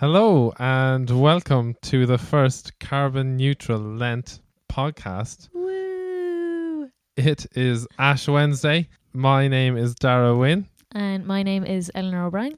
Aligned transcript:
Hello 0.00 0.50
and 0.58 1.10
welcome 1.10 1.76
to 1.82 2.06
the 2.06 2.16
first 2.16 2.78
carbon 2.80 3.36
neutral 3.36 3.78
Lent 3.78 4.40
podcast. 4.66 5.50
Woo! 5.52 6.88
It 7.18 7.44
is 7.54 7.86
Ash 7.98 8.26
Wednesday. 8.26 8.88
My 9.12 9.46
name 9.46 9.76
is 9.76 9.94
Dara 9.94 10.34
Wynn, 10.34 10.66
And 10.92 11.26
my 11.26 11.42
name 11.42 11.66
is 11.66 11.92
Eleanor 11.94 12.24
O'Brien. 12.24 12.56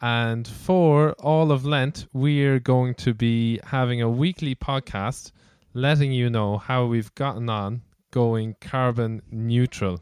and 0.00 0.48
for 0.48 1.12
all 1.20 1.52
of 1.52 1.66
Lent, 1.66 2.06
we're 2.14 2.58
going 2.58 2.94
to 2.94 3.12
be 3.12 3.60
having 3.62 4.00
a 4.00 4.08
weekly 4.08 4.54
podcast 4.54 5.32
letting 5.74 6.10
you 6.10 6.30
know 6.30 6.56
how 6.56 6.86
we've 6.86 7.14
gotten 7.16 7.50
on 7.50 7.82
going 8.12 8.56
carbon 8.62 9.20
neutral. 9.30 10.00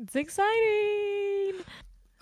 It's 0.00 0.16
exciting. 0.16 1.60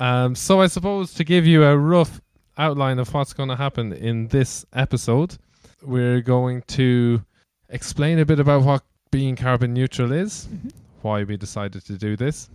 Um, 0.00 0.34
so, 0.34 0.60
I 0.60 0.66
suppose 0.66 1.14
to 1.14 1.22
give 1.22 1.46
you 1.46 1.62
a 1.62 1.76
rough 1.76 2.20
outline 2.58 2.98
of 2.98 3.12
what's 3.14 3.32
going 3.32 3.48
to 3.48 3.56
happen 3.56 3.92
in 3.92 4.28
this 4.28 4.66
episode, 4.72 5.38
we're 5.82 6.20
going 6.20 6.62
to 6.62 7.22
explain 7.68 8.18
a 8.18 8.26
bit 8.26 8.40
about 8.40 8.62
what 8.62 8.82
being 9.10 9.36
carbon 9.36 9.72
neutral 9.72 10.12
is, 10.12 10.46
Mhm. 10.48 10.72
why 11.02 11.24
we 11.24 11.36
decided 11.36 11.84
to 11.84 11.96
do 11.96 12.16
this, 12.16 12.50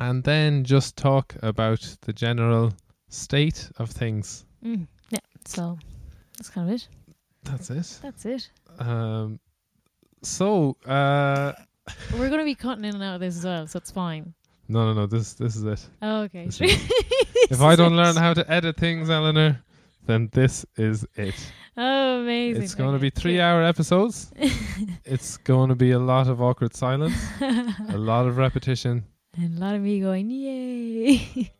and 0.00 0.24
then 0.24 0.64
just 0.64 0.96
talk 0.96 1.34
about 1.42 1.96
the 2.02 2.12
general 2.12 2.72
state 3.08 3.70
of 3.78 3.90
things. 3.90 4.44
Mm, 4.64 4.86
yeah. 5.10 5.18
So 5.46 5.78
that's 6.36 6.50
kind 6.50 6.68
of 6.68 6.74
it. 6.74 6.88
That's 7.44 7.70
it. 7.70 8.00
That's 8.02 8.26
it. 8.26 8.50
Um, 8.78 9.40
so, 10.22 10.76
uh, 10.84 11.52
We're 12.12 12.28
going 12.28 12.40
to 12.40 12.44
be 12.44 12.54
cutting 12.54 12.84
in 12.84 12.94
and 12.96 13.02
out 13.02 13.14
of 13.14 13.20
this 13.20 13.38
as 13.38 13.44
well, 13.44 13.66
so 13.66 13.78
it's 13.78 13.90
fine. 13.90 14.34
No, 14.68 14.86
no, 14.86 14.92
no. 14.92 15.06
This, 15.06 15.34
this 15.34 15.56
is 15.56 15.64
it. 15.64 15.86
Oh, 16.02 16.20
okay. 16.22 16.46
This 16.46 16.60
If 17.50 17.60
I 17.62 17.76
don't 17.76 17.96
learn 17.96 18.16
how 18.16 18.34
to 18.34 18.50
edit 18.50 18.76
things, 18.76 19.08
Eleanor, 19.10 19.62
then 20.06 20.28
this 20.32 20.66
is 20.76 21.06
it. 21.14 21.34
Oh, 21.76 22.20
amazing. 22.22 22.62
It's 22.62 22.74
going 22.74 22.92
to 22.94 22.98
be 22.98 23.10
three-hour 23.10 23.62
episodes. 23.62 24.30
It's 25.04 25.36
going 25.38 25.70
to 25.70 25.74
be 25.74 25.90
a 25.92 25.98
lot 25.98 26.28
of 26.28 26.40
awkward 26.42 26.74
silence, 26.74 27.16
a 27.40 27.96
lot 27.96 28.26
of 28.26 28.36
repetition. 28.36 29.04
and 29.36 29.56
a 29.56 29.60
lot 29.60 29.74
of 29.74 29.82
me 29.82 30.00
going, 30.00 30.30
yay. 30.30 31.50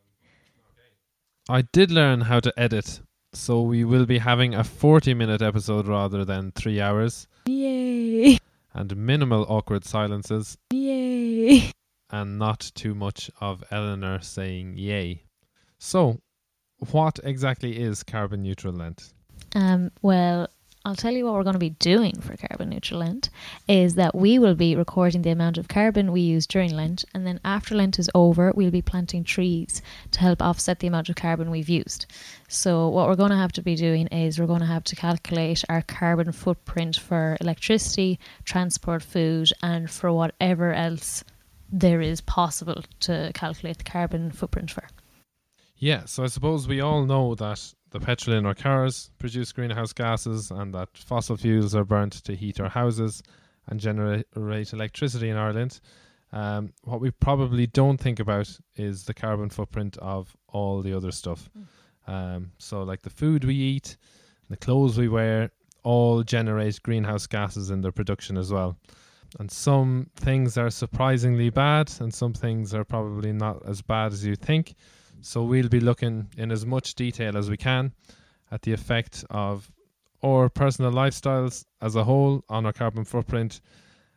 I 1.48 1.62
did 1.62 1.90
learn 1.90 2.20
how 2.22 2.40
to 2.40 2.52
edit, 2.56 3.00
so 3.32 3.62
we 3.62 3.84
will 3.84 4.04
be 4.06 4.18
having 4.18 4.54
a 4.54 4.62
40 4.62 5.14
minute 5.14 5.40
episode 5.42 5.86
rather 5.88 6.24
than 6.24 6.52
three 6.52 6.80
hours, 6.80 7.26
yay. 7.46 8.38
and 8.74 8.94
minimal 8.96 9.46
awkward 9.48 9.84
silences, 9.84 10.58
Yay. 10.72 11.72
And 12.10 12.38
not 12.38 12.70
too 12.74 12.94
much 12.94 13.30
of 13.40 13.64
Eleanor 13.70 14.20
saying 14.20 14.76
yay. 14.76 15.24
So, 15.78 16.20
what 16.90 17.18
exactly 17.22 17.78
is 17.78 18.02
carbon 18.02 18.42
neutral 18.42 18.74
Lent? 18.74 19.12
Um, 19.54 19.90
well, 20.02 20.48
I'll 20.84 20.94
tell 20.94 21.12
you 21.12 21.26
what 21.26 21.34
we're 21.34 21.42
going 21.42 21.52
to 21.52 21.58
be 21.58 21.70
doing 21.70 22.18
for 22.20 22.36
Carbon 22.36 22.70
Neutral 22.70 23.00
Lent 23.00 23.28
is 23.68 23.96
that 23.96 24.14
we 24.14 24.38
will 24.38 24.54
be 24.54 24.74
recording 24.74 25.20
the 25.20 25.30
amount 25.30 25.58
of 25.58 25.68
carbon 25.68 26.12
we 26.12 26.22
use 26.22 26.46
during 26.46 26.74
Lent, 26.74 27.04
and 27.12 27.26
then 27.26 27.40
after 27.44 27.74
Lent 27.74 27.98
is 27.98 28.08
over, 28.14 28.52
we'll 28.54 28.70
be 28.70 28.80
planting 28.80 29.22
trees 29.22 29.82
to 30.12 30.20
help 30.20 30.40
offset 30.40 30.78
the 30.78 30.86
amount 30.86 31.10
of 31.10 31.16
carbon 31.16 31.50
we've 31.50 31.68
used. 31.68 32.06
So, 32.48 32.88
what 32.88 33.06
we're 33.06 33.16
going 33.16 33.32
to 33.32 33.36
have 33.36 33.52
to 33.52 33.62
be 33.62 33.74
doing 33.74 34.06
is 34.06 34.38
we're 34.38 34.46
going 34.46 34.60
to 34.60 34.66
have 34.66 34.84
to 34.84 34.96
calculate 34.96 35.62
our 35.68 35.82
carbon 35.82 36.32
footprint 36.32 36.96
for 36.96 37.36
electricity, 37.40 38.18
transport, 38.44 39.02
food, 39.02 39.50
and 39.62 39.90
for 39.90 40.10
whatever 40.10 40.72
else 40.72 41.22
there 41.70 42.00
is 42.00 42.20
possible 42.20 42.82
to 43.00 43.30
calculate 43.34 43.78
the 43.78 43.84
carbon 43.84 44.30
footprint 44.30 44.70
for. 44.70 44.84
Yeah, 45.76 46.06
so 46.06 46.24
I 46.24 46.26
suppose 46.26 46.66
we 46.66 46.80
all 46.80 47.04
know 47.04 47.34
that 47.36 47.72
the 47.90 48.00
petrol 48.00 48.36
in 48.36 48.46
our 48.46 48.54
cars 48.54 49.10
produce 49.18 49.52
greenhouse 49.52 49.92
gases 49.92 50.50
and 50.50 50.74
that 50.74 50.96
fossil 50.96 51.36
fuels 51.36 51.74
are 51.74 51.84
burnt 51.84 52.12
to 52.24 52.34
heat 52.34 52.60
our 52.60 52.68
houses 52.68 53.22
and 53.68 53.78
generate 53.78 54.26
electricity 54.34 55.28
in 55.28 55.36
Ireland. 55.36 55.80
Um, 56.32 56.72
what 56.82 57.00
we 57.00 57.10
probably 57.10 57.66
don't 57.66 57.98
think 57.98 58.20
about 58.20 58.58
is 58.76 59.04
the 59.04 59.14
carbon 59.14 59.50
footprint 59.50 59.96
of 59.98 60.36
all 60.48 60.82
the 60.82 60.94
other 60.94 61.10
stuff. 61.10 61.48
Um, 62.06 62.52
so, 62.58 62.82
like 62.82 63.02
the 63.02 63.10
food 63.10 63.44
we 63.44 63.54
eat, 63.54 63.96
the 64.50 64.56
clothes 64.56 64.98
we 64.98 65.08
wear, 65.08 65.50
all 65.84 66.22
generate 66.22 66.82
greenhouse 66.82 67.26
gases 67.26 67.70
in 67.70 67.80
their 67.80 67.92
production 67.92 68.36
as 68.36 68.52
well. 68.52 68.76
And 69.38 69.50
some 69.50 70.10
things 70.16 70.56
are 70.56 70.70
surprisingly 70.70 71.50
bad, 71.50 71.92
and 72.00 72.12
some 72.12 72.32
things 72.32 72.72
are 72.74 72.84
probably 72.84 73.32
not 73.32 73.66
as 73.66 73.82
bad 73.82 74.12
as 74.12 74.24
you 74.24 74.36
think. 74.36 74.74
So 75.20 75.42
we'll 75.42 75.68
be 75.68 75.80
looking 75.80 76.28
in 76.36 76.50
as 76.50 76.64
much 76.64 76.94
detail 76.94 77.36
as 77.36 77.50
we 77.50 77.56
can 77.56 77.92
at 78.50 78.62
the 78.62 78.72
effect 78.72 79.24
of 79.30 79.70
our 80.22 80.48
personal 80.48 80.90
lifestyles 80.90 81.64
as 81.80 81.96
a 81.96 82.04
whole 82.04 82.42
on 82.48 82.66
our 82.66 82.72
carbon 82.72 83.04
footprint 83.04 83.60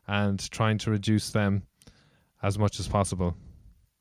and 0.07 0.49
trying 0.51 0.77
to 0.79 0.91
reduce 0.91 1.29
them 1.31 1.63
as 2.41 2.57
much 2.57 2.79
as 2.79 2.87
possible. 2.87 3.35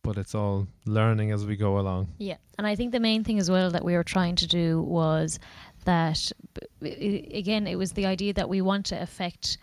But 0.03 0.17
it's 0.17 0.35
all 0.35 0.67
learning 0.87 1.31
as 1.31 1.45
we 1.45 1.57
go 1.57 1.79
along. 1.79 2.09
Yeah, 2.19 2.37
and 2.57 2.67
I 2.67 2.75
think 2.75 2.93
the 2.93 3.01
main 3.01 3.23
thing 3.23 3.39
as 3.39 3.51
well 3.51 3.71
that 3.71 3.85
we 3.85 3.95
were 3.95 4.05
trying 4.05 4.37
to 4.37 4.47
do 4.47 4.81
was 4.83 5.39
that 5.85 6.31
again 6.83 7.67
it 7.67 7.77
was 7.77 7.93
the 7.93 8.07
idea 8.07 8.33
that 8.35 8.49
we 8.49 8.61
want 8.61 8.87
to 8.87 9.01
affect 9.01 9.59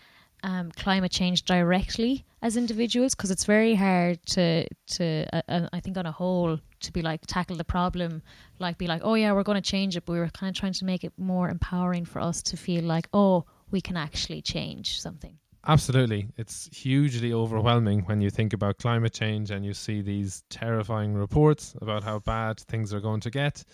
um, 0.48 0.72
climate 0.72 1.12
change 1.12 1.44
directly 1.44 2.26
as 2.42 2.56
individuals 2.56 3.14
because 3.14 3.32
it's 3.32 3.44
very 3.44 3.76
hard 3.76 4.26
to 4.28 4.66
to 4.88 5.26
uh, 5.34 5.42
uh, 5.50 5.68
I 5.74 5.82
think 5.82 5.98
on 5.98 6.06
a 6.06 6.12
whole 6.12 6.58
to 6.80 6.92
be 6.94 7.02
like 7.02 7.22
tackle 7.28 7.58
the 7.58 7.66
problem 7.66 8.22
like 8.58 8.78
be 8.78 8.88
like 8.88 9.02
oh 9.04 9.16
yeah 9.16 9.34
we're 9.34 9.44
going 9.44 9.62
to 9.62 9.70
change 9.70 9.98
it 9.98 10.06
but 10.06 10.14
we 10.14 10.20
were 10.20 10.30
kind 10.30 10.50
of 10.50 10.58
trying 10.58 10.74
to 10.74 10.86
make 10.86 11.04
it 11.04 11.12
more 11.18 11.50
empowering 11.50 12.06
for 12.06 12.20
us 12.22 12.42
to 12.44 12.56
feel 12.56 12.84
like 12.86 13.10
oh 13.12 13.44
we 13.72 13.82
can 13.82 13.98
actually 13.98 14.42
change 14.42 15.02
something 15.02 15.38
Absolutely. 15.70 16.30
It's 16.38 16.70
hugely 16.72 17.34
overwhelming 17.34 18.00
when 18.04 18.22
you 18.22 18.30
think 18.30 18.54
about 18.54 18.78
climate 18.78 19.12
change 19.12 19.52
and 19.52 19.66
you 19.66 19.74
see 19.74 20.02
these 20.02 20.46
terrifying 20.50 21.14
reports 21.14 21.76
about 21.82 22.06
how 22.06 22.20
bad 22.20 22.58
things 22.58 22.94
are 22.94 23.02
going 23.02 23.20
to 23.20 23.30
get. 23.30 23.66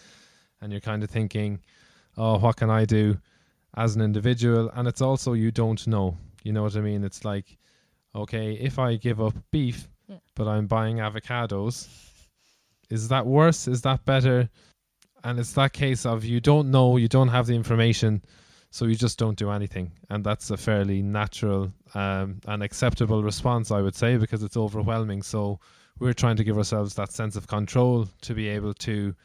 And 0.59 0.71
you're 0.71 0.81
kind 0.81 1.03
of 1.03 1.11
thinking, 1.11 1.59
oh, 2.17 2.39
what 2.39 2.55
can 2.55 2.71
I 2.71 2.85
do 2.85 3.19
as 3.75 3.95
an 3.95 4.01
individual? 4.01 4.71
And 4.73 4.87
it's 4.87 5.01
also 5.01 5.33
you 5.33 5.51
don't 5.51 5.85
know. 5.85 6.17
You 6.43 6.53
know 6.53 6.63
what 6.63 6.75
I 6.75 6.81
mean? 6.81 7.03
It's 7.03 7.25
like, 7.25 7.57
okay, 8.15 8.53
if 8.53 8.79
I 8.79 8.95
give 8.95 9.21
up 9.21 9.33
beef, 9.51 9.87
Yeah. 10.07 10.17
but 10.35 10.47
I'm 10.47 10.67
buying 10.67 10.97
avocados, 10.97 11.87
is 12.89 13.07
that 13.07 13.25
worse? 13.25 13.67
Is 13.67 13.81
that 13.81 14.05
better? 14.05 14.49
And 15.23 15.39
it's 15.39 15.53
that 15.53 15.73
case 15.73 16.05
of 16.05 16.25
you 16.25 16.39
don't 16.41 16.69
know, 16.69 16.97
you 16.97 17.07
don't 17.07 17.29
have 17.29 17.47
the 17.47 17.55
information, 17.55 18.21
so 18.71 18.85
you 18.85 18.95
just 18.95 19.17
don't 19.17 19.37
do 19.37 19.49
anything. 19.51 19.93
And 20.09 20.23
that's 20.23 20.51
a 20.51 20.57
fairly 20.57 21.01
natural 21.01 21.71
um, 21.95 22.41
and 22.45 22.61
acceptable 22.61 23.23
response, 23.23 23.71
I 23.71 23.81
would 23.81 23.95
say, 23.95 24.17
because 24.17 24.43
it's 24.43 24.57
overwhelming. 24.57 25.21
So 25.21 25.59
we're 25.99 26.13
trying 26.13 26.35
to 26.37 26.43
give 26.43 26.57
ourselves 26.57 26.95
that 26.95 27.11
sense 27.13 27.35
of 27.35 27.47
control 27.47 28.07
to 28.21 28.33
be 28.33 28.47
able 28.49 28.73
to 28.75 29.15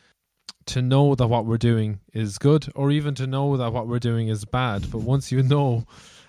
to 0.66 0.82
know 0.82 1.14
that 1.14 1.26
what 1.26 1.46
we're 1.46 1.56
doing 1.56 1.98
is 2.12 2.36
good 2.36 2.68
or 2.74 2.90
even 2.90 3.14
to 3.14 3.26
know 3.26 3.56
that 3.56 3.72
what 3.72 3.88
we're 3.88 3.98
doing 3.98 4.28
is 4.28 4.44
bad. 4.44 4.90
But 4.90 4.98
once 4.98 5.32
you 5.32 5.42
know 5.54 5.86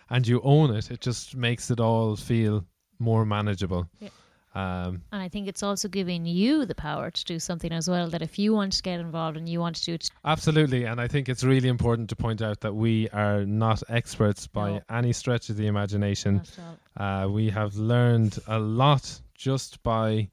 and 0.09 0.27
you 0.27 0.41
own 0.43 0.75
it, 0.75 0.91
it 0.91 1.01
just 1.01 1.35
makes 1.35 1.69
it 1.71 1.79
all 1.79 2.15
feel 2.15 2.65
more 2.99 3.25
manageable. 3.25 3.87
Yeah. 3.99 4.09
Um, 4.55 5.03
and 5.11 5.21
I 5.21 5.29
think 5.29 5.47
it's 5.47 5.61
also 5.61 5.87
giving 5.87 6.25
you 6.25 6.65
the 6.65 6.73
power 6.73 7.11
to 7.11 7.25
do 7.25 7.37
something 7.39 7.71
as 7.71 7.87
well 7.87 8.09
that 8.09 8.23
if 8.23 8.39
you 8.39 8.51
want 8.53 8.73
to 8.73 8.81
get 8.81 8.99
involved 8.99 9.37
and 9.37 9.47
you 9.47 9.59
want 9.59 9.75
to 9.75 9.85
do 9.85 9.93
it 9.93 10.09
Absolutely, 10.25 10.85
and 10.85 10.99
I 10.99 11.07
think 11.07 11.29
it's 11.29 11.43
really 11.43 11.69
important 11.69 12.09
to 12.09 12.15
point 12.15 12.41
out 12.41 12.59
that 12.61 12.73
we 12.73 13.07
are 13.09 13.45
not 13.45 13.83
experts 13.89 14.47
by 14.47 14.71
No. 14.71 14.81
any 14.89 15.13
stretch 15.13 15.49
of 15.49 15.55
the 15.57 15.67
imagination. 15.67 16.37
Not 16.37 16.49
at 16.57 16.59
all. 16.99 17.05
Uh, 17.05 17.27
we 17.29 17.49
have 17.51 17.75
learned 17.75 18.39
a 18.47 18.57
lot 18.59 19.21
just 19.35 19.81
by, 19.83 20.29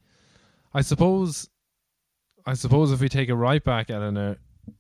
I 0.73 0.81
suppose, 0.81 1.49
I 2.47 2.55
suppose 2.55 2.93
if 2.93 3.01
we 3.03 3.11
take 3.11 3.29
it 3.29 3.35
right 3.35 3.63
back, 3.63 3.91
Eleanor, 3.91 4.39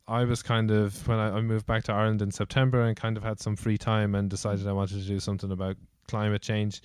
I 0.08 0.24
was 0.24 0.42
kind 0.42 0.70
of 0.70 1.06
when 1.08 1.18
I, 1.18 1.36
I 1.36 1.40
moved 1.40 1.66
back 1.66 1.84
to 1.84 1.92
Ireland 1.92 2.22
in 2.22 2.30
September 2.30 2.82
and 2.82 2.96
kind 2.96 3.16
of 3.16 3.22
had 3.22 3.40
some 3.40 3.56
free 3.56 3.78
time 3.78 4.14
and 4.14 4.28
decided 4.30 4.66
I 4.66 4.72
wanted 4.72 5.00
to 5.02 5.06
do 5.06 5.20
something 5.20 5.50
about 5.50 5.76
climate 6.08 6.42
change, 6.42 6.82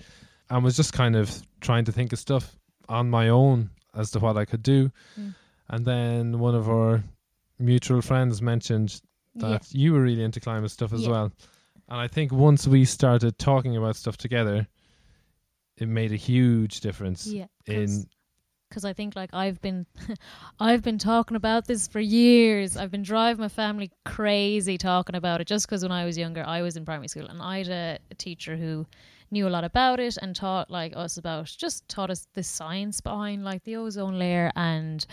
and 0.50 0.64
was 0.64 0.76
just 0.76 0.94
kind 0.94 1.16
of 1.16 1.42
trying 1.62 1.86
to 1.86 1.92
think 1.92 2.12
of 2.14 2.20
stuff 2.20 2.56
on 2.90 3.10
my 3.10 3.30
own 3.30 3.70
as 3.94 4.12
to 4.12 4.20
what 4.20 4.38
I 4.38 4.46
could 4.46 4.64
do, 4.64 4.92
Mm. 5.20 5.36
and 5.70 5.86
then 5.86 6.40
one 6.40 6.56
of 6.56 6.70
our 6.70 7.04
mutual 7.60 8.02
friends 8.02 8.42
mentioned 8.42 9.02
that 9.36 9.74
you 9.74 9.94
were 9.94 10.02
really 10.02 10.24
into 10.24 10.40
climate 10.40 10.72
stuff 10.72 10.92
as 10.94 11.04
Yeah. 11.04 11.10
well. 11.12 11.32
And 11.90 12.00
I 12.00 12.08
think 12.08 12.32
once 12.32 12.68
we 12.68 12.86
started 12.86 13.38
talking 13.38 13.78
about 13.78 13.96
stuff 13.96 14.18
together, 14.18 14.68
it 15.78 15.88
made 15.88 16.12
a 16.12 16.16
huge 16.18 16.80
difference 16.82 17.28
yeah 17.28 17.48
in 17.66 18.06
because 18.72 18.86
I 18.86 18.94
think 18.94 19.16
like 19.16 19.34
I've 19.34 19.62
been 19.62 19.86
I've 20.60 20.82
been 20.82 20.98
talking 20.98 21.38
about 21.38 21.68
this 21.68 21.88
for 21.88 22.00
years. 22.00 22.78
I've 22.78 22.92
been 22.92 23.04
driving 23.04 23.42
my 23.42 23.50
family 23.50 23.92
crazy 24.06 24.78
talking 24.78 25.16
about 25.16 25.42
it 25.42 25.48
just 25.48 25.68
because 25.68 25.84
when 25.84 25.92
I 25.92 26.06
was 26.06 26.18
younger 26.18 26.44
I 26.46 26.62
was 26.62 26.78
in 26.78 26.86
primary 26.86 27.08
school 27.08 27.28
and 27.28 27.42
I 27.42 27.60
had 27.60 27.70
a, 27.70 28.00
a 28.10 28.16
teacher 28.16 28.56
who 28.58 28.88
knew 29.30 29.48
a 29.48 29.50
lot 29.50 29.64
about 29.64 30.00
it 30.00 30.18
and 30.22 30.36
taught 30.36 30.72
like 30.72 30.94
us 30.96 31.18
about 31.18 31.46
just 31.46 31.88
taught 31.88 32.10
us 32.10 32.28
the 32.34 32.44
science 32.44 33.02
behind 33.02 33.44
like 33.44 33.64
the 33.64 33.76
ozone 33.76 34.18
layer 34.18 34.52
and 34.56 35.06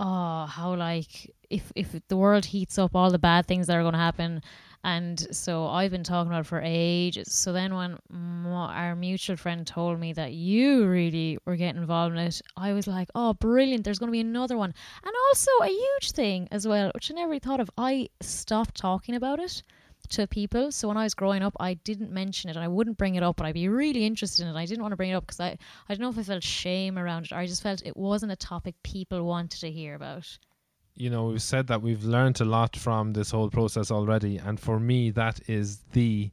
oh, 0.00 0.46
how 0.46 0.74
like 0.74 1.30
if 1.50 1.70
if 1.76 1.94
the 2.08 2.16
world 2.16 2.46
heats 2.46 2.78
up, 2.78 2.96
all 2.96 3.10
the 3.10 3.18
bad 3.18 3.46
things 3.46 3.66
that 3.66 3.76
are 3.76 3.82
going 3.82 3.92
to 3.92 3.98
happen. 3.98 4.42
And 4.82 5.34
so 5.34 5.66
I've 5.66 5.90
been 5.90 6.04
talking 6.04 6.32
about 6.32 6.40
it 6.40 6.46
for 6.46 6.62
ages. 6.64 7.32
So 7.32 7.52
then 7.52 7.74
when 7.74 7.98
our 8.46 8.96
mutual 8.96 9.36
friend 9.36 9.66
told 9.66 10.00
me 10.00 10.14
that 10.14 10.32
you 10.32 10.86
really 10.86 11.38
were 11.44 11.56
getting 11.56 11.82
involved 11.82 12.14
in 12.14 12.20
it, 12.20 12.40
I 12.56 12.72
was 12.72 12.86
like, 12.86 13.10
oh, 13.14 13.34
brilliant. 13.34 13.84
There's 13.84 13.98
going 13.98 14.08
to 14.08 14.12
be 14.12 14.20
another 14.20 14.56
one. 14.56 14.72
And 15.04 15.12
also 15.28 15.50
a 15.62 15.68
huge 15.68 16.12
thing 16.12 16.48
as 16.50 16.66
well, 16.66 16.90
which 16.94 17.10
I 17.10 17.14
never 17.14 17.38
thought 17.38 17.60
of. 17.60 17.70
I 17.76 18.08
stopped 18.22 18.76
talking 18.76 19.14
about 19.14 19.38
it 19.38 19.62
to 20.08 20.26
people. 20.26 20.72
So 20.72 20.88
when 20.88 20.96
I 20.96 21.04
was 21.04 21.14
growing 21.14 21.42
up, 21.42 21.54
I 21.60 21.74
didn't 21.74 22.10
mention 22.10 22.48
it 22.48 22.56
and 22.56 22.64
I 22.64 22.68
wouldn't 22.68 22.96
bring 22.96 23.16
it 23.16 23.22
up, 23.22 23.36
but 23.36 23.46
I'd 23.46 23.54
be 23.54 23.68
really 23.68 24.06
interested 24.06 24.44
in 24.44 24.48
it. 24.48 24.58
I 24.58 24.64
didn't 24.64 24.82
want 24.82 24.92
to 24.92 24.96
bring 24.96 25.10
it 25.10 25.14
up 25.14 25.26
because 25.26 25.40
I, 25.40 25.58
I 25.88 25.94
don't 25.94 26.00
know 26.00 26.08
if 26.08 26.18
I 26.18 26.22
felt 26.22 26.42
shame 26.42 26.98
around 26.98 27.26
it 27.26 27.32
or 27.32 27.36
I 27.36 27.46
just 27.46 27.62
felt 27.62 27.82
it 27.84 27.96
wasn't 27.96 28.32
a 28.32 28.36
topic 28.36 28.76
people 28.82 29.24
wanted 29.24 29.60
to 29.60 29.70
hear 29.70 29.94
about. 29.94 30.38
You 31.00 31.08
know, 31.08 31.24
we've 31.28 31.40
said 31.40 31.66
that 31.68 31.80
we've 31.80 32.04
learned 32.04 32.42
a 32.42 32.44
lot 32.44 32.76
from 32.76 33.14
this 33.14 33.30
whole 33.30 33.48
process 33.48 33.90
already. 33.90 34.36
And 34.36 34.60
for 34.60 34.78
me, 34.78 35.10
that 35.12 35.40
is 35.48 35.78
the 35.94 36.30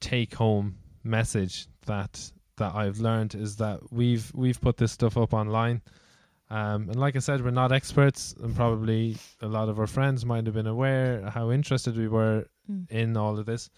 take 0.00 0.34
home 0.34 0.78
message 1.04 1.68
that 1.84 2.32
that 2.56 2.74
I've 2.74 2.98
learned 2.98 3.34
is 3.34 3.56
that 3.56 3.92
we've 3.92 4.32
we've 4.34 4.58
put 4.58 4.78
this 4.78 4.92
stuff 4.92 5.18
up 5.18 5.34
online. 5.34 5.82
Um, 6.48 6.88
and 6.88 6.96
like 6.96 7.14
I 7.16 7.18
said, 7.18 7.44
we're 7.44 7.50
not 7.50 7.72
experts, 7.72 8.34
and 8.42 8.56
probably 8.56 9.18
a 9.42 9.48
lot 9.48 9.68
of 9.68 9.78
our 9.78 9.86
friends 9.86 10.24
might 10.24 10.46
have 10.46 10.54
been 10.54 10.66
aware 10.66 11.28
how 11.28 11.50
interested 11.50 11.98
we 11.98 12.08
were 12.08 12.46
mm. 12.70 12.90
in 12.90 13.18
all 13.18 13.38
of 13.38 13.44
this. 13.44 13.68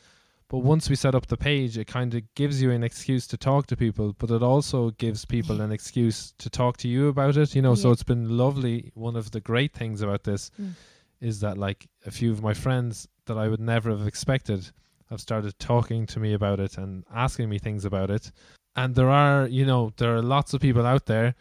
But 0.48 0.58
once 0.58 0.88
we 0.88 0.96
set 0.96 1.14
up 1.14 1.26
the 1.26 1.36
page, 1.36 1.76
it 1.76 1.86
kind 1.86 2.14
of 2.14 2.22
gives 2.34 2.62
you 2.62 2.70
an 2.70 2.82
excuse 2.82 3.26
to 3.26 3.36
talk 3.36 3.66
to 3.66 3.76
people, 3.76 4.14
but 4.18 4.30
it 4.30 4.42
also 4.42 4.90
gives 4.92 5.26
people 5.26 5.60
an 5.60 5.72
excuse 5.72 6.32
to 6.38 6.48
talk 6.48 6.78
to 6.78 6.88
you 6.88 7.08
about 7.08 7.36
it. 7.36 7.54
You 7.54 7.60
know, 7.60 7.72
yeah. 7.72 7.82
so 7.82 7.90
it's 7.90 8.02
been 8.02 8.36
lovely. 8.38 8.90
One 8.94 9.14
of 9.14 9.30
the 9.30 9.40
great 9.40 9.74
things 9.74 10.00
about 10.00 10.24
this 10.24 10.50
mm. 10.60 10.72
is 11.20 11.40
that, 11.40 11.58
like, 11.58 11.86
a 12.06 12.10
few 12.10 12.32
of 12.32 12.42
my 12.42 12.54
friends 12.54 13.06
that 13.26 13.36
I 13.36 13.48
would 13.48 13.60
never 13.60 13.90
have 13.90 14.06
expected 14.06 14.70
have 15.10 15.20
started 15.20 15.58
talking 15.58 16.06
to 16.06 16.20
me 16.20 16.32
about 16.32 16.60
it 16.60 16.78
and 16.78 17.04
asking 17.14 17.50
me 17.50 17.58
things 17.58 17.84
about 17.84 18.10
it. 18.10 18.32
And 18.74 18.94
there 18.94 19.10
are, 19.10 19.46
you 19.46 19.66
know, 19.66 19.92
there 19.98 20.16
are 20.16 20.22
lots 20.22 20.54
of 20.54 20.62
people 20.62 20.86
out 20.86 21.06
there 21.06 21.34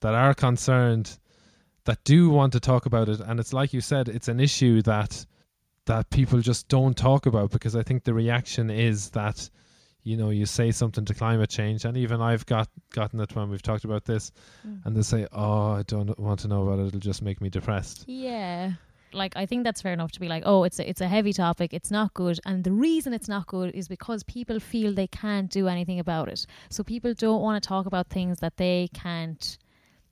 that 0.00 0.14
are 0.14 0.34
concerned 0.34 1.18
that 1.84 2.02
do 2.04 2.30
want 2.30 2.52
to 2.54 2.60
talk 2.60 2.86
about 2.86 3.08
it. 3.08 3.20
And 3.20 3.38
it's 3.38 3.52
like 3.52 3.72
you 3.72 3.80
said, 3.80 4.08
it's 4.08 4.28
an 4.28 4.40
issue 4.40 4.82
that 4.82 5.24
that 5.86 6.10
people 6.10 6.40
just 6.40 6.68
don't 6.68 6.96
talk 6.96 7.26
about 7.26 7.50
because 7.50 7.74
I 7.74 7.82
think 7.82 8.04
the 8.04 8.14
reaction 8.14 8.70
is 8.70 9.10
that 9.10 9.48
you 10.02 10.16
know 10.16 10.30
you 10.30 10.46
say 10.46 10.70
something 10.70 11.04
to 11.04 11.14
climate 11.14 11.50
change 11.50 11.84
and 11.84 11.96
even 11.96 12.20
I've 12.20 12.46
got 12.46 12.68
gotten 12.92 13.20
it 13.20 13.34
when 13.34 13.50
we've 13.50 13.62
talked 13.62 13.84
about 13.84 14.04
this 14.04 14.32
mm. 14.66 14.84
and 14.84 14.96
they 14.96 15.02
say 15.02 15.26
oh 15.32 15.72
I 15.72 15.82
don't 15.82 16.18
want 16.18 16.40
to 16.40 16.48
know 16.48 16.62
about 16.62 16.78
it 16.78 16.86
it'll 16.86 17.00
just 17.00 17.22
make 17.22 17.40
me 17.40 17.50
depressed. 17.50 18.04
Yeah. 18.06 18.72
Like 19.12 19.36
I 19.36 19.44
think 19.44 19.64
that's 19.64 19.82
fair 19.82 19.92
enough 19.92 20.12
to 20.12 20.20
be 20.20 20.28
like 20.28 20.44
oh 20.46 20.64
it's 20.64 20.78
a, 20.78 20.88
it's 20.88 21.00
a 21.00 21.08
heavy 21.08 21.32
topic 21.32 21.74
it's 21.74 21.90
not 21.90 22.14
good 22.14 22.38
and 22.46 22.64
the 22.64 22.72
reason 22.72 23.12
it's 23.12 23.28
not 23.28 23.46
good 23.46 23.74
is 23.74 23.88
because 23.88 24.22
people 24.22 24.60
feel 24.60 24.92
they 24.92 25.08
can't 25.08 25.50
do 25.50 25.68
anything 25.68 25.98
about 25.98 26.28
it. 26.28 26.46
So 26.70 26.82
people 26.82 27.12
don't 27.14 27.42
want 27.42 27.62
to 27.62 27.68
talk 27.68 27.86
about 27.86 28.08
things 28.08 28.38
that 28.40 28.56
they 28.56 28.88
can't 28.94 29.58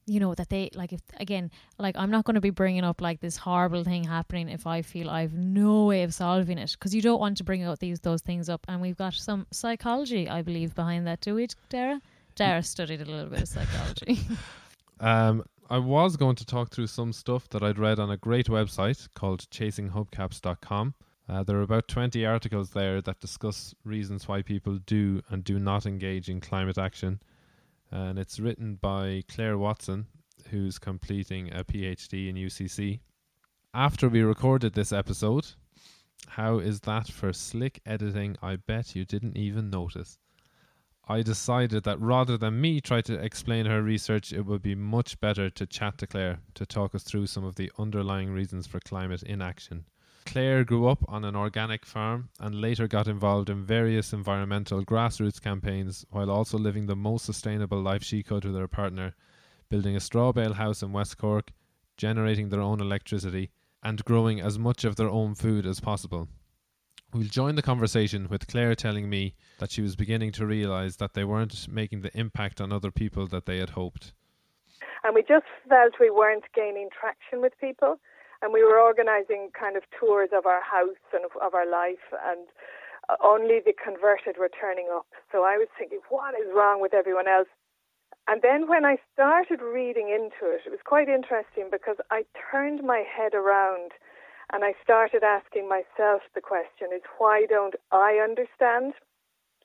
you 0.09 0.19
know 0.19 0.35
that 0.35 0.49
they 0.49 0.71
like 0.75 0.93
if 0.93 1.01
again 1.21 1.51
like 1.79 1.97
i'm 1.99 2.11
not 2.11 2.25
going 2.25 2.35
to 2.35 2.41
be 2.41 2.51
bringing 2.51 2.83
up 2.83 3.01
like 3.01 3.21
this 3.21 3.37
horrible 3.37 3.85
thing 3.85 4.05
happening 4.05 4.49
if 4.49 4.67
i 4.67 4.81
feel 4.83 5.11
i've 5.11 5.35
no 5.35 5.85
way 5.85 6.03
of 6.03 6.15
solving 6.15 6.59
it 6.59 6.73
because 6.73 6.95
you 6.95 7.03
don't 7.03 7.21
want 7.21 7.37
to 7.37 7.45
bring 7.45 7.63
out 7.63 7.79
these 7.79 8.01
those 8.01 8.23
things 8.23 8.49
up 8.49 8.65
and 8.69 8.81
we've 8.81 8.97
got 8.97 9.13
some 9.13 9.47
psychology 9.51 10.29
i 10.29 10.41
believe 10.43 10.75
behind 10.75 11.07
that 11.07 11.21
do 11.21 11.35
we 11.35 11.47
dara? 11.69 12.01
Dara 12.35 12.63
studied 12.63 13.01
a 13.01 13.05
little 13.05 13.31
bit 13.31 13.43
of 13.43 13.49
psychology. 13.49 14.21
Um 15.01 15.45
I 15.71 15.79
was 15.79 16.17
going 16.17 16.35
to 16.37 16.47
talk 16.47 16.71
through 16.71 16.87
some 16.87 17.13
stuff 17.13 17.49
that 17.51 17.63
I'd 17.63 17.79
read 17.79 18.01
on 18.01 18.11
a 18.11 18.17
great 18.17 18.47
website 18.47 19.07
called 19.15 19.41
chasinghubcaps.com. 19.51 20.95
Uh, 21.29 21.43
there 21.43 21.59
are 21.59 21.63
about 21.63 21.89
20 21.89 22.25
articles 22.25 22.71
there 22.71 23.03
that 23.03 23.21
discuss 23.21 23.75
reasons 23.85 24.27
why 24.27 24.41
people 24.41 24.79
do 24.87 25.21
and 25.29 25.45
do 25.45 25.59
not 25.59 25.85
engage 25.85 26.31
in 26.31 26.41
climate 26.41 26.79
action 26.79 27.21
and 27.91 28.19
it's 28.19 28.41
written 28.41 28.77
by 28.77 29.23
Claire 29.29 29.59
Watson, 29.59 30.07
who's 30.51 30.79
completing 30.79 31.53
a 31.53 31.65
PhD 31.65 32.29
in 32.29 32.37
UCC. 32.37 33.01
After 33.75 34.09
we 34.09 34.23
recorded 34.23 34.75
this 34.75 34.93
episode, 34.93 35.47
how 36.29 36.59
is 36.59 36.81
that 36.81 37.09
for 37.09 37.33
slick 37.33 37.81
editing? 37.87 38.37
I 38.43 38.57
bet 38.57 38.95
you 38.95 39.05
didn't 39.05 39.37
even 39.37 39.71
notice. 39.71 40.19
I 41.11 41.23
decided 41.23 41.85
that 41.85 42.01
rather 42.01 42.37
than 42.37 42.61
me 42.61 42.81
try 42.83 43.01
to 43.03 43.15
explain 43.15 43.65
her 43.65 43.83
research, 43.83 44.33
it 44.33 44.45
would 44.45 44.61
be 44.61 44.75
much 44.75 45.19
better 45.21 45.49
to 45.49 45.67
chat 45.67 45.97
to 45.99 46.07
Claire 46.07 46.41
to 46.55 46.67
talk 46.67 46.95
us 46.95 47.03
through 47.03 47.29
some 47.29 47.45
of 47.45 47.55
the 47.55 47.73
underlying 47.79 48.31
reasons 48.31 48.67
for 48.67 48.79
climate 48.81 49.23
inaction. 49.23 49.87
Claire 50.29 50.63
grew 50.63 50.87
up 50.87 51.03
on 51.09 51.25
an 51.25 51.35
organic 51.35 51.87
farm 51.87 52.29
and 52.39 52.61
later 52.61 52.87
got 52.87 53.09
involved 53.09 53.49
in 53.49 53.65
various 53.65 54.13
environmental 54.13 54.85
grassroots 54.85 55.41
campaigns 55.41 56.05
while 56.11 56.31
also 56.31 56.59
living 56.59 56.85
the 56.85 56.95
most 56.95 57.25
sustainable 57.25 57.81
life 57.81 58.05
she 58.05 58.23
could 58.23 58.45
with 58.45 58.55
her 58.55 58.69
partner, 58.69 59.15
building 59.71 59.97
a 59.97 60.01
straw 60.01 60.31
bale 60.31 60.53
house 60.53 60.83
in 60.83 60.93
West 60.93 61.17
Cork, 61.17 61.51
generating 61.97 62.51
their 62.51 62.61
own 62.61 62.79
electricity, 62.79 63.51
and 63.83 64.05
growing 64.05 64.39
as 64.39 64.59
much 64.59 64.85
of 64.85 64.97
their 64.97 65.09
own 65.09 65.35
food 65.35 65.65
as 65.65 65.81
possible. 65.81 66.29
We'll 67.15 67.25
join 67.25 67.55
the 67.55 67.63
conversation 67.63 68.29
with 68.29 68.49
Claire 68.49 68.75
telling 68.75 69.09
me 69.09 69.35
that 69.61 69.71
she 69.71 69.81
was 69.81 69.97
beginning 69.97 70.33
to 70.33 70.45
realise 70.45 70.97
that 70.97 71.15
they 71.15 71.25
weren't 71.25 71.67
making 71.69 72.03
the 72.03 72.15
impact 72.15 72.61
on 72.61 72.71
other 72.71 72.91
people 72.91 73.27
that 73.29 73.47
they 73.47 73.57
had 73.61 73.71
hoped. 73.71 74.13
And 75.05 75.15
we 75.15 75.23
just 75.23 75.47
felt 75.71 75.95
we 75.99 76.11
weren't 76.11 76.45
gaining 76.55 76.91
traction 76.93 77.41
with 77.41 77.59
people 77.59 77.99
and 78.43 78.53
we 78.53 78.63
were 78.63 78.79
organising 78.81 79.51
kind 79.59 79.77
of 79.77 79.83
tours 79.99 80.31
of 80.33 80.47
our 80.47 80.63
house 80.63 81.03
and 81.13 81.25
of, 81.25 81.33
of 81.43 81.55
our 81.55 81.69
life, 81.69 82.13
and 82.25 82.47
uh, 83.09 83.17
only 83.23 83.61
the 83.65 83.73
converted 83.73 84.37
were 84.39 84.51
turning 84.51 84.89
up. 84.93 85.07
So 85.33 85.43
I 85.43 85.57
was 85.57 85.69
thinking, 85.79 86.01
what 86.09 86.35
is 86.35 86.47
wrong 86.55 86.81
with 86.81 86.95
everyone 86.95 87.29
else? 87.29 87.49
And 88.29 88.43
then 88.43 88.69
when 88.69 88.85
I 88.85 88.99
started 89.15 89.63
reading 89.63 90.11
into 90.11 90.53
it, 90.53 90.61
it 90.67 90.71
was 90.71 90.85
quite 90.85 91.09
interesting 91.09 91.69
because 91.71 91.97
I 92.11 92.25
turned 92.37 92.85
my 92.85 93.03
head 93.03 93.33
around 93.33 93.93
and 94.53 94.65
I 94.65 94.75
started 94.83 95.25
asking 95.25 95.69
myself 95.69 96.23
the 96.35 96.41
question 96.41 96.89
is 96.95 97.03
why 97.17 97.47
don't 97.49 97.75
I 97.91 98.21
understand 98.23 98.93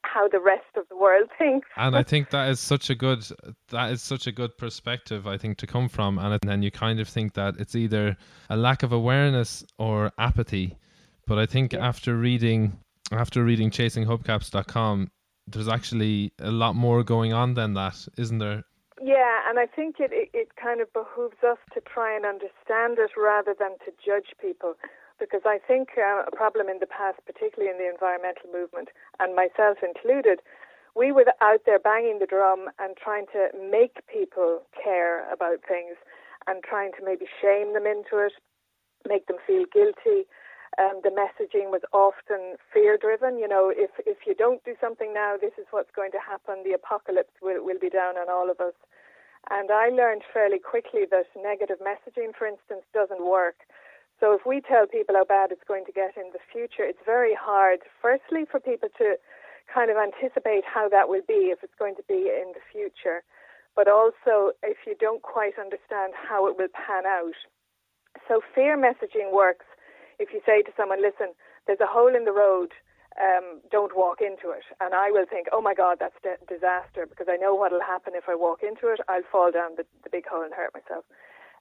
how 0.04 0.28
the 0.28 0.40
rest 0.40 0.66
of 0.76 0.88
the 0.90 0.98
world 0.98 1.30
thinks. 1.38 1.68
And 1.78 1.96
I 1.96 2.04
think 2.04 2.30
that 2.32 2.50
is 2.50 2.60
such 2.60 2.90
a 2.90 2.96
good 2.96 3.26
that 3.70 3.92
is 3.92 4.02
such 4.02 4.28
a 4.28 4.32
good 4.32 4.58
perspective 4.58 5.28
I 5.28 5.38
think 5.38 5.58
to 5.60 5.68
come 5.68 5.90
from 5.90 6.20
and 6.20 6.40
then 6.44 6.62
you 6.62 6.72
kind 6.72 7.00
of 7.00 7.08
think 7.08 7.34
that 7.34 7.56
it's 7.60 7.76
either 7.76 8.18
a 8.50 8.58
lack 8.58 8.84
of 8.84 8.92
awareness 8.92 9.64
or 9.78 10.12
apathy. 10.18 10.78
But 11.26 11.40
I 11.40 11.46
think 11.46 11.74
yeah. 11.74 11.88
after 11.88 12.18
reading 12.18 12.80
after 13.12 13.44
reading 13.44 13.70
chasinghubcaps.com 13.70 15.12
there's 15.48 15.68
actually 15.68 16.32
a 16.40 16.52
lot 16.52 16.76
more 16.76 17.04
going 17.04 17.34
on 17.34 17.54
than 17.54 17.74
that, 17.74 18.08
isn't 18.18 18.38
there? 18.38 18.64
Yeah, 19.02 19.42
and 19.50 19.60
I 19.60 19.66
think 19.66 19.98
it, 20.00 20.12
it, 20.14 20.30
it 20.34 20.56
kind 20.56 20.80
of 20.80 20.92
behooves 20.94 21.36
us 21.46 21.58
to 21.74 21.82
try 21.82 22.16
and 22.16 22.26
understand 22.26 22.98
it 22.98 23.12
rather 23.18 23.54
than 23.58 23.72
to 23.86 23.92
judge 24.06 24.32
people 24.40 24.76
because 25.24 25.48
I 25.48 25.56
think 25.56 25.96
uh, 25.96 26.28
a 26.28 26.36
problem 26.36 26.68
in 26.68 26.84
the 26.84 26.92
past, 26.92 27.24
particularly 27.24 27.72
in 27.72 27.80
the 27.80 27.88
environmental 27.88 28.52
movement, 28.52 28.92
and 29.24 29.32
myself 29.32 29.80
included, 29.80 30.44
we 31.00 31.16
were 31.16 31.26
out 31.40 31.64
there 31.66 31.80
banging 31.80 32.20
the 32.20 32.28
drum 32.28 32.68
and 32.78 33.00
trying 33.00 33.26
to 33.32 33.48
make 33.56 34.04
people 34.12 34.68
care 34.76 35.24
about 35.32 35.64
things 35.64 35.96
and 36.46 36.62
trying 36.62 36.92
to 37.00 37.02
maybe 37.04 37.26
shame 37.40 37.72
them 37.72 37.88
into 37.88 38.20
it, 38.20 38.36
make 39.08 39.28
them 39.32 39.40
feel 39.48 39.64
guilty. 39.72 40.28
Um, 40.76 41.00
the 41.06 41.14
messaging 41.14 41.72
was 41.72 41.82
often 41.94 42.58
fear 42.74 42.98
driven. 42.98 43.40
You 43.40 43.48
know, 43.48 43.72
if, 43.72 43.92
if 44.06 44.28
you 44.28 44.36
don't 44.36 44.64
do 44.66 44.76
something 44.82 45.14
now, 45.14 45.38
this 45.40 45.54
is 45.58 45.66
what's 45.72 45.94
going 45.96 46.12
to 46.12 46.20
happen. 46.20 46.66
The 46.66 46.74
apocalypse 46.76 47.34
will, 47.42 47.64
will 47.64 47.80
be 47.80 47.90
down 47.90 48.18
on 48.18 48.30
all 48.30 48.52
of 48.52 48.60
us. 48.60 48.74
And 49.50 49.72
I 49.72 49.90
learned 49.90 50.24
fairly 50.34 50.60
quickly 50.60 51.06
that 51.10 51.26
negative 51.38 51.78
messaging, 51.80 52.34
for 52.38 52.48
instance, 52.48 52.84
doesn't 52.94 53.26
work. 53.26 53.66
So 54.24 54.32
if 54.32 54.48
we 54.48 54.64
tell 54.64 54.88
people 54.88 55.20
how 55.20 55.28
bad 55.28 55.52
it's 55.52 55.68
going 55.68 55.84
to 55.84 55.92
get 55.92 56.16
in 56.16 56.32
the 56.32 56.40
future, 56.48 56.88
it's 56.88 57.04
very 57.04 57.36
hard, 57.36 57.84
firstly, 58.02 58.48
for 58.48 58.64
people 58.64 58.88
to 58.96 59.20
kind 59.68 59.92
of 59.92 60.00
anticipate 60.00 60.64
how 60.64 60.88
that 60.88 61.12
will 61.12 61.28
be 61.28 61.52
if 61.52 61.60
it's 61.60 61.76
going 61.76 62.00
to 62.00 62.08
be 62.08 62.32
in 62.32 62.56
the 62.56 62.64
future, 62.72 63.20
but 63.76 63.92
also 63.92 64.56
if 64.64 64.88
you 64.88 64.96
don't 64.96 65.28
quite 65.28 65.60
understand 65.60 66.16
how 66.16 66.48
it 66.48 66.56
will 66.56 66.72
pan 66.72 67.04
out. 67.04 67.36
So 68.32 68.40
fear 68.56 68.80
messaging 68.80 69.28
works 69.36 69.68
if 70.20 70.32
you 70.32 70.40
say 70.48 70.62
to 70.62 70.72
someone, 70.78 71.04
listen, 71.04 71.36
there's 71.68 71.84
a 71.84 71.92
hole 71.92 72.16
in 72.16 72.24
the 72.24 72.32
road, 72.32 72.72
um, 73.20 73.60
don't 73.76 73.92
walk 73.92 74.22
into 74.24 74.56
it. 74.56 74.64
And 74.80 74.96
I 74.96 75.12
will 75.12 75.26
think, 75.28 75.48
oh 75.52 75.60
my 75.60 75.76
God, 75.76 75.98
that's 76.00 76.16
a 76.24 76.40
disaster 76.48 77.04
because 77.12 77.28
I 77.28 77.36
know 77.36 77.56
what 77.56 77.74
will 77.74 77.84
happen 77.84 78.14
if 78.16 78.32
I 78.32 78.36
walk 78.36 78.64
into 78.64 78.88
it. 78.88 79.04
I'll 79.10 79.28
fall 79.30 79.52
down 79.52 79.76
the, 79.76 79.84
the 80.08 80.10
big 80.10 80.24
hole 80.32 80.48
and 80.48 80.54
hurt 80.54 80.72
myself. 80.72 81.04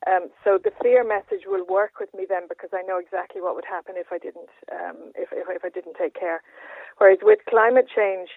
Um, 0.07 0.29
so 0.43 0.59
the 0.59 0.73
fear 0.83 1.05
message 1.05 1.47
will 1.47 1.65
work 1.67 2.01
with 2.01 2.11
me 2.15 2.27
then 2.29 2.49
because 2.49 2.71
I 2.73 2.83
know 2.83 2.99
exactly 2.99 3.41
what 3.41 3.55
would 3.55 3.65
happen 3.69 3.95
if 3.97 4.09
I 4.11 4.19
didn't 4.19 4.51
um, 4.71 5.13
if, 5.15 5.31
if, 5.33 5.47
if 5.49 5.65
I 5.65 5.71
didn't 5.71 5.97
take 5.99 6.15
care. 6.15 6.43
Whereas 6.99 7.19
with 7.23 7.39
climate 7.49 7.87
change, 7.87 8.31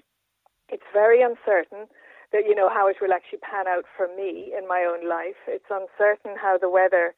it's 0.69 0.85
very 0.93 1.21
uncertain 1.21 1.87
that 2.31 2.45
you 2.45 2.55
know 2.55 2.69
how 2.69 2.87
it 2.87 2.97
will 3.01 3.13
actually 3.13 3.39
pan 3.39 3.67
out 3.67 3.85
for 3.97 4.07
me 4.07 4.53
in 4.57 4.67
my 4.67 4.85
own 4.85 5.07
life. 5.07 5.39
It's 5.47 5.69
uncertain 5.69 6.37
how 6.39 6.57
the 6.57 6.69
weather 6.69 7.15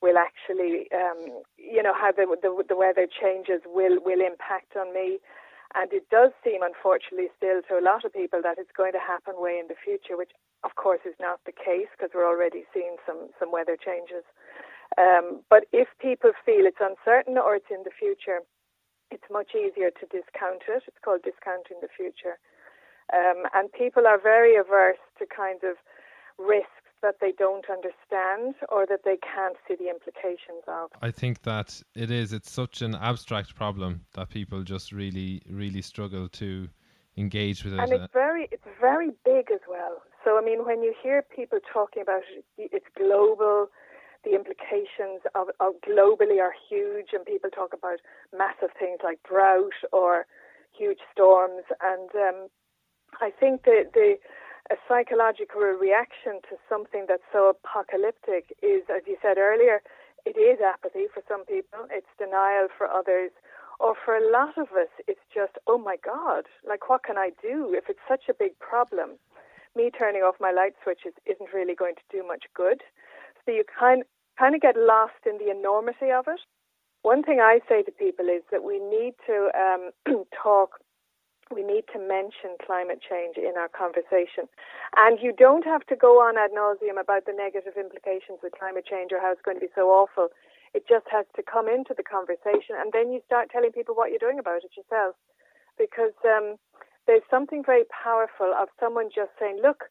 will 0.00 0.18
actually, 0.18 0.86
um, 0.94 1.42
you 1.58 1.82
know, 1.82 1.94
how 1.94 2.12
the, 2.12 2.26
the 2.40 2.50
the 2.68 2.76
weather 2.76 3.06
changes 3.10 3.62
will 3.66 3.98
will 4.04 4.20
impact 4.20 4.76
on 4.78 4.94
me. 4.94 5.18
And 5.74 5.92
it 5.92 6.08
does 6.08 6.30
seem, 6.42 6.62
unfortunately, 6.62 7.28
still 7.36 7.60
to 7.68 7.78
a 7.78 7.84
lot 7.84 8.04
of 8.04 8.12
people 8.14 8.40
that 8.42 8.56
it's 8.56 8.72
going 8.74 8.92
to 8.92 9.02
happen 9.02 9.34
way 9.36 9.60
in 9.60 9.68
the 9.68 9.76
future, 9.76 10.16
which 10.16 10.32
of 10.64 10.74
course 10.74 11.00
is 11.06 11.14
not 11.20 11.40
the 11.46 11.52
case 11.52 11.88
because 11.96 12.10
we're 12.14 12.26
already 12.26 12.64
seeing 12.72 12.96
some 13.06 13.28
some 13.38 13.52
weather 13.52 13.76
changes. 13.76 14.24
Um, 14.96 15.44
but 15.50 15.64
if 15.72 15.88
people 16.00 16.32
feel 16.44 16.64
it's 16.66 16.80
uncertain 16.80 17.36
or 17.36 17.54
it's 17.54 17.70
in 17.70 17.84
the 17.84 17.94
future, 17.94 18.40
it's 19.10 19.28
much 19.30 19.52
easier 19.54 19.90
to 19.90 20.06
discount 20.06 20.62
it. 20.68 20.82
It's 20.86 20.98
called 21.04 21.22
discounting 21.22 21.78
the 21.80 21.88
future. 21.88 22.38
Um, 23.12 23.44
and 23.54 23.72
people 23.72 24.06
are 24.06 24.20
very 24.20 24.56
averse 24.56 25.00
to 25.18 25.26
kind 25.26 25.60
of 25.62 25.76
risks 26.38 26.72
that 27.02 27.16
they 27.20 27.32
don't 27.32 27.64
understand 27.70 28.54
or 28.68 28.84
that 28.86 29.00
they 29.04 29.16
can't 29.16 29.56
see 29.66 29.76
the 29.76 29.88
implications 29.88 30.64
of. 30.66 30.90
I 31.00 31.10
think 31.10 31.42
that 31.42 31.80
it 31.94 32.10
is. 32.10 32.32
It's 32.32 32.50
such 32.50 32.82
an 32.82 32.94
abstract 32.94 33.54
problem 33.54 34.04
that 34.14 34.30
people 34.30 34.62
just 34.62 34.92
really, 34.92 35.42
really 35.48 35.82
struggle 35.82 36.28
to 36.30 36.68
engage 37.18 37.64
with 37.64 37.74
it. 37.74 37.80
And 37.80 37.92
it's 37.92 38.12
very, 38.12 38.48
it's 38.50 38.66
very 38.80 39.10
big 39.24 39.50
as 39.50 39.60
well. 39.68 40.02
So 40.24 40.38
I 40.38 40.42
mean, 40.44 40.64
when 40.64 40.82
you 40.82 40.94
hear 41.02 41.22
people 41.22 41.58
talking 41.72 42.02
about 42.02 42.22
it, 42.36 42.44
it's 42.56 42.86
global. 42.96 43.68
The 44.24 44.34
implications 44.34 45.22
of, 45.34 45.48
of 45.60 45.74
globally 45.88 46.40
are 46.42 46.52
huge, 46.68 47.08
and 47.12 47.24
people 47.24 47.50
talk 47.50 47.72
about 47.72 47.98
massive 48.36 48.70
things 48.78 48.98
like 49.04 49.20
drought 49.22 49.78
or 49.92 50.26
huge 50.76 50.98
storms. 51.12 51.62
And 51.80 52.10
um, 52.14 52.48
I 53.20 53.30
think 53.30 53.64
the 53.64 53.84
the 53.92 54.16
a 54.70 54.76
psychological 54.86 55.62
reaction 55.62 56.44
to 56.50 56.56
something 56.68 57.06
that's 57.08 57.24
so 57.32 57.48
apocalyptic 57.48 58.52
is, 58.62 58.82
as 58.94 59.02
you 59.06 59.16
said 59.22 59.38
earlier, 59.38 59.80
it 60.26 60.36
is 60.36 60.60
apathy 60.60 61.06
for 61.12 61.22
some 61.26 61.46
people, 61.46 61.88
it's 61.90 62.12
denial 62.18 62.68
for 62.76 62.86
others, 62.86 63.30
or 63.80 63.94
for 64.04 64.16
a 64.16 64.30
lot 64.30 64.58
of 64.58 64.68
us, 64.72 64.88
it's 65.06 65.20
just, 65.32 65.52
oh 65.66 65.78
my 65.78 65.96
God, 66.04 66.44
like 66.66 66.88
what 66.88 67.04
can 67.04 67.16
I 67.16 67.30
do 67.40 67.74
if 67.74 67.84
it's 67.88 68.02
such 68.08 68.24
a 68.28 68.34
big 68.34 68.58
problem? 68.58 69.18
Me 69.76 69.90
turning 69.96 70.22
off 70.22 70.36
my 70.40 70.50
light 70.50 70.74
switches 70.82 71.12
isn't 71.26 71.52
really 71.54 71.74
going 71.74 71.94
to 71.94 72.08
do 72.10 72.26
much 72.26 72.44
good. 72.54 72.82
So 73.44 73.52
you 73.52 73.64
kind 73.64 74.02
kind 74.38 74.54
of 74.54 74.60
get 74.60 74.76
lost 74.76 75.26
in 75.26 75.38
the 75.38 75.50
enormity 75.50 76.10
of 76.14 76.26
it. 76.28 76.40
One 77.02 77.22
thing 77.22 77.40
I 77.40 77.60
say 77.68 77.82
to 77.82 77.90
people 77.90 78.26
is 78.26 78.42
that 78.50 78.62
we 78.62 78.78
need 78.78 79.14
to 79.26 79.50
um, 79.54 79.90
talk 80.42 80.80
we 81.50 81.62
need 81.62 81.84
to 81.92 81.98
mention 81.98 82.60
climate 82.64 83.00
change 83.00 83.36
in 83.36 83.54
our 83.56 83.68
conversation. 83.68 84.48
And 84.96 85.18
you 85.20 85.32
don't 85.32 85.64
have 85.64 85.84
to 85.86 85.96
go 85.96 86.20
on 86.20 86.36
ad 86.36 86.50
nauseum 86.52 87.00
about 87.00 87.24
the 87.24 87.32
negative 87.32 87.74
implications 87.76 88.40
of 88.44 88.52
climate 88.52 88.84
change 88.84 89.12
or 89.12 89.20
how 89.20 89.32
it's 89.32 89.40
going 89.40 89.56
to 89.56 89.64
be 89.64 89.72
so 89.74 89.88
awful. 89.88 90.28
It 90.74 90.88
just 90.88 91.06
has 91.10 91.26
to 91.36 91.42
come 91.42 91.68
into 91.68 91.94
the 91.96 92.02
conversation, 92.02 92.76
and 92.78 92.92
then 92.92 93.12
you 93.12 93.20
start 93.26 93.50
telling 93.50 93.72
people 93.72 93.94
what 93.94 94.10
you're 94.10 94.22
doing 94.22 94.38
about 94.38 94.64
it 94.64 94.76
yourself. 94.76 95.16
Because 95.78 96.14
um, 96.24 96.56
there's 97.06 97.26
something 97.30 97.62
very 97.64 97.84
powerful 97.90 98.52
of 98.58 98.68
someone 98.80 99.10
just 99.14 99.30
saying, 99.38 99.60
Look, 99.62 99.84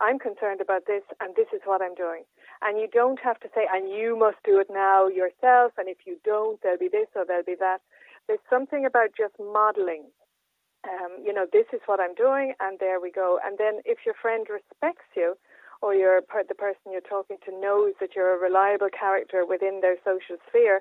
I'm 0.00 0.18
concerned 0.18 0.60
about 0.60 0.86
this, 0.86 1.02
and 1.20 1.36
this 1.36 1.48
is 1.54 1.62
what 1.64 1.82
I'm 1.82 1.94
doing. 1.94 2.24
And 2.62 2.80
you 2.80 2.88
don't 2.92 3.20
have 3.22 3.38
to 3.40 3.48
say, 3.54 3.68
and 3.72 3.90
you 3.90 4.18
must 4.18 4.38
do 4.44 4.58
it 4.58 4.68
now 4.70 5.06
yourself, 5.06 5.72
and 5.78 5.88
if 5.88 5.98
you 6.06 6.18
don't, 6.24 6.60
there'll 6.62 6.78
be 6.78 6.88
this 6.88 7.08
or 7.14 7.24
there'll 7.24 7.44
be 7.44 7.56
that. 7.60 7.80
There's 8.26 8.42
something 8.50 8.86
about 8.86 9.10
just 9.16 9.34
modeling 9.38 10.06
um, 10.84 11.16
you 11.24 11.32
know, 11.32 11.46
this 11.52 11.66
is 11.72 11.80
what 11.86 12.00
I'm 12.00 12.14
doing, 12.14 12.54
and 12.60 12.78
there 12.78 13.00
we 13.00 13.10
go. 13.10 13.38
And 13.44 13.58
then 13.58 13.80
if 13.84 13.98
your 14.04 14.14
friend 14.20 14.46
respects 14.48 15.08
you, 15.16 15.36
or 15.84 15.94
your 15.94 16.22
the 16.48 16.54
person 16.54 16.92
you're 16.92 17.02
talking 17.02 17.36
to 17.44 17.52
knows 17.60 17.92
that 18.00 18.16
you're 18.16 18.34
a 18.34 18.38
reliable 18.38 18.88
character 18.88 19.44
within 19.46 19.80
their 19.82 19.96
social 20.02 20.40
sphere, 20.48 20.80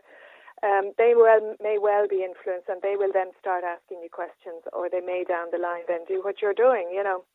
um, 0.64 0.94
they 0.98 1.14
well 1.14 1.56
may 1.62 1.78
well 1.78 2.08
be 2.08 2.24
influenced, 2.24 2.70
and 2.70 2.82
they 2.82 2.96
will 2.96 3.12
then 3.14 3.32
start 3.38 3.66
asking 3.66 4.02
you 4.02 4.10
questions, 4.10 4.64
or 4.72 4.90
they 4.90 5.02
may 5.02 5.26
down 5.28 5.48
the 5.52 5.58
line 5.58 5.84
then 5.90 6.06
do 6.08 6.22
what 6.24 6.42
you're 6.42 6.54
doing. 6.54 6.90
You 6.94 7.04
know. 7.04 7.26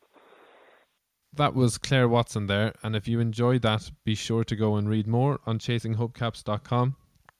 That 1.31 1.53
was 1.53 1.77
Claire 1.77 2.09
Watson 2.09 2.47
there, 2.47 2.73
and 2.81 2.95
if 2.95 3.07
you 3.07 3.19
enjoyed 3.19 3.61
that, 3.61 3.91
be 4.03 4.15
sure 4.15 4.43
to 4.43 4.55
go 4.55 4.75
and 4.75 4.89
read 4.89 5.05
more 5.05 5.39
on 5.45 5.59
chasinghopecaps.com. 5.59 6.95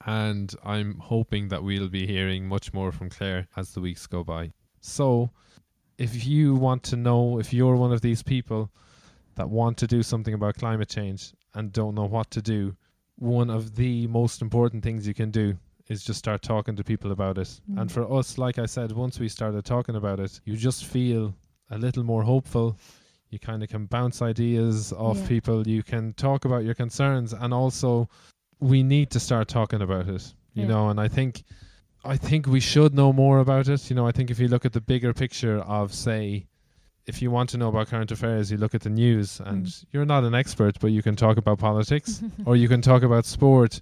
And 0.05 0.55
I'm 0.63 0.99
hoping 0.99 1.47
that 1.47 1.63
we'll 1.63 1.89
be 1.89 2.05
hearing 2.05 2.47
much 2.47 2.71
more 2.71 2.91
from 2.91 3.09
Claire 3.09 3.47
as 3.57 3.73
the 3.73 3.81
weeks 3.81 4.05
go 4.05 4.23
by. 4.23 4.51
So, 4.79 5.31
if 5.97 6.27
you 6.27 6.53
want 6.53 6.83
to 6.83 6.95
know 6.95 7.39
if 7.39 7.51
you're 7.51 7.75
one 7.75 7.91
of 7.91 8.01
these 8.01 8.21
people 8.21 8.69
that 9.39 9.49
want 9.49 9.77
to 9.77 9.87
do 9.87 10.03
something 10.03 10.33
about 10.33 10.55
climate 10.55 10.89
change 10.89 11.33
and 11.53 11.71
don't 11.71 11.95
know 11.95 12.03
what 12.03 12.29
to 12.31 12.41
do, 12.41 12.75
one 13.15 13.49
of 13.49 13.77
the 13.77 14.05
most 14.07 14.41
important 14.41 14.83
things 14.83 15.07
you 15.07 15.13
can 15.13 15.31
do 15.31 15.57
is 15.87 16.03
just 16.03 16.19
start 16.19 16.41
talking 16.41 16.75
to 16.75 16.83
people 16.83 17.13
about 17.13 17.37
it. 17.37 17.61
Mm. 17.71 17.79
And 17.79 17.91
for 17.91 18.03
us, 18.11 18.37
like 18.37 18.59
I 18.59 18.65
said, 18.65 18.91
once 18.91 19.17
we 19.17 19.29
started 19.29 19.63
talking 19.63 19.95
about 19.95 20.19
it, 20.19 20.41
you 20.43 20.57
just 20.57 20.83
feel 20.83 21.33
a 21.71 21.77
little 21.77 22.03
more 22.03 22.21
hopeful. 22.21 22.77
You 23.29 23.39
kind 23.39 23.63
of 23.63 23.69
can 23.69 23.85
bounce 23.85 24.21
ideas 24.21 24.91
off 24.91 25.17
yeah. 25.19 25.27
people. 25.27 25.65
You 25.65 25.83
can 25.83 26.11
talk 26.13 26.43
about 26.43 26.65
your 26.65 26.75
concerns. 26.75 27.31
And 27.31 27.53
also, 27.53 28.09
we 28.59 28.83
need 28.83 29.09
to 29.11 29.21
start 29.21 29.47
talking 29.47 29.81
about 29.81 30.09
it, 30.09 30.33
you 30.53 30.63
yeah. 30.63 30.67
know. 30.67 30.89
And 30.89 30.99
I 30.99 31.07
think 31.07 31.43
I 32.03 32.17
think 32.17 32.45
we 32.45 32.59
should 32.59 32.93
know 32.93 33.13
more 33.13 33.39
about 33.39 33.69
it. 33.69 33.89
You 33.89 33.95
know, 33.95 34.05
I 34.05 34.11
think 34.11 34.31
if 34.31 34.39
you 34.39 34.49
look 34.49 34.65
at 34.65 34.73
the 34.73 34.81
bigger 34.81 35.13
picture 35.13 35.59
of, 35.59 35.93
say, 35.93 36.45
if 37.09 37.21
you 37.21 37.31
want 37.31 37.49
to 37.49 37.57
know 37.57 37.69
about 37.69 37.87
current 37.87 38.11
affairs, 38.11 38.51
you 38.51 38.57
look 38.57 38.75
at 38.75 38.81
the 38.81 38.89
news, 38.89 39.41
and 39.43 39.65
mm. 39.65 39.85
you're 39.91 40.05
not 40.05 40.23
an 40.23 40.35
expert, 40.35 40.77
but 40.79 40.91
you 40.91 41.01
can 41.01 41.15
talk 41.15 41.37
about 41.37 41.59
politics, 41.59 42.21
or 42.45 42.55
you 42.55 42.67
can 42.67 42.81
talk 42.81 43.03
about 43.03 43.25
sport, 43.25 43.81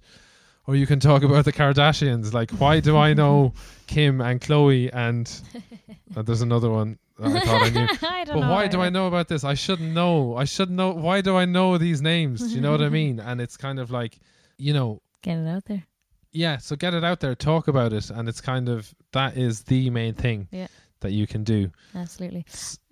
or 0.66 0.74
you 0.74 0.86
can 0.86 0.98
talk 0.98 1.22
about 1.22 1.44
the 1.44 1.52
Kardashians. 1.52 2.32
Like, 2.32 2.50
why 2.52 2.80
do 2.80 2.96
I 2.96 3.14
know 3.14 3.52
Kim 3.86 4.20
and 4.20 4.40
Khloé 4.40 4.90
And 4.92 5.30
uh, 6.16 6.22
there's 6.22 6.42
another 6.42 6.70
one. 6.70 6.98
I 7.20 7.40
thought 7.40 7.62
I 7.62 7.70
knew. 7.70 7.88
I 8.02 8.24
but 8.26 8.38
why 8.38 8.68
do 8.68 8.80
I 8.80 8.90
know 8.90 9.08
about 9.08 9.28
this? 9.28 9.42
I 9.44 9.54
shouldn't 9.54 9.92
know. 9.92 10.36
I 10.36 10.44
shouldn't 10.44 10.76
know. 10.76 10.92
Why 10.92 11.20
do 11.20 11.36
I 11.36 11.44
know 11.44 11.76
these 11.76 12.00
names? 12.00 12.40
Do 12.40 12.54
you 12.54 12.60
know 12.60 12.70
what 12.70 12.80
I 12.80 12.88
mean? 12.88 13.18
And 13.18 13.40
it's 13.40 13.56
kind 13.56 13.80
of 13.80 13.90
like, 13.90 14.18
you 14.56 14.72
know, 14.72 15.02
get 15.22 15.36
it 15.38 15.48
out 15.48 15.64
there 15.64 15.84
yeah, 16.32 16.58
so 16.58 16.76
get 16.76 16.94
it 16.94 17.04
out 17.04 17.20
there, 17.20 17.34
talk 17.34 17.68
about 17.68 17.92
it, 17.92 18.10
and 18.10 18.28
it's 18.28 18.40
kind 18.40 18.68
of 18.68 18.94
that 19.12 19.36
is 19.36 19.62
the 19.62 19.90
main 19.90 20.14
thing 20.14 20.46
yeah. 20.50 20.66
That 21.00 21.12
you 21.12 21.26
can 21.26 21.44
do. 21.44 21.70
Absolutely. 21.94 22.44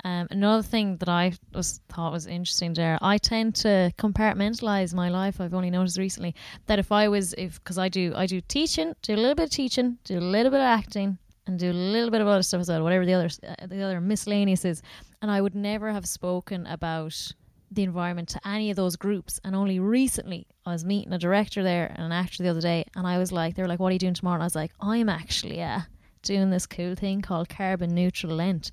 Um, 0.05 0.29
another 0.31 0.63
thing 0.63 0.97
that 0.99 1.09
I 1.09 1.33
was 1.53 1.81
thought 1.89 2.13
was 2.13 2.27
interesting 2.27 2.73
there, 2.75 2.99
I 3.03 3.19
tend 3.19 3.55
to 3.57 3.93
compartmentalize 3.99 4.95
my 4.95 5.09
life. 5.09 5.41
I've 5.41 5.55
only 5.55 5.71
noticed 5.71 5.99
recently 5.99 6.35
that 6.67 6.79
if 6.79 6.93
I 6.93 7.09
was, 7.09 7.35
if 7.35 7.63
because 7.63 7.79
I 7.79 7.89
do, 7.89 8.13
I 8.15 8.27
do 8.27 8.41
teaching, 8.41 8.95
do 9.03 9.15
a 9.15 9.17
little 9.17 9.35
bit 9.35 9.45
of 9.45 9.51
teaching, 9.51 9.99
do 10.05 10.19
a 10.19 10.21
little 10.21 10.51
bit 10.51 10.61
of 10.61 10.67
acting, 10.67 11.19
and 11.47 11.59
do 11.59 11.71
a 11.71 11.73
little 11.73 12.11
bit 12.11 12.21
of 12.21 12.29
other 12.29 12.43
stuff 12.43 12.61
as 12.61 12.69
well, 12.69 12.83
whatever 12.83 13.07
the 13.07 13.15
other 13.15 13.31
uh, 13.47 13.67
the 13.67 13.83
other 13.83 14.01
miscellaneous 14.01 14.65
is, 14.65 14.83
and 15.23 15.31
I 15.31 15.41
would 15.41 15.55
never 15.55 15.93
have 15.93 16.07
spoken 16.07 16.67
about 16.67 17.33
the 17.71 17.83
environment 17.83 18.29
to 18.29 18.41
any 18.49 18.71
of 18.71 18.77
those 18.77 18.97
groups. 18.97 19.41
And 19.45 19.57
only 19.57 19.81
recently, 19.81 20.47
I 20.65 20.73
was 20.73 20.85
meeting 20.85 21.13
a 21.13 21.19
director 21.19 21.63
there 21.63 21.93
and 21.95 22.05
an 22.05 22.13
actor 22.13 22.43
the 22.43 22.49
other 22.49 22.61
day, 22.61 22.85
and 22.95 23.07
I 23.07 23.19
was 23.19 23.33
like, 23.33 23.55
they 23.55 23.63
were 23.63 23.69
like, 23.69 23.81
"What 23.81 23.89
are 23.89 23.93
you 23.93 23.99
doing 23.99 24.15
tomorrow?" 24.15 24.37
And 24.37 24.43
I 24.43 24.47
was 24.47 24.57
like, 24.57 24.73
"I'm 24.81 25.09
actually 25.09 25.63
uh, 25.63 25.81
doing 26.27 26.51
this 26.51 26.67
cool 26.67 26.95
thing 26.95 27.23
called 27.23 27.49
carbon 27.49 27.95
neutral 27.95 28.35
Lent." 28.35 28.71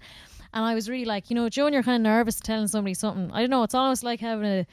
And 0.53 0.63
I 0.63 0.75
was 0.75 0.89
really 0.89 1.05
like, 1.05 1.29
you 1.29 1.35
know, 1.35 1.49
Joe, 1.49 1.67
you're 1.67 1.83
kind 1.83 1.95
of 1.95 2.01
nervous 2.01 2.39
telling 2.39 2.67
somebody 2.67 2.93
something. 2.93 3.31
I 3.31 3.41
don't 3.41 3.49
know. 3.49 3.63
It's 3.63 3.73
almost 3.73 4.03
like 4.03 4.19
having 4.19 4.45
a 4.45 4.67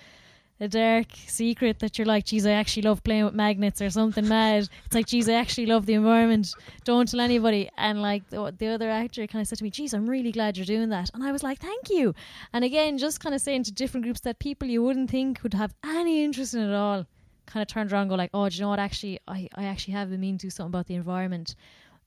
a 0.61 0.69
dark 0.69 1.07
secret 1.27 1.79
that 1.79 1.97
you're 1.97 2.07
like, 2.07 2.27
geez, 2.27 2.45
I 2.45 2.53
actually 2.53 2.83
love 2.83 3.03
playing 3.03 3.25
with 3.25 3.35
magnets 3.35 3.81
or 3.81 3.89
something 3.89 4.29
mad. 4.29 4.69
It's 4.85 4.95
like, 4.95 5.07
geez, 5.07 5.27
I 5.29 5.33
actually 5.33 5.67
love 5.67 5.87
the 5.87 5.95
environment. 5.95 6.55
Don't 6.85 7.11
tell 7.11 7.21
anybody. 7.21 7.71
And 7.79 8.03
like 8.03 8.29
the, 8.29 8.55
the 8.57 8.67
other 8.67 8.91
actor 8.91 9.27
kind 9.27 9.41
of 9.41 9.49
said 9.49 9.59
to 9.59 9.65
me, 9.65 9.71
geez, 9.71 9.95
I'm 9.95 10.09
really 10.09 10.33
glad 10.33 10.59
you're 10.59 10.67
doing 10.67 10.91
that. 10.91 11.11
And 11.15 11.25
I 11.25 11.33
was 11.33 11.43
like, 11.43 11.59
thank 11.61 11.89
you. 11.89 12.15
And 12.53 12.63
again, 12.63 12.99
just 12.99 13.21
kind 13.21 13.35
of 13.35 13.41
saying 13.41 13.65
to 13.65 13.73
different 13.73 14.05
groups 14.05 14.21
that 14.21 14.39
people 14.39 14.69
you 14.69 14.83
wouldn't 14.83 15.11
think 15.11 15.43
would 15.43 15.55
have 15.55 15.75
any 15.83 16.23
interest 16.23 16.53
in 16.53 16.61
it 16.61 16.69
at 16.69 16.75
all 16.75 17.07
kind 17.47 17.63
of 17.63 17.69
turned 17.69 17.91
around 17.91 18.03
and 18.03 18.11
go 18.11 18.17
like, 18.17 18.31
oh, 18.35 18.49
do 18.49 18.55
you 18.55 18.61
know 18.61 18.69
what? 18.69 18.79
Actually, 18.79 19.19
I, 19.27 19.49
I 19.55 19.65
actually 19.65 19.95
have 19.95 20.11
been 20.11 20.21
meaning 20.21 20.39
to 20.39 20.47
do 20.47 20.51
something 20.51 20.71
about 20.71 20.87
the 20.87 20.95
environment. 20.95 21.57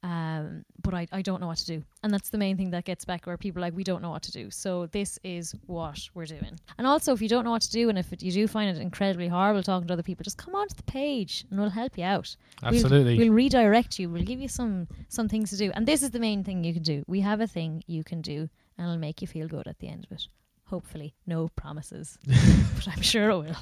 Um, 0.03 0.65
but 0.81 0.93
I, 0.93 1.07
I 1.13 1.21
don't 1.21 1.39
know 1.39 1.47
what 1.47 1.59
to 1.59 1.65
do. 1.65 1.83
And 2.03 2.13
that's 2.13 2.29
the 2.29 2.37
main 2.37 2.57
thing 2.57 2.71
that 2.71 2.83
gets 2.83 3.05
back 3.05 3.25
where 3.25 3.37
people 3.37 3.61
like, 3.61 3.73
we 3.73 3.85
don't 3.85 4.01
know 4.01 4.09
what 4.09 4.21
to 4.23 4.31
do. 4.33 4.51
So 4.51 4.87
this 4.87 5.17
is 5.23 5.55
what 5.65 5.97
we're 6.13 6.25
doing. 6.25 6.59
And 6.77 6.85
also, 6.85 7.13
if 7.13 7.21
you 7.21 7.29
don't 7.29 7.45
know 7.45 7.51
what 7.51 7.61
to 7.61 7.71
do 7.71 7.87
and 7.87 7.97
if 7.97 8.11
it, 8.11 8.21
you 8.21 8.31
do 8.31 8.45
find 8.45 8.75
it 8.75 8.81
incredibly 8.81 9.29
horrible 9.29 9.63
talking 9.63 9.87
to 9.87 9.93
other 9.93 10.03
people, 10.03 10.23
just 10.23 10.37
come 10.37 10.55
onto 10.55 10.75
the 10.75 10.83
page 10.83 11.45
and 11.49 11.59
we'll 11.59 11.69
help 11.69 11.97
you 11.97 12.03
out. 12.03 12.35
Absolutely. 12.61 13.17
We'll, 13.17 13.27
we'll 13.27 13.35
redirect 13.35 13.97
you. 13.97 14.09
We'll 14.09 14.23
give 14.23 14.41
you 14.41 14.49
some, 14.49 14.89
some 15.07 15.29
things 15.29 15.51
to 15.51 15.57
do. 15.57 15.71
And 15.73 15.87
this 15.87 16.03
is 16.03 16.11
the 16.11 16.19
main 16.19 16.43
thing 16.43 16.65
you 16.65 16.73
can 16.73 16.83
do. 16.83 17.03
We 17.07 17.21
have 17.21 17.39
a 17.39 17.47
thing 17.47 17.81
you 17.87 18.03
can 18.03 18.21
do 18.21 18.49
and 18.77 18.87
it'll 18.87 18.97
make 18.97 19.21
you 19.21 19.27
feel 19.27 19.47
good 19.47 19.67
at 19.67 19.79
the 19.79 19.87
end 19.87 20.05
of 20.05 20.11
it. 20.11 20.27
Hopefully. 20.65 21.13
No 21.25 21.47
promises. 21.55 22.17
but 22.27 22.89
I'm 22.89 23.01
sure 23.01 23.29
it 23.29 23.37
will. 23.37 23.55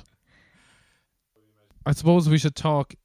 I 1.86 1.92
suppose 1.94 2.28
we 2.28 2.38
should 2.40 2.56
talk 2.56 2.96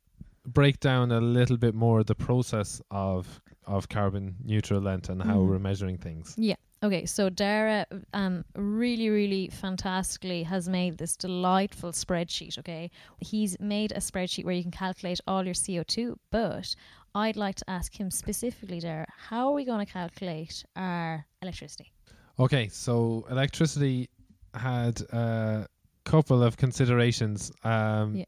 break 0.47 0.81
down 0.81 1.13
a 1.13 1.21
little 1.21 1.57
bit 1.57 1.75
more 1.75 2.05
the 2.05 2.15
process 2.15 2.81
of 2.91 3.41
of 3.65 3.89
carbon 3.89 4.37
neutral 4.45 4.81
Lent 4.81 5.09
and 5.09 5.21
how 5.21 5.39
mm. 5.39 5.49
we're 5.49 5.59
measuring 5.59 5.99
things. 5.99 6.35
Yeah. 6.39 6.55
Okay, 6.83 7.05
so 7.07 7.29
Dara 7.29 7.87
um 8.13 8.45
really, 8.55 9.09
really 9.09 9.49
fantastically 9.49 10.43
has 10.45 10.69
made 10.69 10.99
this 10.99 11.17
delightful 11.17 11.93
spreadsheet. 11.93 12.59
Okay, 12.59 12.91
he's 13.21 13.59
made 13.61 13.93
a 13.93 13.99
spreadsheet 13.99 14.45
where 14.45 14.55
you 14.55 14.63
can 14.63 14.71
calculate 14.71 15.21
all 15.27 15.45
your 15.45 15.55
CO 15.55 15.83
two. 15.83 16.19
But 16.31 16.75
I'd 17.15 17.37
like 17.37 17.57
to 17.57 17.71
ask 17.71 17.99
him 17.99 18.11
specifically, 18.11 18.79
Dara, 18.81 19.07
how 19.17 19.49
are 19.49 19.55
we 19.55 19.65
going 19.65 19.85
to 19.85 19.91
calculate 19.91 20.65
our 20.77 21.27
electricity? 21.43 21.93
Okay, 22.39 22.69
so 22.69 23.27
electricity 23.31 24.11
had 24.55 25.01
a 25.13 25.67
couple 26.05 26.43
of 26.43 26.57
considerations. 26.57 27.51
Um, 27.65 28.17
Yeah. 28.17 28.25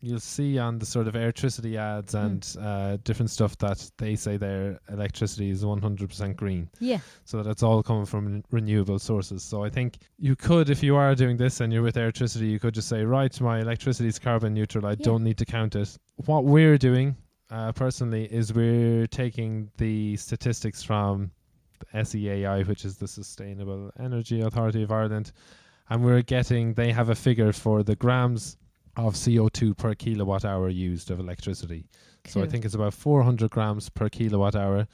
You'll 0.00 0.20
see 0.20 0.58
on 0.58 0.78
the 0.78 0.86
sort 0.86 1.08
of 1.08 1.14
Airtricity 1.14 1.76
ads 1.76 2.12
Hmm. 2.12 2.18
and 2.18 2.56
uh, 2.60 2.96
different 3.02 3.30
stuff 3.30 3.58
that 3.58 3.90
they 3.98 4.14
say 4.14 4.36
their 4.36 4.78
electricity 4.90 5.50
is 5.50 5.64
100% 5.64 6.36
green. 6.36 6.68
Yeah. 6.78 6.98
So 7.24 7.42
that's 7.42 7.62
all 7.64 7.82
coming 7.82 8.06
from 8.06 8.26
ren- 8.26 8.44
renewable 8.52 9.00
sources. 9.00 9.42
So 9.42 9.64
I 9.64 9.70
think 9.70 9.98
you 10.18 10.36
could, 10.36 10.70
if 10.70 10.82
you 10.84 10.94
are 10.94 11.14
doing 11.16 11.36
this 11.36 11.60
and 11.60 11.72
you're 11.72 11.82
with 11.82 11.96
Airtricity, 11.96 12.48
you 12.48 12.60
could 12.60 12.74
just 12.74 12.88
say, 12.88 13.04
right, 13.04 13.40
my 13.40 13.58
electricity 13.60 14.08
is 14.08 14.18
carbon 14.20 14.54
neutral. 14.54 14.86
I 14.86 14.90
Yeah. 14.90 14.96
don't 15.02 15.24
need 15.24 15.36
to 15.38 15.44
count 15.44 15.74
it. 15.74 15.98
What 16.26 16.44
we're 16.44 16.78
doing 16.78 17.16
uh, 17.50 17.72
personally 17.72 18.26
is 18.32 18.52
we're 18.52 19.06
taking 19.08 19.70
the 19.78 20.16
statistics 20.16 20.82
from 20.82 21.30
the 21.80 21.86
SEAI, 22.04 22.66
which 22.68 22.84
is 22.84 22.98
the 22.98 23.08
Sustainable 23.08 23.90
Energy 23.98 24.42
Authority 24.42 24.82
of 24.82 24.92
Ireland, 24.92 25.32
and 25.90 26.04
we're 26.04 26.22
getting, 26.22 26.74
they 26.74 26.92
have 26.92 27.08
a 27.08 27.14
figure 27.14 27.52
for 27.52 27.82
the 27.82 27.96
grams 27.96 28.58
of 28.98 29.14
CO2 29.14 29.76
per 29.76 29.94
kilowatt 29.94 30.44
hour 30.44 30.68
used 30.68 31.10
of 31.10 31.20
electricity. 31.20 31.86
So 32.26 32.42
I 32.42 32.46
think 32.46 32.64
it's 32.66 32.74
about 32.74 32.92
400 32.92 33.50
grams 33.50 33.88
per 33.88 34.08
kilowatt 34.10 34.54
hour. 34.56 34.86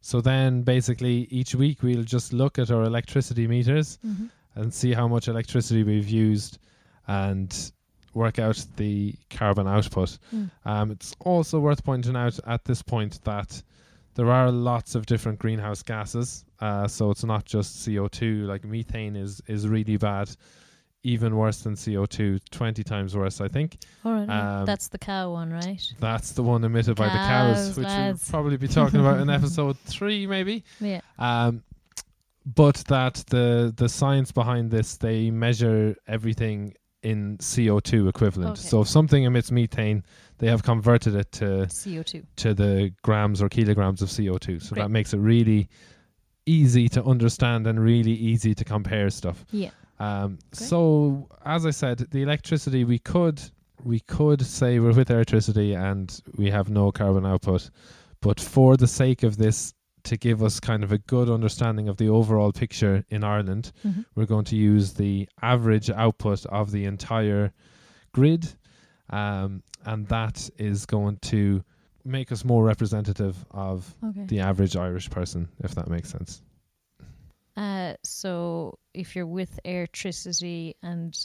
So 0.00 0.20
then 0.20 0.62
basically 0.62 1.28
each 1.30 1.54
week 1.54 1.82
we'll 1.82 2.02
just 2.02 2.32
look 2.32 2.58
at 2.58 2.70
our 2.70 2.82
electricity 2.82 3.46
meters 3.46 3.98
Mhm. 4.04 4.30
and 4.56 4.74
see 4.74 4.92
how 4.92 5.08
much 5.08 5.28
electricity 5.28 5.84
we've 5.84 6.08
used 6.08 6.58
and 7.06 7.72
work 8.14 8.38
out 8.38 8.66
the 8.76 9.14
carbon 9.30 9.66
output. 9.66 10.18
Mm. 10.34 10.50
Um, 10.66 10.90
it's 10.90 11.14
also 11.20 11.58
worth 11.60 11.82
pointing 11.82 12.16
out 12.16 12.38
at 12.46 12.64
this 12.64 12.82
point 12.82 13.20
that 13.24 13.62
there 14.14 14.30
are 14.30 14.50
lots 14.50 14.94
of 14.94 15.06
different 15.06 15.38
greenhouse 15.38 15.82
gases. 15.82 16.44
Uh, 16.60 16.86
so 16.86 17.10
it's 17.10 17.24
not 17.24 17.46
just 17.46 17.76
CO2. 17.86 18.44
Like 18.46 18.64
methane 18.64 19.16
is, 19.16 19.40
is 19.46 19.66
really 19.66 19.96
bad, 19.96 20.30
even 21.04 21.36
worse 21.36 21.62
than 21.62 21.74
CO2, 21.74 22.40
20 22.50 22.84
times 22.84 23.16
worse, 23.16 23.40
I 23.40 23.48
think. 23.48 23.78
All 24.04 24.12
right. 24.12 24.28
Um, 24.28 24.66
that's 24.66 24.88
the 24.88 24.98
cow 24.98 25.32
one, 25.32 25.50
right? 25.52 25.82
That's 25.98 26.32
the 26.32 26.42
one 26.42 26.62
emitted 26.64 26.96
by 26.96 27.06
the 27.06 27.10
cows, 27.10 27.56
Cows, 27.56 27.76
which 27.76 27.86
lads. 27.86 28.22
we'll 28.30 28.30
probably 28.40 28.56
be 28.56 28.68
talking 28.68 29.00
about 29.00 29.20
in 29.20 29.28
episode 29.38 29.78
three, 29.80 30.26
maybe. 30.26 30.64
Yeah. 30.80 31.00
Um, 31.18 31.62
but 32.44 32.76
that 32.88 33.14
the 33.28 33.72
the 33.76 33.88
science 33.88 34.32
behind 34.32 34.70
this, 34.70 34.96
they 34.96 35.30
measure 35.30 35.94
everything 36.08 36.74
in 37.02 37.36
CO2 37.38 38.08
equivalent. 38.08 38.58
Okay. 38.58 38.68
So 38.68 38.82
if 38.82 38.88
something 38.88 39.24
emits 39.24 39.50
methane, 39.50 40.04
they 40.38 40.46
have 40.48 40.62
converted 40.62 41.14
it 41.16 41.30
to 41.32 41.68
CO 41.84 42.02
two. 42.02 42.22
to 42.36 42.54
the 42.54 42.92
grams 43.02 43.42
or 43.42 43.48
kilograms 43.48 44.02
of 44.02 44.08
CO2. 44.08 44.62
So 44.62 44.74
Great. 44.74 44.82
that 44.82 44.88
makes 44.90 45.12
it 45.14 45.18
really 45.18 45.68
easy 46.46 46.88
to 46.90 47.02
understand 47.04 47.66
and 47.66 47.78
really 47.80 48.12
easy 48.12 48.54
to 48.54 48.64
compare 48.64 49.10
stuff. 49.10 49.44
Yeah. 49.50 49.70
Um, 49.98 50.38
so 50.52 51.28
as 51.44 51.64
I 51.66 51.70
said, 51.70 51.98
the 52.10 52.22
electricity 52.22 52.84
we 52.84 52.98
could 52.98 53.40
we 53.84 53.98
could 54.00 54.40
say 54.40 54.78
we're 54.78 54.92
with 54.92 55.08
Airtricity 55.08 55.76
and 55.76 56.20
we 56.36 56.50
have 56.50 56.70
no 56.70 56.92
carbon 56.92 57.26
output, 57.26 57.68
but 58.20 58.38
for 58.38 58.76
the 58.76 58.86
sake 58.86 59.24
of 59.24 59.36
this, 59.38 59.74
to 60.04 60.16
give 60.16 60.40
us 60.42 60.60
kind 60.60 60.84
of 60.84 60.92
a 60.92 60.98
good 60.98 61.28
understanding 61.28 61.88
of 61.88 61.96
the 61.96 62.08
overall 62.08 62.52
picture 62.52 63.04
in 63.10 63.24
Ireland, 63.24 63.72
Mhm. 63.84 64.04
we're 64.14 64.26
going 64.26 64.44
to 64.46 64.56
use 64.56 64.92
the 64.92 65.28
average 65.42 65.90
output 65.90 66.46
of 66.46 66.70
the 66.70 66.84
entire 66.84 67.52
grid, 68.12 68.48
um, 69.10 69.62
and 69.84 70.06
that 70.08 70.48
is 70.58 70.86
going 70.86 71.16
to 71.22 71.64
make 72.04 72.30
us 72.30 72.44
more 72.44 72.64
representative 72.64 73.44
of 73.50 73.94
Okay. 74.04 74.26
the 74.26 74.38
average 74.40 74.76
Irish 74.76 75.10
person, 75.10 75.48
if 75.60 75.74
that 75.74 75.88
makes 75.88 76.08
sense. 76.10 76.40
Uh, 77.56 77.94
so 78.02 78.78
if 78.94 79.14
you're 79.14 79.26
with 79.26 79.58
Airtricity 79.64 80.74
and 80.82 81.18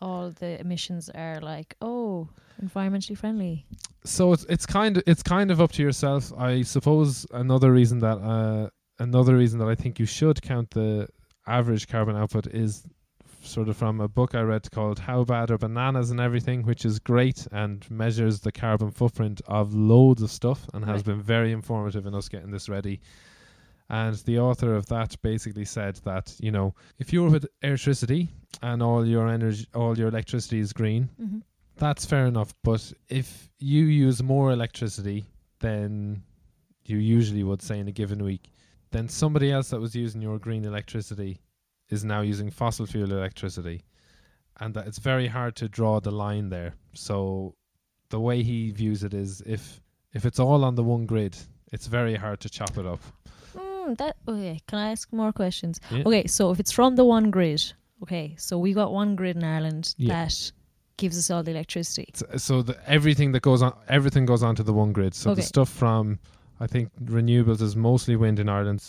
all 0.00 0.30
the 0.30 0.60
emissions 0.60 1.08
are 1.14 1.40
like, 1.40 1.76
oh, 1.80 2.28
environmentally 2.62 3.16
friendly. 3.16 3.64
so 4.04 4.32
it's 4.32 4.44
it's 4.48 4.66
kind 4.66 4.96
of 4.98 5.02
it's 5.06 5.22
kind 5.22 5.50
of 5.50 5.60
up 5.60 5.72
to 5.72 5.82
yourself. 5.82 6.32
I 6.36 6.62
suppose 6.62 7.24
another 7.32 7.72
reason 7.72 8.00
that 8.00 8.18
uh 8.18 8.68
another 8.98 9.36
reason 9.36 9.58
that 9.60 9.68
I 9.68 9.74
think 9.74 9.98
you 9.98 10.06
should 10.06 10.42
count 10.42 10.70
the 10.70 11.08
average 11.46 11.88
carbon 11.88 12.16
output 12.16 12.46
is 12.48 12.82
sort 13.42 13.68
of 13.68 13.76
from 13.76 14.00
a 14.00 14.06
book 14.08 14.34
I 14.36 14.42
read 14.42 14.70
called 14.70 14.98
How 15.00 15.24
Bad 15.24 15.50
Are 15.50 15.58
Bananas 15.58 16.10
and 16.12 16.20
Everything, 16.20 16.62
which 16.64 16.84
is 16.84 16.98
great 17.00 17.46
and 17.50 17.88
measures 17.90 18.40
the 18.40 18.52
carbon 18.52 18.90
footprint 18.92 19.40
of 19.46 19.74
loads 19.74 20.22
of 20.22 20.30
stuff 20.30 20.68
and 20.74 20.84
has 20.84 20.98
Right. 20.98 21.06
been 21.06 21.22
very 21.22 21.50
informative 21.50 22.06
in 22.06 22.14
us 22.14 22.28
getting 22.28 22.50
this 22.52 22.68
ready. 22.68 23.00
And 23.92 24.16
the 24.24 24.38
author 24.38 24.74
of 24.74 24.86
that 24.86 25.14
basically 25.22 25.66
said 25.66 25.96
that, 26.04 26.34
you 26.40 26.50
know, 26.50 26.74
if 26.98 27.12
you're 27.12 27.30
with 27.30 27.46
Airtricity 27.62 28.28
and 28.62 28.82
all 28.82 29.06
your 29.06 29.28
energy 29.28 29.66
all 29.74 29.96
your 29.98 30.08
electricity 30.08 30.58
is 30.60 30.72
green, 30.72 31.08
Mm-hmm. 31.20 31.38
that's 31.76 32.04
fair 32.06 32.26
enough. 32.26 32.54
But 32.64 32.92
if 33.08 33.50
you 33.58 33.84
use 33.84 34.22
more 34.22 34.50
electricity 34.50 35.26
than 35.60 36.22
you 36.86 36.96
usually 36.96 37.44
would 37.44 37.62
say 37.62 37.78
in 37.78 37.86
a 37.88 37.92
given 37.92 38.24
week, 38.24 38.50
then 38.92 39.08
somebody 39.08 39.52
else 39.52 39.70
that 39.70 39.80
was 39.80 39.94
using 39.94 40.22
your 40.22 40.38
green 40.38 40.64
electricity 40.64 41.38
is 41.90 42.02
now 42.02 42.22
using 42.22 42.50
fossil 42.50 42.86
fuel 42.86 43.12
electricity. 43.12 43.82
And 44.60 44.72
that 44.74 44.86
it's 44.86 44.98
very 44.98 45.26
hard 45.28 45.54
to 45.56 45.68
draw 45.68 46.00
the 46.00 46.10
line 46.10 46.48
there. 46.48 46.74
So 46.94 47.54
the 48.08 48.20
way 48.20 48.42
he 48.42 48.70
views 48.70 49.02
it 49.04 49.12
is 49.14 49.42
if 49.44 49.80
if 50.14 50.24
it's 50.24 50.38
all 50.40 50.64
on 50.64 50.74
the 50.76 50.82
one 50.84 51.04
grid, 51.06 51.36
it's 51.72 51.86
very 51.88 52.14
hard 52.16 52.40
to 52.40 52.48
chop 52.48 52.76
it 52.78 52.86
up. 52.86 53.00
Mm, 53.86 53.98
that 53.98 54.16
okay. 54.28 54.60
Can 54.66 54.78
I 54.78 54.90
ask 54.92 55.12
more 55.12 55.32
questions? 55.32 55.80
Yeah. 55.90 56.02
Okay, 56.06 56.26
so 56.26 56.50
if 56.50 56.60
it's 56.60 56.72
from 56.72 56.96
the 56.96 57.04
one 57.04 57.30
grid, 57.30 57.62
okay, 58.02 58.34
so 58.38 58.58
we 58.58 58.72
got 58.72 58.92
one 58.92 59.16
grid 59.16 59.36
in 59.36 59.44
Ireland 59.44 59.94
Yeah. 59.98 60.24
that 60.24 60.52
gives 60.96 61.18
us 61.18 61.30
all 61.30 61.42
the 61.42 61.50
electricity. 61.50 62.08
So, 62.14 62.26
so 62.36 62.62
the, 62.62 62.76
everything 62.86 63.32
that 63.32 63.42
goes 63.42 63.62
on, 63.62 63.72
everything 63.88 64.26
goes 64.26 64.42
onto 64.42 64.62
the 64.62 64.72
one 64.72 64.92
grid. 64.92 65.14
So 65.14 65.30
Okay. 65.30 65.40
the 65.40 65.46
stuff 65.46 65.68
from, 65.68 66.18
I 66.60 66.66
think 66.66 66.90
renewables 67.04 67.60
is 67.60 67.74
mostly 67.74 68.14
wind 68.16 68.38
in 68.38 68.48
Ireland. 68.48 68.84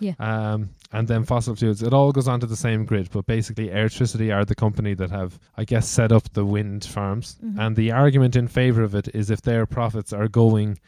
Yeah. 0.00 0.14
Um, 0.20 0.70
and 0.92 1.08
then 1.08 1.24
fossil 1.24 1.56
fuels, 1.56 1.82
it 1.82 1.92
all 1.92 2.12
goes 2.12 2.28
onto 2.28 2.46
the 2.46 2.56
same 2.56 2.84
grid. 2.86 3.10
But 3.10 3.26
basically, 3.26 3.68
Airtricity 3.68 4.34
are 4.34 4.44
the 4.44 4.54
company 4.54 4.94
that 4.94 5.10
have, 5.10 5.38
I 5.56 5.64
guess, 5.64 5.88
set 5.88 6.12
up 6.12 6.32
the 6.32 6.44
wind 6.46 6.84
farms. 6.84 7.36
Mhm. 7.44 7.58
And 7.58 7.76
the 7.76 7.90
argument 7.92 8.36
in 8.36 8.46
favor 8.48 8.82
of 8.84 8.94
it 8.94 9.08
is 9.12 9.28
if 9.30 9.42
their 9.42 9.66
profits 9.66 10.12
are 10.12 10.28
going 10.28 10.78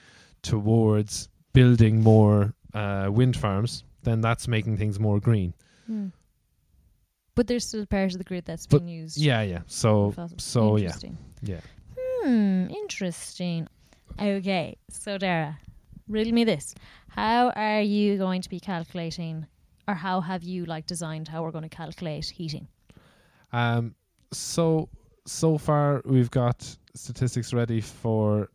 towards 0.43 1.29
building 1.53 2.03
more 2.03 2.55
uh, 2.75 3.09
wind 3.11 3.37
farms, 3.37 3.85
then 4.03 4.21
that's 4.21 4.49
making 4.49 4.77
things 4.77 4.99
more 4.99 5.21
green. 5.21 5.55
Hmm. 5.87 6.09
But 7.35 7.47
there's 7.47 7.67
still 7.67 7.87
part 7.87 8.13
of 8.13 8.19
the 8.19 8.25
grid 8.25 8.45
that's 8.45 8.67
But- 8.67 8.85
being 8.85 8.89
used. 9.03 9.17
Yeah, 9.17 9.43
yeah. 9.43 9.61
So, 9.67 10.15
so 10.37 10.77
yeah, 10.77 10.85
Interesting. 10.87 11.19
yeah. 11.43 11.61
Hmm, 11.97 12.67
interesting. 12.71 13.69
Okay, 14.21 14.77
so 14.91 15.17
Dara, 15.17 15.59
riddle 16.09 16.33
me 16.35 16.45
this. 16.45 16.75
How 17.09 17.51
are 17.51 17.81
you 17.81 18.19
going 18.19 18.43
to 18.43 18.49
be 18.49 18.61
calculating 18.61 19.47
or 19.89 19.95
how 19.95 20.21
have 20.21 20.43
you 20.43 20.65
like 20.67 20.87
designed 20.87 21.29
how 21.29 21.43
we're 21.43 21.51
going 21.51 21.69
to 21.69 21.77
calculate 21.77 22.27
heating? 22.27 22.69
Um, 23.53 23.95
so 24.33 24.89
so 25.27 25.59
far 25.59 26.03
we've 26.05 26.31
got 26.31 26.77
statistics 26.95 27.53
ready 27.53 27.81
for 27.81 28.51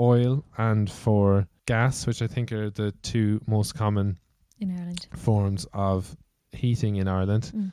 oil 0.00 0.44
and 0.56 0.90
for 0.90 1.46
gas, 1.66 2.06
which 2.06 2.22
I 2.22 2.26
think 2.26 2.52
are 2.52 2.70
the 2.70 2.92
two 3.02 3.40
most 3.46 3.74
common 3.74 4.18
In 4.60 4.70
Ireland. 4.70 5.06
forms 5.16 5.66
of 5.72 6.16
heating 6.52 6.96
in 6.96 7.08
Ireland. 7.08 7.52
Mm. 7.54 7.72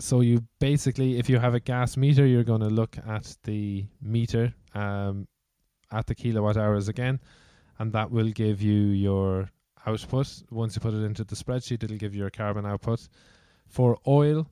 So 0.00 0.20
you 0.20 0.44
basically, 0.60 1.18
if 1.18 1.28
you 1.28 1.38
have 1.38 1.54
a 1.54 1.60
gas 1.60 1.96
meter, 1.96 2.24
you're 2.24 2.44
going 2.44 2.60
to 2.60 2.68
look 2.68 2.96
at 3.06 3.36
the 3.44 3.86
meter 4.00 4.54
um, 4.74 5.26
at 5.90 6.06
the 6.06 6.14
kilowatt 6.14 6.56
hours 6.56 6.88
again, 6.88 7.20
and 7.78 7.92
that 7.92 8.10
will 8.10 8.30
give 8.30 8.62
you 8.62 8.74
your 8.74 9.50
output. 9.86 10.42
Once 10.50 10.76
you 10.76 10.80
put 10.80 10.94
it 10.94 11.02
into 11.02 11.24
the 11.24 11.34
spreadsheet, 11.34 11.82
it'll 11.82 11.96
give 11.96 12.14
you 12.14 12.20
your 12.20 12.30
carbon 12.30 12.64
output. 12.64 13.08
For 13.66 13.98
oil, 14.06 14.46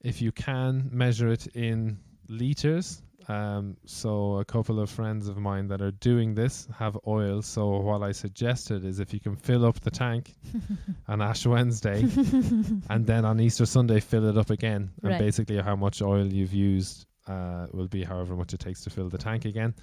if 0.00 0.22
you 0.22 0.32
can 0.32 0.88
measure 0.92 1.28
it 1.28 1.46
in 1.48 1.98
liters, 2.28 3.02
um, 3.28 3.76
so 3.86 4.36
a 4.38 4.44
couple 4.44 4.80
of 4.80 4.88
friends 4.90 5.28
of 5.28 5.36
mine 5.36 5.68
that 5.68 5.80
are 5.82 5.90
doing 5.92 6.34
this 6.34 6.66
have 6.76 6.96
oil. 7.06 7.42
So 7.42 7.68
what 7.78 8.02
I 8.02 8.12
suggested 8.12 8.84
is 8.84 8.98
if 9.00 9.12
you 9.14 9.20
can 9.20 9.36
fill 9.36 9.64
up 9.66 9.80
the 9.80 9.90
tank 9.90 10.34
on 11.08 11.20
Ash 11.22 11.46
Wednesday 11.46 12.00
and 12.88 13.06
then 13.06 13.24
on 13.24 13.40
Easter 13.40 13.66
Sunday 13.66 14.00
fill 14.00 14.26
it 14.28 14.36
up 14.38 14.50
again, 14.50 14.90
and 15.02 15.12
Right. 15.12 15.18
basically 15.18 15.58
how 15.60 15.76
much 15.76 16.02
oil 16.02 16.26
you've 16.26 16.54
used 16.54 17.06
uh, 17.26 17.66
will 17.72 17.88
be 17.88 18.02
however 18.02 18.34
much 18.34 18.54
it 18.54 18.60
takes 18.60 18.82
to 18.84 18.90
fill 18.90 19.08
the 19.08 19.18
tank 19.18 19.44
again. 19.44 19.74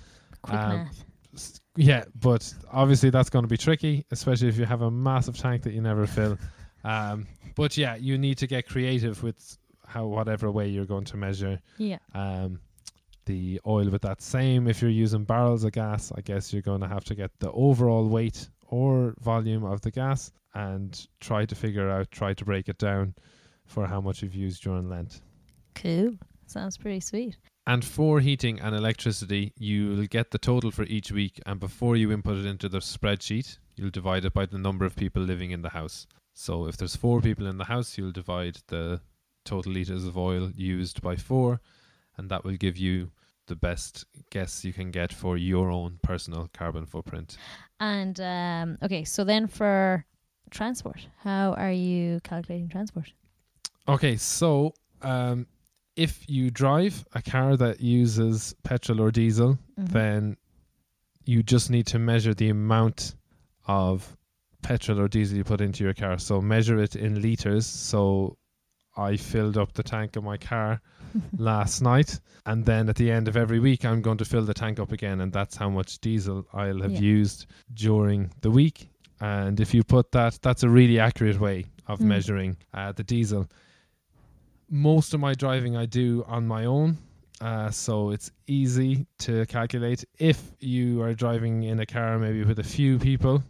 Quick 0.42 0.60
Um, 0.60 0.70
math. 0.70 1.06
S- 1.34 1.62
Yeah, 1.76 2.04
but 2.20 2.52
obviously 2.72 3.10
that's 3.12 3.30
going 3.30 3.44
to 3.44 3.50
be 3.50 3.58
tricky, 3.58 4.06
especially 4.12 4.48
if 4.50 4.58
you 4.58 4.66
have 4.66 4.82
a 4.82 4.90
massive 4.92 5.38
tank 5.38 5.62
that 5.64 5.74
you 5.74 5.82
never 5.82 6.06
fill. 6.08 6.38
Um, 6.84 7.28
but 7.56 7.76
yeah, 7.76 7.96
you 7.96 8.18
need 8.18 8.38
to 8.38 8.48
get 8.48 8.66
creative 8.68 9.22
with 9.22 9.58
how 9.86 10.06
whatever 10.06 10.52
way 10.52 10.70
you're 10.70 10.86
going 10.86 11.04
to 11.06 11.18
measure 11.18 11.60
Yeah. 11.78 11.98
um, 12.14 12.60
the 13.28 13.62
oil 13.68 13.90
with 13.90 14.02
that. 14.02 14.22
Same 14.22 14.68
if 14.68 14.82
you're 14.82 14.90
using 14.90 15.24
barrels 15.24 15.64
of 15.64 15.74
gas, 15.74 16.12
I 16.16 16.22
guess 16.22 16.52
you're 16.52 16.64
going 16.64 16.82
to 16.82 16.88
have 16.88 17.04
to 17.06 17.16
get 17.16 17.32
the 17.40 17.52
overall 17.52 18.08
weight 18.08 18.50
or 18.68 19.14
volume 19.20 19.64
of 19.64 19.82
the 19.82 19.92
gas 19.92 20.32
and 20.56 21.08
try 21.20 21.46
to 21.46 21.54
figure 21.54 21.90
out, 21.90 22.10
try 22.10 22.34
to 22.34 22.46
break 22.46 22.68
it 22.68 22.80
down 22.80 23.14
for 23.66 23.86
how 23.86 24.02
much 24.02 24.24
you've 24.24 24.34
used 24.34 24.64
during 24.64 24.90
Lent. 24.90 25.22
Cool. 25.76 26.16
Sounds 26.48 26.78
pretty 26.78 27.02
sweet. 27.02 27.38
And 27.68 27.84
for 27.84 28.22
heating 28.22 28.60
and 28.62 28.74
electricity, 28.74 29.54
you'll 29.58 30.08
get 30.08 30.32
the 30.32 30.38
total 30.38 30.72
for 30.72 30.84
each 30.84 31.12
week, 31.12 31.42
and 31.46 31.60
before 31.60 31.98
you 31.98 32.14
input 32.14 32.38
it 32.38 32.46
into 32.46 32.70
the 32.70 32.80
spreadsheet, 32.80 33.58
you'll 33.76 33.90
divide 33.90 34.24
it 34.24 34.34
by 34.34 34.46
the 34.46 34.58
number 34.58 34.86
of 34.86 34.96
people 34.96 35.22
living 35.22 35.52
in 35.52 35.62
the 35.62 35.70
house. 35.70 36.08
So 36.34 36.68
if 36.68 36.78
there's 36.78 36.96
four 36.96 37.20
people 37.20 37.46
in 37.46 37.58
the 37.58 37.66
house, 37.66 37.98
you'll 37.98 38.14
divide 38.14 38.60
the 38.68 39.02
total 39.44 39.74
litres 39.74 40.06
of 40.06 40.18
oil 40.18 40.52
used 40.56 41.02
by 41.02 41.18
four, 41.18 41.60
and 42.18 42.30
that 42.30 42.44
will 42.44 42.58
give 42.58 42.78
you 42.78 43.12
the 43.48 43.56
best 43.56 44.06
guess 44.30 44.66
you 44.66 44.74
can 44.74 44.92
get 44.92 45.14
for 45.14 45.38
your 45.38 45.72
own 45.72 46.00
personal 46.04 46.50
carbon 46.54 46.86
footprint. 46.86 47.38
And 47.80 48.20
um, 48.20 48.78
okay, 48.84 49.04
so 49.06 49.24
then 49.24 49.48
for 49.48 50.06
transport, 50.50 51.08
how 51.24 51.54
are 51.54 51.72
you 51.72 52.20
calculating 52.24 52.70
transport? 52.70 53.12
Okay, 53.88 54.18
so 54.18 54.74
um, 55.02 55.48
if 55.96 56.26
you 56.28 56.52
drive 56.52 57.06
a 57.14 57.22
car 57.22 57.56
that 57.56 57.80
uses 57.80 58.54
petrol 58.64 59.02
or 59.02 59.12
diesel, 59.12 59.58
Mhm. 59.80 59.88
then 59.90 60.38
you 61.26 61.44
just 61.44 61.70
need 61.70 61.86
to 61.88 62.00
measure 62.00 62.34
the 62.34 62.50
amount 62.50 63.16
of 63.66 64.18
petrol 64.62 65.00
or 65.00 65.08
diesel 65.08 65.38
you 65.38 65.44
put 65.44 65.62
into 65.62 65.84
your 65.84 65.94
car. 65.94 66.18
So 66.18 66.42
measure 66.42 66.80
it 66.80 66.96
in 66.96 67.22
liters. 67.22 67.66
So 67.66 68.38
I 68.98 69.16
filled 69.18 69.58
up 69.58 69.74
the 69.74 69.84
tank 69.84 70.16
of 70.16 70.24
my 70.24 70.38
car 70.38 70.82
last 71.38 71.82
night, 71.82 72.20
and 72.46 72.66
then 72.66 72.90
at 72.90 72.96
the 72.96 73.12
end 73.12 73.28
of 73.28 73.38
every 73.38 73.60
week, 73.60 73.86
I'm 73.86 74.02
going 74.02 74.18
to 74.18 74.26
fill 74.26 74.44
the 74.44 74.54
tank 74.54 74.80
up 74.80 74.92
again, 74.92 75.22
and 75.22 75.32
that's 75.32 75.56
how 75.56 75.70
much 75.70 76.00
diesel 76.00 76.46
I'll 76.54 76.82
have 76.82 76.92
Yeah. 76.94 77.00
used 77.00 77.46
during 77.74 78.32
the 78.42 78.52
week. 78.52 78.90
And 79.20 79.60
if 79.60 79.74
you 79.74 79.84
put 79.84 80.12
that, 80.12 80.40
that's 80.42 80.64
a 80.64 80.70
really 80.70 81.00
accurate 81.00 81.40
way 81.40 81.66
of 81.88 82.00
Mm. 82.00 82.06
measuring 82.06 82.58
uh, 82.74 82.92
the 82.92 83.04
diesel. 83.04 83.48
Most 84.70 85.14
of 85.14 85.20
my 85.20 85.34
driving 85.34 85.76
I 85.78 85.86
do 85.86 86.24
on 86.28 86.46
my 86.46 86.66
own, 86.66 86.98
uh, 87.40 87.70
so 87.72 88.10
it's 88.12 88.32
easy 88.48 89.06
to 89.20 89.46
calculate. 89.46 90.04
If 90.20 90.52
you 90.60 91.02
are 91.02 91.14
driving 91.14 91.64
in 91.64 91.80
a 91.80 91.86
car 91.86 92.20
maybe 92.20 92.44
with 92.44 92.60
a 92.60 92.64
few 92.64 93.00
people, 93.00 93.44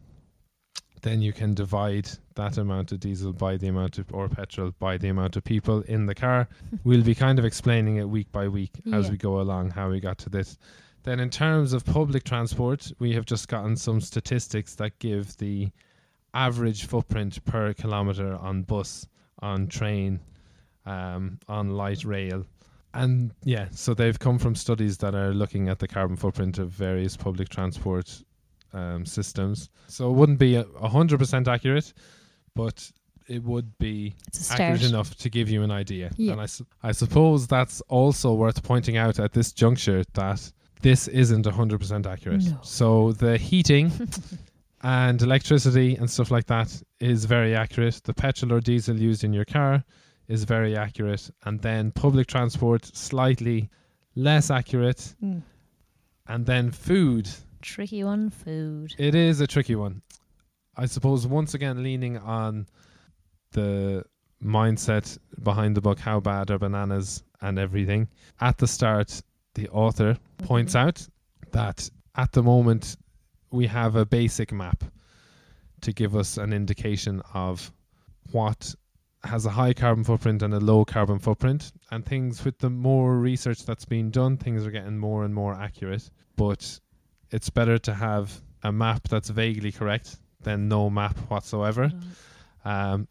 then 1.01 1.21
you 1.21 1.33
can 1.33 1.53
divide 1.53 2.09
that 2.35 2.57
amount 2.57 2.91
of 2.91 2.99
diesel 2.99 3.33
by 3.33 3.57
the 3.57 3.67
amount 3.67 3.97
of 3.97 4.05
or 4.13 4.27
petrol 4.27 4.73
by 4.79 4.97
the 4.97 5.09
amount 5.09 5.35
of 5.35 5.43
people 5.43 5.81
in 5.83 6.05
the 6.05 6.15
car. 6.15 6.47
we'll 6.83 7.03
be 7.03 7.15
kind 7.15 7.39
of 7.39 7.45
explaining 7.45 7.97
it 7.97 8.09
week 8.09 8.31
by 8.31 8.47
week 8.47 8.71
as 8.93 9.09
we 9.09 9.17
go 9.17 9.39
along 9.39 9.69
how 9.71 9.89
we 9.89 9.99
got 9.99 10.17
to 10.19 10.29
this. 10.29 10.57
Then 11.03 11.19
in 11.19 11.29
terms 11.29 11.73
of 11.73 11.85
public 11.85 12.23
transport, 12.23 12.91
we 12.99 13.13
have 13.13 13.25
just 13.25 13.47
gotten 13.47 13.75
some 13.75 14.01
statistics 14.01 14.75
that 14.75 14.99
give 14.99 15.37
the 15.37 15.69
average 16.33 16.85
footprint 16.85 17.43
per 17.45 17.73
kilometer 17.73 18.35
on 18.35 18.63
bus, 18.63 19.07
on 19.39 19.67
train, 19.67 20.19
um, 20.85 21.39
on 21.47 21.71
light 21.71 22.03
rail. 22.03 22.45
And 22.93 23.31
yeah, 23.43 23.67
so 23.71 23.93
they've 23.93 24.17
come 24.17 24.37
from 24.39 24.55
studies 24.55 24.97
that 24.97 25.15
are 25.15 25.33
looking 25.33 25.69
at 25.69 25.79
the 25.79 25.87
carbon 25.87 26.17
footprint 26.17 26.57
of 26.57 26.69
various 26.69 27.15
public 27.15 27.49
transport 27.49 28.23
um, 28.73 29.05
systems. 29.05 29.69
So 29.87 30.09
it 30.09 30.13
wouldn't 30.13 30.39
be 30.39 30.63
hundred 30.81 31.19
percent 31.19 31.47
accurate, 31.47 31.93
but 32.55 32.91
it 33.27 33.43
would 33.43 33.77
be 33.77 34.15
accurate 34.51 34.83
enough 34.83 35.15
to 35.15 35.29
give 35.29 35.49
you 35.49 35.63
an 35.63 35.71
idea. 35.71 36.11
Yeah. 36.17 36.33
And 36.33 36.41
I, 36.41 36.45
su- 36.45 36.65
I 36.81 36.91
suppose 36.91 37.47
that's 37.47 37.81
also 37.81 38.33
worth 38.33 38.63
pointing 38.63 38.97
out 38.97 39.19
at 39.19 39.33
this 39.33 39.51
juncture 39.51 40.03
that 40.13 40.51
this 40.81 41.07
isn't 41.07 41.45
100% 41.45 42.05
accurate. 42.05 42.43
No. 42.43 42.59
So 42.61 43.11
the 43.13 43.37
heating 43.37 43.91
and 44.81 45.21
electricity 45.21 45.95
and 45.95 46.09
stuff 46.09 46.31
like 46.31 46.45
that 46.47 46.81
is 46.99 47.25
very 47.25 47.55
accurate. 47.55 48.01
The 48.03 48.13
petrol 48.13 48.53
or 48.53 48.61
diesel 48.61 48.95
used 48.95 49.23
in 49.23 49.33
your 49.33 49.45
car 49.45 49.83
is 50.27 50.43
very 50.43 50.77
accurate. 50.77 51.29
And 51.45 51.61
then 51.61 51.91
public 51.91 52.27
transport, 52.27 52.85
slightly 52.85 53.69
less 54.15 54.51
accurate. 54.51 55.15
Mm. 55.23 55.41
And 56.27 56.45
then 56.45 56.71
food, 56.71 57.29
Tricky 57.67 58.01
one, 58.05 58.29
food. 58.29 58.93
it 58.97 59.13
is 59.13 59.41
a 59.41 59.45
tricky 59.47 59.75
one. 59.75 60.01
I 60.77 60.85
suppose 60.85 61.27
once 61.27 61.53
again 61.53 61.83
leaning 61.83 62.17
on 62.17 62.65
the 63.51 64.05
mindset 64.41 65.17
behind 65.43 65.75
the 65.75 65.81
book 65.81 65.99
How 65.99 66.21
Bad 66.21 66.49
Are 66.49 66.57
Bananas 66.59 67.23
and 67.41 67.59
Everything. 67.59 68.07
At 68.39 68.57
the 68.57 68.67
start, 68.67 69.21
the 69.55 69.67
author 69.69 70.17
points 70.37 70.75
Mhm. 70.75 70.79
out 70.79 71.07
that 71.51 71.89
at 72.15 72.31
the 72.31 72.41
moment 72.41 72.95
we 73.51 73.67
have 73.67 73.95
a 73.97 74.05
basic 74.05 74.53
map 74.53 74.85
to 75.81 75.91
give 75.91 76.15
us 76.15 76.37
an 76.37 76.53
indication 76.53 77.21
of 77.33 77.71
what 78.31 78.73
has 79.23 79.45
a 79.45 79.49
high 79.51 79.73
carbon 79.73 80.05
footprint 80.05 80.41
and 80.41 80.53
a 80.53 80.59
low 80.59 80.85
carbon 80.85 81.19
footprint 81.19 81.73
and 81.91 82.05
things 82.05 82.45
with 82.45 82.59
the 82.59 82.69
more 82.69 83.19
research 83.19 83.65
that's 83.65 83.83
being 83.85 84.09
done 84.09 84.37
things 84.37 84.65
are 84.65 84.71
getting 84.71 84.97
more 84.97 85.25
and 85.25 85.33
more 85.35 85.53
accurate 85.53 86.09
but 86.37 86.79
it's 87.31 87.49
better 87.49 87.77
to 87.77 87.93
have 87.93 88.41
a 88.63 88.71
map 88.71 89.07
that's 89.07 89.29
vaguely 89.29 89.71
correct 89.71 90.17
than 90.41 90.67
no 90.67 90.89
map 90.89 91.17
whatsoever 91.29 91.91
um, 92.65 93.07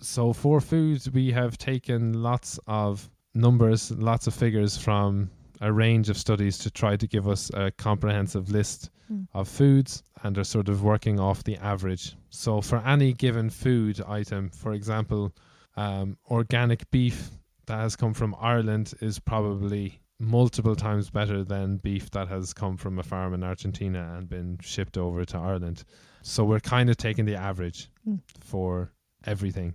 so 0.00 0.32
for 0.32 0.60
food, 0.60 1.00
we 1.14 1.30
have 1.32 1.56
taken 1.56 2.22
lots 2.22 2.58
of 2.66 3.08
numbers, 3.34 3.90
lots 3.92 4.26
of 4.26 4.34
figures 4.34 4.76
from 4.76 5.30
a 5.62 5.72
range 5.72 6.10
of 6.10 6.18
studies 6.18 6.58
to 6.58 6.70
try 6.70 6.94
to 6.96 7.06
give 7.06 7.26
us 7.26 7.50
a 7.54 7.70
comprehensive 7.72 8.50
list 8.50 8.90
Mm. 9.12 9.26
of 9.34 9.46
foods 9.46 10.02
and 10.22 10.38
are 10.38 10.44
sort 10.44 10.66
of 10.70 10.82
working 10.82 11.20
off 11.20 11.44
the 11.44 11.58
average. 11.58 12.16
So 12.30 12.62
for 12.62 12.78
any 12.86 13.12
given 13.12 13.50
food 13.50 14.00
item, 14.08 14.48
for 14.48 14.72
example, 14.72 15.34
um, 15.76 16.16
organic 16.30 16.90
beef 16.90 17.30
that 17.66 17.76
has 17.76 17.96
come 17.96 18.14
from 18.14 18.34
Ireland 18.40 18.94
is 19.02 19.18
probably 19.18 20.00
multiple 20.20 20.76
times 20.76 21.10
better 21.10 21.42
than 21.44 21.76
beef 21.78 22.10
that 22.12 22.28
has 22.28 22.52
come 22.52 22.76
from 22.76 22.98
a 22.98 23.02
farm 23.02 23.34
in 23.34 23.42
Argentina 23.42 24.14
and 24.16 24.28
been 24.28 24.58
shipped 24.62 24.96
over 24.96 25.24
to 25.24 25.38
Ireland. 25.38 25.84
So 26.22 26.44
we're 26.44 26.60
kind 26.60 26.88
of 26.88 26.96
taking 26.96 27.24
the 27.24 27.34
average 27.36 27.90
Mm. 28.06 28.20
for 28.40 28.92
everything. 29.24 29.74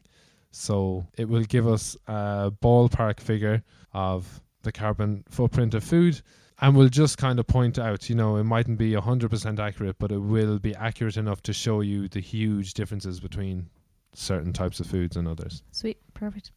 So 0.52 1.06
it 1.18 1.28
will 1.30 1.44
give 1.44 1.68
us 1.68 1.96
a 2.08 2.52
ballpark 2.62 3.20
figure 3.20 3.64
of 3.94 4.42
the 4.64 4.72
carbon 4.72 5.24
footprint 5.30 5.74
of 5.74 5.84
food. 5.84 6.22
And 6.62 6.76
we'll 6.76 6.90
just 6.90 7.18
kind 7.18 7.40
of 7.40 7.48
point 7.48 7.80
out, 7.80 8.10
you 8.10 8.16
know, 8.16 8.36
it 8.38 8.44
mightn't 8.44 8.78
be 8.78 8.94
100% 8.94 9.60
accurate, 9.60 9.98
but 9.98 10.12
it 10.12 10.18
will 10.20 10.60
be 10.60 10.76
accurate 10.76 11.16
enough 11.18 11.42
to 11.44 11.54
show 11.54 11.80
you 11.82 12.08
the 12.10 12.20
huge 12.20 12.74
differences 12.74 13.20
between 13.20 13.70
certain 14.14 14.52
types 14.52 14.80
of 14.80 14.88
foods 14.88 15.16
and 15.16 15.28
others. 15.28 15.64
Sweet, 15.72 15.98
perfect. 16.14 16.52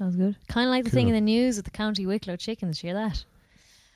Sounds 0.00 0.16
good. 0.16 0.34
Kind 0.48 0.66
of 0.66 0.70
like 0.70 0.84
the 0.84 0.90
thing 0.90 1.08
in 1.08 1.14
the 1.14 1.20
news 1.20 1.56
with 1.56 1.66
the 1.66 1.70
County 1.70 2.06
Wicklow 2.06 2.36
chickens. 2.36 2.78
Did 2.78 2.84
you 2.84 2.94
hear 2.94 3.06
that? 3.06 3.22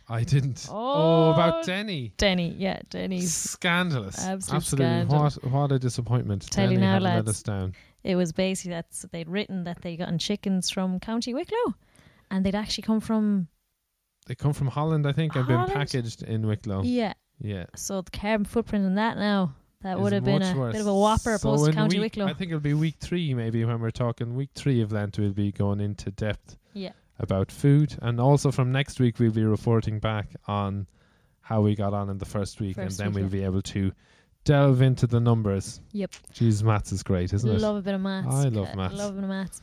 I 0.07 0.23
didn't. 0.23 0.67
Oh, 0.71 0.75
Oh, 0.75 1.33
about 1.33 1.65
Denny. 1.65 2.13
Denny, 2.19 2.55
yeah, 2.59 2.81
Denny's. 2.91 3.33
Scandalous. 3.33 4.19
Absolute 4.23 4.57
Absolutely. 4.57 4.87
scandal. 5.07 5.19
What 5.23 5.45
what 5.51 5.73
a 5.73 5.79
disappointment. 5.79 6.43
Tell 6.51 6.65
you 6.71 6.77
Denny 6.77 6.81
now, 6.87 6.93
have 6.95 7.03
let 7.03 7.15
lads. 7.15 7.31
us 7.31 7.43
down. 7.43 7.75
It 8.03 8.17
was 8.17 8.33
basically 8.33 8.73
that 8.73 8.89
they'd 9.13 9.27
written 9.31 9.65
that 9.65 9.81
they'd 9.81 9.97
gotten 9.97 10.19
chickens 10.19 10.69
from 10.69 11.01
County 11.01 11.33
Wicklow, 11.33 11.73
and 12.31 12.45
they'd 12.45 12.55
actually 12.55 12.83
come 12.83 13.01
from 13.01 13.49
They 14.27 14.35
come 14.35 14.53
from 14.53 14.67
Holland, 14.67 15.07
I 15.07 15.13
think, 15.13 15.35
and 15.37 15.47
been 15.49 15.65
packaged 15.69 16.23
in 16.23 16.47
Wicklow. 16.47 16.83
yeah. 16.83 17.15
Yeah. 17.41 17.65
So 17.75 18.03
the 18.03 18.11
carbon 18.11 18.45
footprint 18.45 18.85
on 18.85 18.95
that 18.97 19.17
now 19.17 19.55
that 19.85 20.01
would 20.01 20.13
have 20.13 20.25
been 20.25 20.43
a 20.43 20.57
worse. 20.59 20.73
bit 20.73 20.81
of 20.81 20.87
a 20.89 20.95
whopper 20.95 21.39
So 21.39 21.57
post 21.57 21.73
County 21.73 21.99
week- 21.99 22.17
Wicklow. 22.17 22.27
I 22.27 22.35
think 22.35 22.51
it'll 22.51 22.61
be 22.61 22.75
week 22.75 22.97
three, 23.01 23.33
maybe 23.35 23.65
when 23.65 23.81
we're 23.81 23.91
talking 23.93 24.35
week 24.35 24.51
three 24.55 24.81
of 24.83 24.91
Lent, 24.93 25.19
we'll 25.19 25.33
be 25.33 25.53
going 25.53 25.81
into 25.81 26.11
depth 26.11 26.57
Yeah. 26.73 26.93
about 27.21 27.53
food, 27.53 27.97
and 28.03 28.21
also 28.21 28.51
from 28.51 28.73
next 28.73 28.99
week 28.99 29.19
we'll 29.21 29.31
be 29.31 29.45
reporting 29.45 30.01
back 30.01 30.35
on 30.49 30.87
how 31.43 31.61
we 31.61 31.75
got 31.77 31.95
on 31.95 32.09
in 32.11 32.19
the 32.19 32.25
first 32.25 32.61
week, 32.61 32.75
First 32.77 32.99
and 32.99 33.07
then 33.15 33.15
week, 33.15 33.31
we'll 33.31 33.41
yeah. 33.41 33.47
be 33.49 33.53
able 33.53 33.63
to 33.63 33.93
delve 34.45 34.83
into 34.83 35.07
the 35.07 35.21
numbers. 35.21 35.81
Yep. 35.93 36.11
Jeez, 36.33 36.63
maths 36.63 36.91
is 36.93 37.03
great, 37.03 37.33
isn't 37.33 37.49
it? 37.49 37.55
I 37.55 37.59
love 37.59 37.77
a 37.77 37.83
bit 37.83 37.95
of 37.95 38.01
maths. 38.01 38.35
I 38.35 38.49
love 38.49 38.75
maths. 38.75 38.97
Love 38.97 39.13
a 39.13 39.15
bit 39.15 39.25
of 39.25 39.29
maths. 39.31 39.61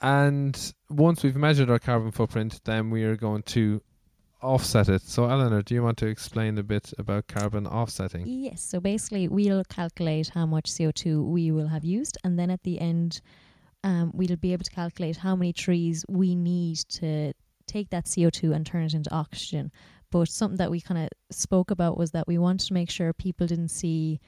And 0.00 0.74
once 0.90 1.22
we've 1.24 1.36
measured 1.36 1.70
our 1.70 1.78
carbon 1.80 2.12
footprint, 2.12 2.60
then 2.64 2.90
we 2.90 3.02
are 3.04 3.16
going 3.16 3.42
to 3.44 3.82
offset 4.40 4.88
it. 4.88 5.02
So, 5.02 5.28
Eleanor, 5.28 5.62
do 5.62 5.74
you 5.74 5.82
want 5.82 5.98
to 5.98 6.06
explain 6.06 6.58
a 6.58 6.62
bit 6.62 6.92
about 6.98 7.26
carbon 7.26 7.66
offsetting? 7.66 8.24
Yes. 8.26 8.62
So 8.62 8.80
basically, 8.80 9.28
we'll 9.28 9.64
calculate 9.64 10.28
how 10.28 10.46
much 10.46 10.66
CO2 10.66 11.24
we 11.24 11.50
will 11.50 11.68
have 11.68 11.84
used, 11.84 12.18
and 12.24 12.38
then 12.38 12.50
at 12.50 12.62
the 12.62 12.80
end, 12.80 13.20
um, 13.84 14.10
we'll 14.14 14.36
be 14.36 14.52
able 14.52 14.64
to 14.64 14.70
calculate 14.70 15.16
how 15.16 15.36
many 15.36 15.52
trees 15.52 16.04
we 16.08 16.34
need 16.34 16.78
to 16.90 17.32
take 17.66 17.90
that 17.90 18.06
CO2 18.06 18.54
and 18.54 18.66
turn 18.66 18.82
it 18.84 18.94
into 18.94 19.12
oxygen. 19.14 19.70
But 20.10 20.28
something 20.28 20.56
that 20.56 20.70
we 20.70 20.80
kind 20.80 21.04
of 21.04 21.08
spoke 21.30 21.70
about 21.70 21.98
was 21.98 22.12
that 22.12 22.26
we 22.26 22.38
wanted 22.38 22.66
to 22.68 22.74
make 22.74 22.90
sure 22.90 23.12
people 23.12 23.46
didn't 23.46 23.68
see 23.68 24.20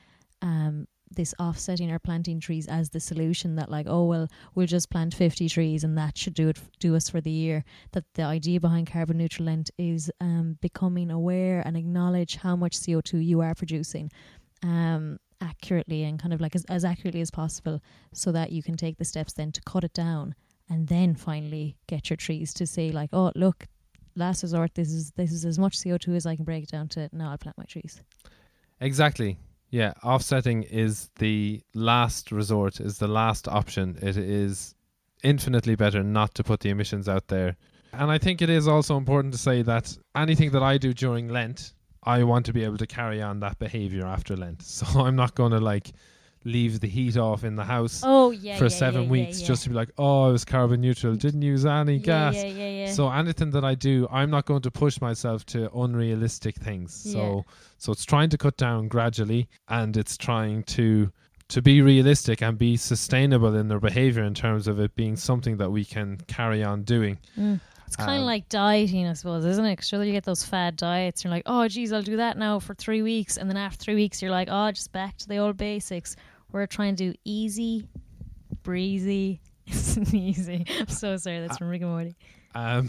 um, 0.43 0.87
this 1.11 1.35
offsetting 1.39 1.91
or 1.91 1.99
planting 1.99 2.41
trees 2.41 2.67
as 2.69 2.91
the 2.91 3.01
solution 3.01 3.57
that 3.57 3.71
like 3.71 3.87
oh 3.89 4.05
well 4.05 4.29
we'll 4.55 4.67
just 4.67 4.91
plant 4.91 5.15
50 5.15 5.49
trees 5.49 5.83
and 5.83 5.99
that 5.99 6.17
should 6.17 6.35
do 6.35 6.49
it 6.49 6.59
do 6.79 6.95
us 6.95 7.09
for 7.09 7.21
the 7.21 7.31
year 7.31 7.65
that 7.93 8.05
the 8.15 8.23
idea 8.23 8.61
behind 8.61 8.91
carbon 8.91 9.19
neutral 9.19 9.47
lent 9.47 9.71
is 9.79 10.11
um, 10.21 10.57
becoming 10.61 11.11
aware 11.11 11.63
and 11.65 11.77
acknowledge 11.77 12.37
how 12.37 12.55
much 12.55 12.79
CO2 12.79 13.25
you 13.25 13.41
are 13.41 13.55
producing 13.55 14.11
um, 14.63 15.19
accurately 15.41 16.05
and 16.05 16.21
kind 16.21 16.33
of 16.33 16.41
like 16.41 16.55
as, 16.55 16.65
as 16.67 16.85
accurately 16.85 17.21
as 17.21 17.31
possible 17.31 17.81
so 18.13 18.31
that 18.31 18.53
you 18.53 18.63
can 18.63 18.77
take 18.77 18.99
the 18.99 19.05
steps 19.05 19.33
then 19.33 19.51
to 19.51 19.61
cut 19.63 19.85
it 19.85 19.93
down 19.93 20.35
and 20.69 20.87
then 20.89 21.15
finally 21.15 21.77
get 21.89 22.09
your 22.09 22.17
trees 22.17 22.55
to 22.55 22.67
say 22.67 22.91
like 22.91 23.11
oh 23.13 23.33
look 23.35 23.67
last 24.17 24.43
resort 24.43 24.75
this 24.75 24.93
is 24.93 25.13
this 25.13 25.33
is 25.33 25.45
as 25.45 25.59
much 25.59 25.79
CO2 25.79 26.15
as 26.15 26.27
I 26.27 26.37
can 26.37 26.45
break 26.45 26.67
down 26.69 26.89
to 26.89 27.09
now 27.13 27.31
I'll 27.31 27.39
plant 27.39 27.59
my 27.59 27.65
trees 27.65 28.01
Exactly. 28.81 29.37
Yeah, 29.71 29.93
offsetting 30.03 30.65
is 30.65 31.11
the 31.19 31.63
last 31.75 32.33
resort, 32.33 32.81
is 32.81 32.99
the 32.99 33.09
last 33.09 33.47
option. 33.47 33.99
It 34.03 34.17
is 34.17 34.75
infinitely 35.23 35.77
better 35.77 36.03
not 36.03 36.35
to 36.35 36.45
put 36.45 36.61
the 36.61 36.71
emissions 36.71 37.09
out 37.09 37.29
there. 37.29 37.57
And 37.93 38.11
I 38.11 38.19
think 38.19 38.43
it 38.43 38.51
is 38.51 38.67
also 38.67 38.97
important 38.97 39.33
to 39.35 39.39
say 39.39 39.63
that 39.63 39.97
anything 40.15 40.51
that 40.53 40.63
I 40.63 40.79
do 40.79 40.93
during 40.93 41.29
Lent, 41.29 41.73
I 42.03 42.25
want 42.25 42.47
to 42.47 42.53
be 42.53 42.65
able 42.65 42.79
to 42.79 42.87
carry 42.87 43.21
on 43.21 43.41
that 43.41 43.59
behavior 43.59 44.07
after 44.07 44.37
Lent. 44.37 44.63
So 44.67 44.87
I'm 45.01 45.17
not 45.17 45.35
going 45.35 45.53
to 45.53 45.61
like 45.61 45.93
leave 46.45 46.81
the 46.81 46.89
heat 46.89 47.17
off 47.17 47.45
in 47.45 47.55
the 47.57 47.65
house 47.65 48.03
oh 48.05 48.31
yeah 48.31 48.57
for 48.57 48.65
yeah, 48.65 48.69
seven 48.69 49.03
yeah, 49.05 49.09
weeks 49.11 49.41
just 49.43 49.63
to 49.65 49.69
be 49.69 49.75
like, 49.75 49.91
oh, 49.99 50.29
I 50.29 50.29
was 50.33 50.45
carbon 50.45 50.81
neutral, 50.81 51.15
didn't 51.15 51.43
use 51.43 51.67
any 51.67 51.99
gas. 51.99 52.35
yeah 52.35 52.45
yeah 52.45 52.69
yeah 52.87 52.93
So 52.93 53.11
anything 53.11 53.51
that 53.51 53.65
I 53.65 53.75
do, 53.75 54.09
I'm 54.11 54.31
not 54.31 54.47
going 54.47 54.63
to 54.63 54.71
push 54.71 55.01
myself 55.01 55.45
to 55.47 55.71
unrealistic 55.75 56.57
things. 56.57 56.95
So 56.95 57.45
so 57.79 57.93
it's 57.93 58.05
trying 58.05 58.31
to 58.31 58.39
cut 58.39 58.57
down 58.57 58.89
gradually 58.89 59.49
and 59.69 59.97
it's 59.97 60.17
trying 60.17 60.63
to 60.65 61.13
to 61.49 61.61
be 61.61 61.83
realistic 61.83 62.43
and 62.43 62.57
be 62.57 62.77
sustainable 62.77 63.55
in 63.57 63.69
their 63.69 63.81
behavior 63.81 64.23
in 64.23 64.35
terms 64.35 64.69
of 64.69 64.79
it 64.81 64.95
being 64.95 65.17
something 65.17 65.57
that 65.59 65.71
we 65.71 65.85
can 65.85 66.17
carry 66.29 66.63
on 66.63 66.85
doing. 66.85 67.19
Mm. 67.37 67.61
It's 67.89 67.97
kind 67.97 68.11
of 68.13 68.19
Um, 68.21 68.25
like 68.27 68.49
dieting, 68.49 69.09
I 69.09 69.15
suppose, 69.15 69.45
isn't 69.45 69.65
it? 69.65 69.83
Sure, 69.85 70.05
you 70.05 70.13
get 70.13 70.23
those 70.23 70.45
fad 70.45 70.77
diets. 70.77 71.25
You're 71.25 71.33
like, 71.33 71.43
oh, 71.47 71.67
geez, 71.67 71.93
I'll 71.93 72.03
do 72.03 72.17
that 72.19 72.39
now 72.39 72.61
for 72.61 72.73
three 72.73 73.03
weeks, 73.03 73.37
and 73.37 73.51
then 73.51 73.57
after 73.57 73.83
three 73.83 73.97
weeks, 73.97 74.23
you're 74.23 74.31
like, 74.31 74.47
oh, 74.49 74.71
just 74.71 74.93
back 74.93 75.17
to 75.17 75.27
the 75.27 75.39
old 75.39 75.57
basics. 75.57 76.15
We're 76.53 76.67
trying 76.67 76.97
to 76.97 77.13
do 77.13 77.19
easy, 77.25 77.87
breezy, 78.63 79.41
sneezy. 79.69 80.69
I'm 80.81 80.89
so 80.89 81.17
sorry. 81.17 81.41
That's 81.41 81.59
from 81.59 81.69
Rick 81.69 81.83
and 81.83 81.91
Morty. 81.91 82.17
Um, 82.55 82.89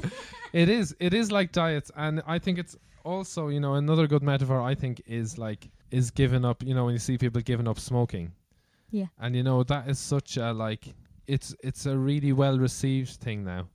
it 0.52 0.68
is 0.68 0.94
it 1.00 1.14
is 1.14 1.32
like 1.32 1.50
diets 1.52 1.90
and 1.96 2.22
I 2.26 2.38
think 2.38 2.58
it's 2.58 2.76
also, 3.04 3.48
you 3.48 3.60
know, 3.60 3.74
another 3.74 4.06
good 4.06 4.22
metaphor 4.22 4.60
I 4.60 4.74
think 4.74 5.02
is 5.06 5.38
like 5.38 5.68
is 5.90 6.10
giving 6.10 6.44
up, 6.44 6.62
you 6.62 6.74
know, 6.74 6.84
when 6.84 6.92
you 6.92 6.98
see 6.98 7.18
people 7.18 7.40
giving 7.40 7.66
up 7.66 7.78
smoking. 7.78 8.32
Yeah. 8.90 9.06
And 9.18 9.34
you 9.34 9.42
know, 9.42 9.62
that 9.64 9.88
is 9.88 9.98
such 9.98 10.36
a 10.36 10.52
like 10.52 10.94
it's 11.26 11.54
it's 11.62 11.86
a 11.86 11.96
really 11.96 12.32
well 12.32 12.58
received 12.58 13.10
thing 13.20 13.44
now. 13.44 13.68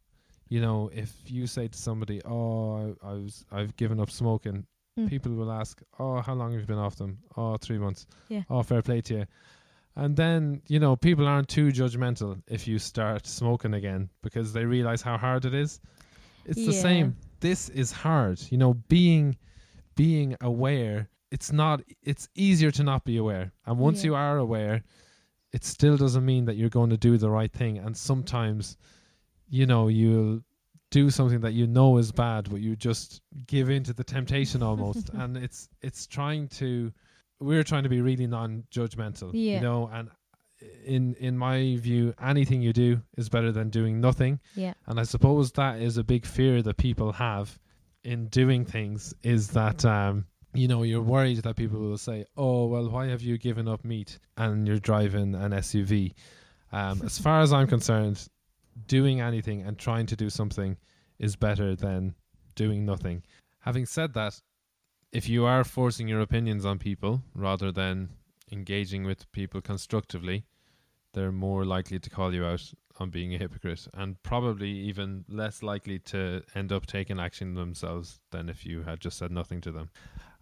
You 0.48 0.62
know, 0.62 0.91
if 0.93 1.12
you 1.26 1.48
say 1.48 1.67
to 1.67 1.78
somebody, 1.78 2.21
"Oh, 2.24 2.95
I, 3.04 3.10
I 3.10 3.13
was 3.13 3.45
I've 3.52 3.76
given 3.78 4.00
up 4.00 4.12
smoking," 4.12 4.65
Mm. 4.97 5.10
people 5.10 5.34
will 5.34 5.51
ask, 5.51 5.81
"Oh, 5.99 6.21
how 6.21 6.34
long 6.34 6.51
have 6.53 6.62
you 6.62 6.67
been 6.67 6.77
off 6.77 6.95
them?" 6.95 7.17
"Oh, 7.36 7.58
three 7.58 7.77
months." 7.77 8.08
Yeah. 8.29 8.43
"Oh, 8.49 8.63
fair 8.63 8.81
play 8.81 9.01
to 9.01 9.13
you." 9.19 9.25
And 9.97 10.15
then 10.15 10.62
you 10.67 10.79
know, 10.79 10.95
people 10.95 11.27
aren't 11.27 11.49
too 11.49 11.67
judgmental 11.67 12.41
if 12.47 12.67
you 12.67 12.79
start 12.79 13.25
smoking 13.27 13.73
again 13.73 14.10
because 14.21 14.53
they 14.53 14.63
realize 14.65 15.01
how 15.01 15.17
hard 15.17 15.43
it 15.45 15.53
is. 15.53 15.79
It's 16.45 16.65
the 16.65 16.73
same. 16.73 17.15
This 17.41 17.69
is 17.69 17.91
hard. 17.91 18.41
You 18.49 18.58
know, 18.58 18.73
being 18.88 19.36
being 19.95 20.36
aware. 20.41 21.10
It's 21.31 21.51
not. 21.51 21.81
It's 22.01 22.29
easier 22.36 22.71
to 22.71 22.84
not 22.84 23.03
be 23.03 23.17
aware. 23.17 23.51
And 23.65 23.77
once 23.77 23.99
Yeah. 24.03 24.12
you 24.12 24.15
are 24.15 24.38
aware, 24.38 24.81
it 25.51 25.63
still 25.65 25.97
doesn't 25.97 26.23
mean 26.25 26.45
that 26.45 26.55
you're 26.55 26.69
going 26.69 26.89
to 26.91 26.97
do 26.97 27.17
the 27.17 27.29
right 27.29 27.51
thing. 27.51 27.77
And 27.77 27.97
sometimes, 27.97 28.77
you 29.49 29.65
know, 29.65 29.88
you'll 29.89 30.41
do 30.99 31.10
something 31.10 31.41
that 31.41 31.53
you 31.53 31.67
know 31.67 31.97
is 31.97 32.12
bad, 32.12 32.49
but 32.49 32.60
you 32.62 32.75
just 32.75 33.21
give 33.47 33.69
in 33.75 33.84
to 33.84 33.93
the 33.93 34.03
temptation 34.03 34.63
almost. 34.63 35.10
and 35.21 35.36
it's 35.38 35.67
it's 35.81 36.08
trying 36.08 36.47
to. 36.60 36.91
We're 37.39 37.63
trying 37.71 37.84
to 37.84 37.89
be 37.89 38.01
really 38.10 38.27
non-judgmental, 38.27 39.31
Yeah. 39.34 39.55
you 39.55 39.60
know. 39.67 39.89
And 39.93 40.10
in 40.86 41.15
in 41.15 41.38
my 41.38 41.58
view, 41.88 42.13
anything 42.34 42.62
you 42.62 42.73
do 42.73 43.01
is 43.17 43.27
better 43.29 43.51
than 43.51 43.69
doing 43.69 43.99
nothing. 43.99 44.39
Yeah. 44.55 44.73
And 44.88 44.99
I 44.99 45.03
suppose 45.03 45.51
that 45.53 45.81
is 45.81 45.97
a 45.97 46.03
big 46.03 46.25
fear 46.25 46.62
that 46.63 46.77
people 46.77 47.12
have 47.13 47.60
in 48.03 48.27
doing 48.27 48.63
things 48.65 49.13
is 49.23 49.49
that 49.49 49.84
um 49.84 50.25
you 50.53 50.67
know 50.69 50.84
you're 50.84 51.01
worried 51.15 51.38
that 51.43 51.55
people 51.58 51.79
will 51.79 51.97
say, 51.97 52.25
"Oh, 52.38 52.67
well, 52.67 52.88
why 52.89 53.08
have 53.08 53.21
you 53.21 53.38
given 53.38 53.67
up 53.67 53.84
meat 53.84 54.19
and 54.38 54.65
you're 54.67 54.79
driving 54.91 55.36
an 55.36 55.51
SUV?" 55.51 56.13
Um, 56.71 57.01
as 57.03 57.19
far 57.19 57.41
as 57.41 57.51
I'm 57.51 57.67
concerned, 57.67 58.17
doing 58.88 59.21
anything 59.21 59.61
and 59.61 59.77
trying 59.77 60.05
to 60.07 60.15
do 60.15 60.29
something 60.29 60.77
is 61.19 61.35
better 61.35 61.75
than 61.75 62.15
doing 62.55 62.85
nothing. 62.85 63.23
Having 63.59 63.85
said 63.85 64.13
that, 64.13 64.41
if 65.11 65.29
you 65.29 65.45
are 65.45 65.63
forcing 65.63 66.07
your 66.07 66.21
opinions 66.21 66.65
on 66.65 66.77
people 66.77 67.23
rather 67.33 67.71
than 67.71 68.09
engaging 68.51 69.05
with 69.05 69.31
people 69.31 69.61
constructively, 69.61 70.45
they're 71.13 71.31
more 71.31 71.63
likely 71.63 71.99
to 71.99 72.09
call 72.09 72.33
you 72.33 72.43
out 72.43 72.73
on 72.99 73.09
being 73.09 73.33
a 73.33 73.38
hypocrite 73.38 73.88
and 73.93 74.21
probably 74.23 74.69
even 74.69 75.23
less 75.27 75.63
likely 75.63 75.99
to 75.99 76.41
end 76.53 76.71
up 76.71 76.85
taking 76.85 77.19
action 77.19 77.53
themselves 77.53 78.19
than 78.31 78.49
if 78.49 78.65
you 78.65 78.83
had 78.83 78.99
just 78.99 79.17
said 79.17 79.31
nothing 79.31 79.61
to 79.61 79.71
them. 79.71 79.89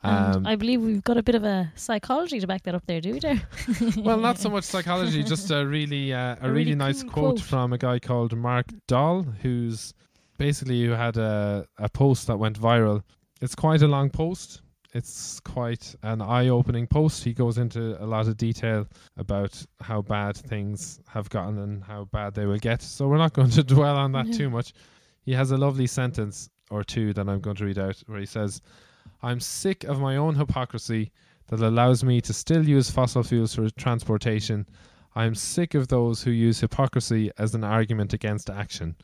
And 0.03 0.35
Um, 0.37 0.45
I 0.47 0.55
believe 0.55 0.81
we've 0.81 1.03
got 1.03 1.17
a 1.17 1.23
bit 1.23 1.35
of 1.35 1.43
a 1.43 1.71
psychology 1.75 2.39
to 2.39 2.47
back 2.47 2.63
that 2.63 2.75
up 2.75 2.85
there, 2.87 2.99
do 3.01 3.13
we, 3.13 3.19
Dara? 3.19 3.41
well, 3.97 4.17
not 4.19 4.37
so 4.37 4.49
much 4.49 4.65
psychology, 4.65 5.23
just 5.23 5.49
a 5.51 5.65
really 5.65 6.13
uh, 6.13 6.35
a, 6.41 6.47
A 6.47 6.51
really, 6.51 6.53
really 6.71 6.75
nice 6.75 7.03
cool 7.03 7.11
quote, 7.11 7.23
quote. 7.37 7.41
from 7.41 7.73
a 7.73 7.77
guy 7.77 7.99
called 7.99 8.35
Mark 8.35 8.65
Dahl, 8.87 9.23
who's 9.41 9.93
basically 10.37 10.83
who 10.83 10.91
had 10.91 11.15
a 11.17 11.65
a 11.77 11.87
post 11.89 12.27
that 12.27 12.37
went 12.37 12.59
viral. 12.59 13.01
It's 13.41 13.55
quite 13.55 13.81
a 13.81 13.87
long 13.87 14.09
post. 14.09 14.61
It's 14.95 15.39
quite 15.39 15.95
an 16.03 16.21
eye-opening 16.21 16.85
post. 16.85 17.23
He 17.23 17.33
goes 17.33 17.57
into 17.57 18.01
a 18.03 18.05
lot 18.05 18.27
of 18.27 18.37
detail 18.37 18.85
about 19.17 19.65
how 19.81 20.03
bad 20.03 20.37
things 20.37 20.99
have 21.07 21.27
gotten 21.31 21.57
and 21.57 21.83
how 21.83 22.05
bad 22.11 22.35
they 22.35 22.45
will 22.45 22.59
get. 22.59 22.81
So 22.83 23.07
we're 23.07 23.17
not 23.17 23.33
going 23.39 23.49
to 23.51 23.63
dwell 23.63 23.97
on 23.97 24.11
that 24.11 24.27
No. 24.27 24.37
too 24.37 24.49
much. 24.51 24.73
He 25.25 25.33
has 25.33 25.49
a 25.51 25.57
lovely 25.57 25.87
sentence 25.87 26.47
or 26.69 26.83
two 26.83 27.11
that 27.13 27.27
I'm 27.27 27.39
going 27.39 27.55
to 27.55 27.65
read 27.65 27.79
out 27.79 28.03
where 28.05 28.19
he 28.19 28.27
says, 28.27 28.61
"I'm 29.23 29.39
sick 29.39 29.83
of 29.85 29.99
my 29.99 30.17
own 30.17 30.35
hypocrisy 30.35 31.11
that 31.47 31.61
allows 31.61 32.03
me 32.03 32.21
to 32.21 32.33
still 32.33 32.67
use 32.67 32.91
fossil 32.91 33.23
fuels 33.23 33.55
for 33.55 33.69
transportation. 33.71 34.67
I 35.15 35.25
am 35.25 35.35
sick 35.35 35.73
of 35.73 35.87
those 35.87 36.23
who 36.23 36.31
use 36.31 36.59
hypocrisy 36.59 37.31
as 37.37 37.55
an 37.55 37.63
argument 37.63 38.13
against 38.13 38.49
action. 38.49 38.95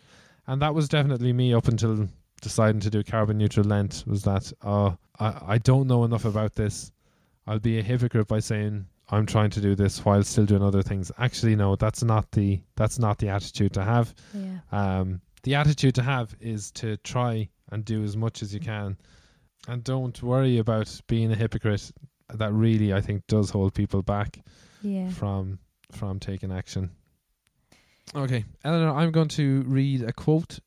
And 0.48 0.62
that 0.62 0.74
was 0.74 0.90
definitely 0.90 1.34
me 1.34 1.54
up 1.54 1.68
until 1.68 2.08
deciding 2.42 2.82
to 2.82 2.90
do 2.90 3.04
carbon 3.04 3.38
neutral 3.38 3.66
Lent 3.66 4.04
was 4.08 4.24
that 4.24 4.52
uh, 4.64 4.92
I, 5.20 5.54
I 5.54 5.58
don't 5.60 5.88
know 5.88 6.04
enough 6.04 6.26
about 6.26 6.56
this. 6.56 6.92
I'll 7.46 7.60
be 7.60 7.80
a 7.80 7.84
hypocrite 7.84 8.28
by 8.28 8.40
saying 8.40 8.86
I'm 9.12 9.26
trying 9.26 9.50
to 9.52 9.62
do 9.62 9.76
this 9.76 10.04
while 10.06 10.24
still 10.24 10.46
doing 10.46 10.64
other 10.64 10.82
things. 10.82 11.12
Actually, 11.18 11.56
no, 11.56 11.76
that's 11.76 12.04
not 12.04 12.32
the 12.32 12.62
that's 12.76 13.00
not 13.00 13.18
the 13.18 13.30
attitude 13.30 13.74
to 13.74 13.84
have. 13.84 14.14
yeah. 14.34 14.60
Um, 14.72 15.22
the 15.44 15.56
attitude 15.56 15.96
to 15.96 16.04
have 16.04 16.36
is 16.40 16.72
to 16.72 16.98
try 16.98 17.50
and 17.72 17.86
do 17.86 18.04
as 18.04 18.18
much 18.18 18.42
as 18.42 18.54
you 18.54 18.60
can, 18.60 18.98
and 19.70 19.84
don't 19.84 20.22
worry 20.24 20.58
about 20.58 21.02
being 21.08 21.32
a 21.32 21.36
hypocrite. 21.36 21.92
That 22.34 22.52
really, 22.54 22.94
I 22.94 23.02
think, 23.02 23.26
does 23.28 23.50
hold 23.50 23.74
people 23.74 24.02
back 24.04 24.40
Yeah. 24.82 25.10
from 25.10 25.60
from 25.92 26.20
taking 26.20 26.52
action. 26.52 26.92
Okay, 28.16 28.46
Eleanor, 28.64 28.96
I'm 28.96 29.12
going 29.12 29.28
to 29.30 29.64
read 29.64 30.04
a 30.04 30.14
quote 30.14 30.60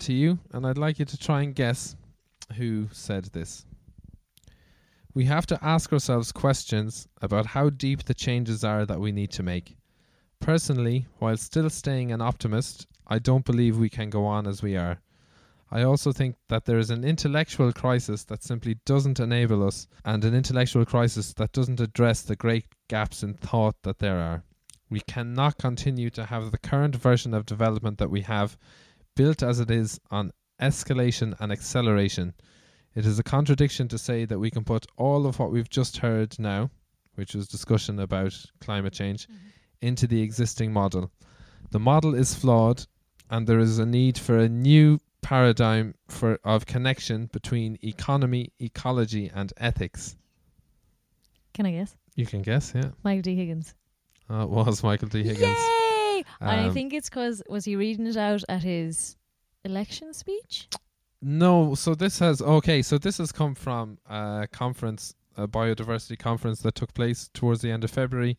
to 0.00 0.12
you, 0.12 0.38
and 0.52 0.64
I'd 0.66 0.78
like 0.78 0.98
you 1.00 1.04
to 1.04 1.16
try 1.18 1.42
and 1.42 1.54
guess 1.54 1.96
who 2.56 2.88
said 2.92 3.24
this. 3.26 3.64
We 5.14 5.24
have 5.24 5.46
to 5.46 5.58
ask 5.64 5.92
ourselves 5.92 6.30
questions 6.32 7.08
about 7.20 7.46
how 7.46 7.70
deep 7.70 8.04
the 8.04 8.14
changes 8.14 8.62
are 8.62 8.86
that 8.86 9.00
we 9.00 9.10
need 9.10 9.32
to 9.32 9.42
make. 9.42 9.76
Personally, 10.40 11.06
while 11.18 11.36
still 11.36 11.68
staying 11.70 12.12
an 12.12 12.20
optimist, 12.20 12.86
I 13.08 13.18
don't 13.18 13.44
believe 13.44 13.76
we 13.78 13.90
can 13.90 14.10
go 14.10 14.24
on 14.26 14.46
as 14.46 14.62
we 14.62 14.76
are. 14.76 15.00
I 15.70 15.82
also 15.82 16.12
think 16.12 16.36
that 16.48 16.64
there 16.64 16.78
is 16.78 16.90
an 16.90 17.04
intellectual 17.04 17.72
crisis 17.72 18.24
that 18.24 18.42
simply 18.42 18.78
doesn't 18.86 19.20
enable 19.20 19.66
us, 19.66 19.86
and 20.04 20.24
an 20.24 20.34
intellectual 20.34 20.86
crisis 20.86 21.34
that 21.34 21.52
doesn't 21.52 21.80
address 21.80 22.22
the 22.22 22.36
great 22.36 22.64
gaps 22.88 23.22
in 23.22 23.34
thought 23.34 23.76
that 23.82 23.98
there 23.98 24.18
are. 24.18 24.44
We 24.88 25.00
cannot 25.00 25.58
continue 25.58 26.08
to 26.10 26.24
have 26.24 26.50
the 26.50 26.58
current 26.58 26.96
version 26.96 27.34
of 27.34 27.44
development 27.44 27.98
that 27.98 28.10
we 28.10 28.22
have, 28.22 28.56
built 29.14 29.42
as 29.42 29.60
it 29.60 29.70
is 29.70 30.00
on 30.10 30.32
escalation 30.60 31.34
and 31.38 31.52
acceleration. 31.52 32.32
It 32.94 33.04
is 33.04 33.18
a 33.18 33.22
contradiction 33.22 33.88
to 33.88 33.98
say 33.98 34.24
that 34.24 34.38
we 34.38 34.50
can 34.50 34.64
put 34.64 34.86
all 34.96 35.26
of 35.26 35.38
what 35.38 35.52
we've 35.52 35.68
just 35.68 35.98
heard 35.98 36.38
now, 36.38 36.70
which 37.16 37.34
was 37.34 37.46
discussion 37.46 38.00
about 38.00 38.34
climate 38.60 38.94
change, 38.94 39.26
mm-hmm. 39.26 39.48
into 39.82 40.06
the 40.06 40.22
existing 40.22 40.72
model. 40.72 41.10
The 41.70 41.78
model 41.78 42.14
is 42.14 42.34
flawed, 42.34 42.86
and 43.28 43.46
there 43.46 43.58
is 43.58 43.78
a 43.78 43.84
need 43.84 44.16
for 44.16 44.38
a 44.38 44.48
new 44.48 44.98
paradigm 45.28 45.94
for 46.08 46.38
of 46.42 46.64
connection 46.64 47.26
between 47.34 47.76
economy, 47.82 48.50
ecology, 48.60 49.30
and 49.34 49.52
ethics. 49.58 50.16
Can 51.52 51.66
I 51.66 51.72
guess? 51.72 51.94
You 52.14 52.24
can 52.24 52.40
guess, 52.40 52.72
yeah. 52.74 52.90
Michael 53.04 53.20
D. 53.20 53.36
Higgins. 53.36 53.74
Uh, 54.30 54.44
it 54.44 54.48
was 54.58 54.82
Michael 54.82 55.08
D. 55.08 55.22
Higgins. 55.22 55.42
Yay! 55.42 56.24
and 56.40 56.50
I 56.62 56.64
Um, 56.68 56.72
think 56.72 56.94
it's 56.94 57.10
because 57.10 57.42
was 57.46 57.66
he 57.66 57.76
reading 57.76 58.06
it 58.06 58.16
out 58.16 58.42
at 58.48 58.62
his 58.62 59.16
election 59.66 60.14
speech? 60.14 60.66
No, 61.20 61.74
so 61.74 61.94
this 61.94 62.18
has 62.20 62.40
okay. 62.40 62.80
So 62.80 62.96
this 62.96 63.18
has 63.18 63.30
come 63.30 63.54
from 63.54 63.98
a 64.08 64.48
conference, 64.50 65.14
a 65.36 65.46
biodiversity 65.46 66.18
conference 66.18 66.62
that 66.62 66.74
took 66.74 66.94
place 66.94 67.28
towards 67.34 67.60
the 67.60 67.70
end 67.70 67.84
of 67.84 67.90
February, 67.90 68.38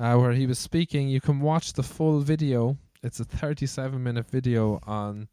uh, 0.00 0.16
where 0.16 0.32
he 0.32 0.46
was 0.48 0.58
speaking. 0.58 1.06
You 1.08 1.20
can 1.20 1.38
watch 1.40 1.74
the 1.74 1.84
full 1.84 2.18
video. 2.22 2.76
It's 3.04 3.20
a 3.20 3.24
37 3.24 4.02
minute 4.02 4.26
video 4.28 4.80
on 4.84 5.28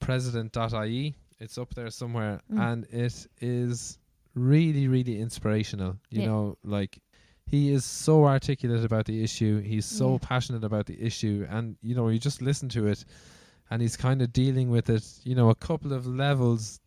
president.ie. 0.00 1.14
It's 1.38 1.56
up 1.56 1.74
there 1.74 1.90
somewhere, 1.90 2.40
Mm. 2.52 2.58
and 2.60 2.84
it 2.90 3.26
is 3.40 3.98
really, 4.34 4.88
really 4.88 5.20
inspirational. 5.20 5.98
You 6.10 6.20
Yeah. 6.20 6.26
know, 6.26 6.58
like 6.64 6.98
he 7.46 7.70
is 7.72 7.84
so 7.84 8.26
articulate 8.26 8.84
about 8.84 9.06
the 9.06 9.22
issue. 9.24 9.60
He's 9.60 9.86
so 9.86 10.12
Yeah. 10.12 10.18
passionate 10.22 10.64
about 10.64 10.86
the 10.86 11.00
issue, 11.00 11.46
and 11.48 11.76
you 11.82 11.94
know, 11.94 12.08
you 12.08 12.18
just 12.18 12.42
listen 12.42 12.68
to 12.70 12.86
it, 12.86 13.04
and 13.70 13.80
he's 13.82 13.96
kind 13.96 14.20
of 14.22 14.32
dealing 14.32 14.70
with 14.70 14.90
it. 14.90 15.04
You 15.24 15.34
know, 15.34 15.48
a 15.50 15.54
couple 15.54 15.92
of 15.92 16.06
levels 16.06 16.80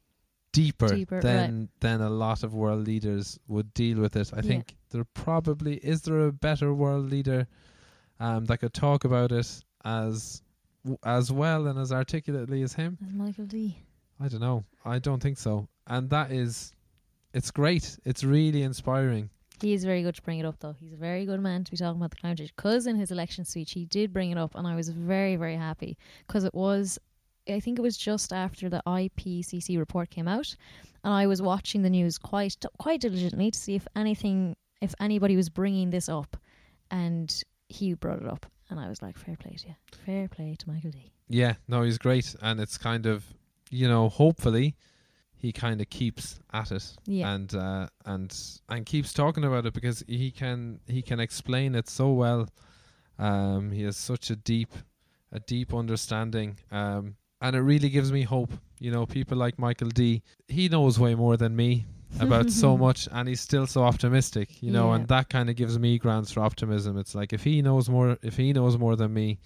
deeper, 0.52 0.88
Deeper, 0.88 1.20
than 1.22 1.70
than 1.80 2.00
a 2.02 2.10
lot 2.12 2.44
of 2.44 2.54
world 2.54 2.86
leaders 2.86 3.40
would 3.48 3.74
deal 3.74 4.00
with 4.00 4.16
it. 4.16 4.32
I 4.34 4.38
Yeah. 4.38 4.42
think 4.44 4.78
there 4.92 5.04
probably 5.04 5.78
is 5.78 6.04
there 6.04 6.28
a 6.28 6.32
better 6.32 6.74
world 6.74 7.10
leader 7.10 7.48
um, 8.20 8.46
that 8.46 8.60
could 8.60 8.74
talk 8.76 9.04
about 9.04 9.32
it 9.32 9.64
as 9.84 10.42
w- 10.84 10.98
as 11.04 11.32
well 11.32 11.68
and 11.68 11.80
as 11.80 11.92
articulately 11.92 12.62
as 12.62 12.74
him. 12.74 12.98
As 13.06 13.14
Michael 13.14 13.46
D. 13.46 13.78
I 14.20 14.28
don't 14.28 14.42
know. 14.42 14.64
I 14.86 15.00
don't 15.00 15.22
think 15.22 15.38
so. 15.38 15.68
And 15.88 16.10
that 16.10 16.32
is, 16.32 16.74
it's 17.34 17.52
great. 17.52 17.98
It's 18.06 18.24
really 18.24 18.64
inspiring. 18.64 19.30
He 19.62 19.74
is 19.74 19.86
very 19.86 20.02
good 20.02 20.16
to 20.16 20.22
bring 20.22 20.40
it 20.40 20.46
up, 20.46 20.60
though. 20.60 20.76
He's 20.80 20.94
a 20.94 20.98
very 20.98 21.26
good 21.26 21.40
man 21.40 21.64
to 21.64 21.72
be 21.72 21.78
talking 21.78 21.98
about 21.98 22.12
the 22.12 22.18
climate 22.18 22.38
change. 22.40 22.54
Because 22.56 22.86
in 22.86 22.96
his 22.96 23.12
election 23.12 23.46
speech, 23.46 23.72
he 23.72 23.86
did 23.86 24.12
bring 24.12 24.32
it 24.32 24.38
up, 24.38 24.56
and 24.56 24.68
I 24.68 24.76
was 24.76 24.90
very, 24.90 25.36
very 25.36 25.56
happy 25.56 25.98
because 26.28 26.44
it 26.44 26.54
was, 26.54 27.00
I 27.48 27.60
think 27.60 27.80
it 27.80 27.82
was 27.82 27.98
just 27.98 28.34
after 28.34 28.70
the 28.70 28.82
IPCC 28.86 29.78
report 29.78 30.10
came 30.10 30.28
out, 30.28 30.54
and 31.04 31.14
I 31.14 31.28
was 31.28 31.42
watching 31.42 31.82
the 31.82 31.90
news 31.90 32.18
quite, 32.18 32.58
quite 32.78 33.02
diligently 33.02 33.52
to 33.52 33.58
see 33.58 33.76
if 33.76 33.88
anything, 33.96 34.56
if 34.82 34.94
anybody 35.00 35.36
was 35.38 35.50
bringing 35.50 35.92
this 35.92 36.10
up, 36.10 36.36
and 36.92 37.44
he 37.70 37.94
brought 37.94 38.22
it 38.22 38.28
up, 38.28 38.46
and 38.78 38.86
I 38.86 38.90
was 38.90 39.02
like, 39.02 39.18
fair 39.18 39.36
play 39.36 39.56
to 39.56 39.68
you, 39.68 39.76
fair 40.06 40.28
play 40.28 40.56
to 40.58 40.70
Michael 40.70 40.92
D. 40.92 41.12
Yeah, 41.30 41.56
no, 41.68 41.84
he's 41.84 41.98
great, 41.98 42.36
and 42.42 42.60
it's 42.60 42.78
kind 42.78 43.06
of, 43.06 43.24
you 43.70 43.88
know, 43.88 44.10
hopefully, 44.10 44.76
he 45.36 45.52
kind 45.52 45.82
of 45.82 45.90
keeps 45.90 46.40
at 46.54 46.72
it 46.72 46.96
Yeah, 47.06 47.34
and 47.34 47.54
uh, 47.54 47.88
and 48.06 48.36
and 48.70 48.86
keeps 48.86 49.14
talking 49.14 49.44
about 49.44 49.66
it 49.66 49.74
because 49.74 50.04
he 50.08 50.32
can 50.32 50.80
he 50.88 51.02
can 51.02 51.20
explain 51.20 51.76
it 51.76 51.90
so 51.90 52.12
well. 52.12 52.50
Um, 53.20 53.72
he 53.72 53.84
has 53.84 53.98
such 53.98 54.30
a 54.30 54.36
deep 54.36 54.74
a 55.32 55.40
deep 55.40 55.74
understanding, 55.74 56.60
um, 56.72 57.16
and 57.42 57.56
it 57.56 57.62
really 57.62 57.90
gives 57.90 58.12
me 58.12 58.24
hope. 58.24 58.52
You 58.80 58.92
know, 58.92 59.06
people 59.06 59.38
like 59.38 59.58
Michael 59.58 59.90
D. 59.90 60.24
He 60.48 60.68
knows 60.70 61.00
way 61.00 61.16
more 61.16 61.38
than 61.38 61.56
me 61.56 61.86
about 62.20 62.52
so 62.52 62.78
much, 62.78 63.08
and 63.12 63.28
he's 63.28 63.42
still 63.42 63.66
so 63.68 63.84
optimistic. 63.84 64.62
You 64.62 64.72
know, 64.72 64.90
Yeah. 64.90 64.96
and 64.96 65.08
that 65.08 65.30
kind 65.30 65.50
of 65.50 65.56
gives 65.56 65.78
me 65.80 65.98
grounds 65.98 66.32
for 66.32 66.42
optimism. 66.42 66.98
It's 66.98 67.16
like 67.16 67.34
if 67.34 67.44
he 67.44 67.62
knows 67.62 67.90
more, 67.90 68.18
if 68.22 68.38
he 68.38 68.54
knows 68.54 68.78
more 68.78 68.96
than 68.96 69.14
me, 69.14 69.40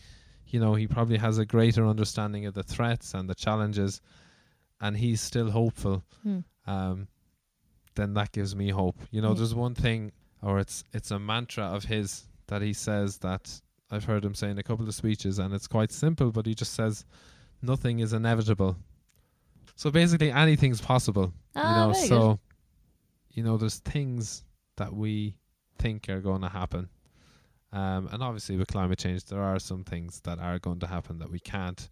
you 0.47 0.60
know, 0.60 0.75
he 0.75 0.88
probably 0.88 1.17
has 1.17 1.38
a 1.38 1.45
greater 1.45 1.86
understanding 1.86 2.45
of 2.45 2.53
the 2.53 2.63
threats 2.63 3.13
and 3.13 3.30
the 3.30 3.36
challenges, 3.36 4.01
and 4.80 4.97
he's 4.97 5.21
still 5.21 5.51
hopeful 5.51 6.03
Hmm. 6.23 6.39
um, 6.65 7.08
then 7.95 8.13
that 8.13 8.32
gives 8.32 8.56
me 8.56 8.69
hope. 8.69 8.97
You 9.12 9.21
know, 9.21 9.30
Yeah. 9.30 9.36
there's 9.39 9.56
one 9.56 9.73
thing, 9.75 10.12
or 10.41 10.60
it's 10.60 10.84
it's 10.93 11.12
a 11.12 11.19
mantra 11.19 11.63
of 11.65 11.86
his 11.86 12.27
that 12.47 12.62
he 12.62 12.73
says 12.73 13.17
that 13.19 13.60
I've 13.89 14.03
heard 14.06 14.23
him 14.23 14.36
say 14.36 14.49
in 14.51 14.58
a 14.58 14.63
couple 14.63 14.88
of 14.88 14.93
speeches, 14.93 15.39
and 15.39 15.53
it's 15.53 15.67
quite 15.67 15.91
simple, 15.91 16.32
but 16.32 16.45
he 16.45 16.53
just 16.53 16.73
says, 16.73 17.06
"Nothing 17.62 17.99
is 17.99 18.13
inevitable." 18.13 18.75
So 19.75 19.89
basically, 19.91 20.32
anything's 20.32 20.82
possible. 20.82 21.34
Ah, 21.56 21.62
you 21.69 21.88
know, 21.88 21.93
very 21.93 22.08
so 22.08 22.39
you 23.38 23.43
know, 23.43 23.56
there's 23.56 23.78
things 23.80 24.43
that 24.78 24.91
we 24.93 25.36
think 25.78 26.10
are 26.10 26.21
going 26.21 26.41
to 26.41 26.50
happen. 26.50 26.89
Um, 27.71 28.10
and 28.12 28.23
obviously, 28.23 28.58
with 28.58 28.67
climate 28.69 28.97
change, 28.97 29.26
there 29.26 29.43
are 29.43 29.60
some 29.60 29.84
things 29.84 30.21
that 30.21 30.39
are 30.39 30.58
going 30.58 30.80
to 30.80 30.88
happen 30.88 31.19
that 31.19 31.30
we 31.30 31.39
can't 31.39 31.88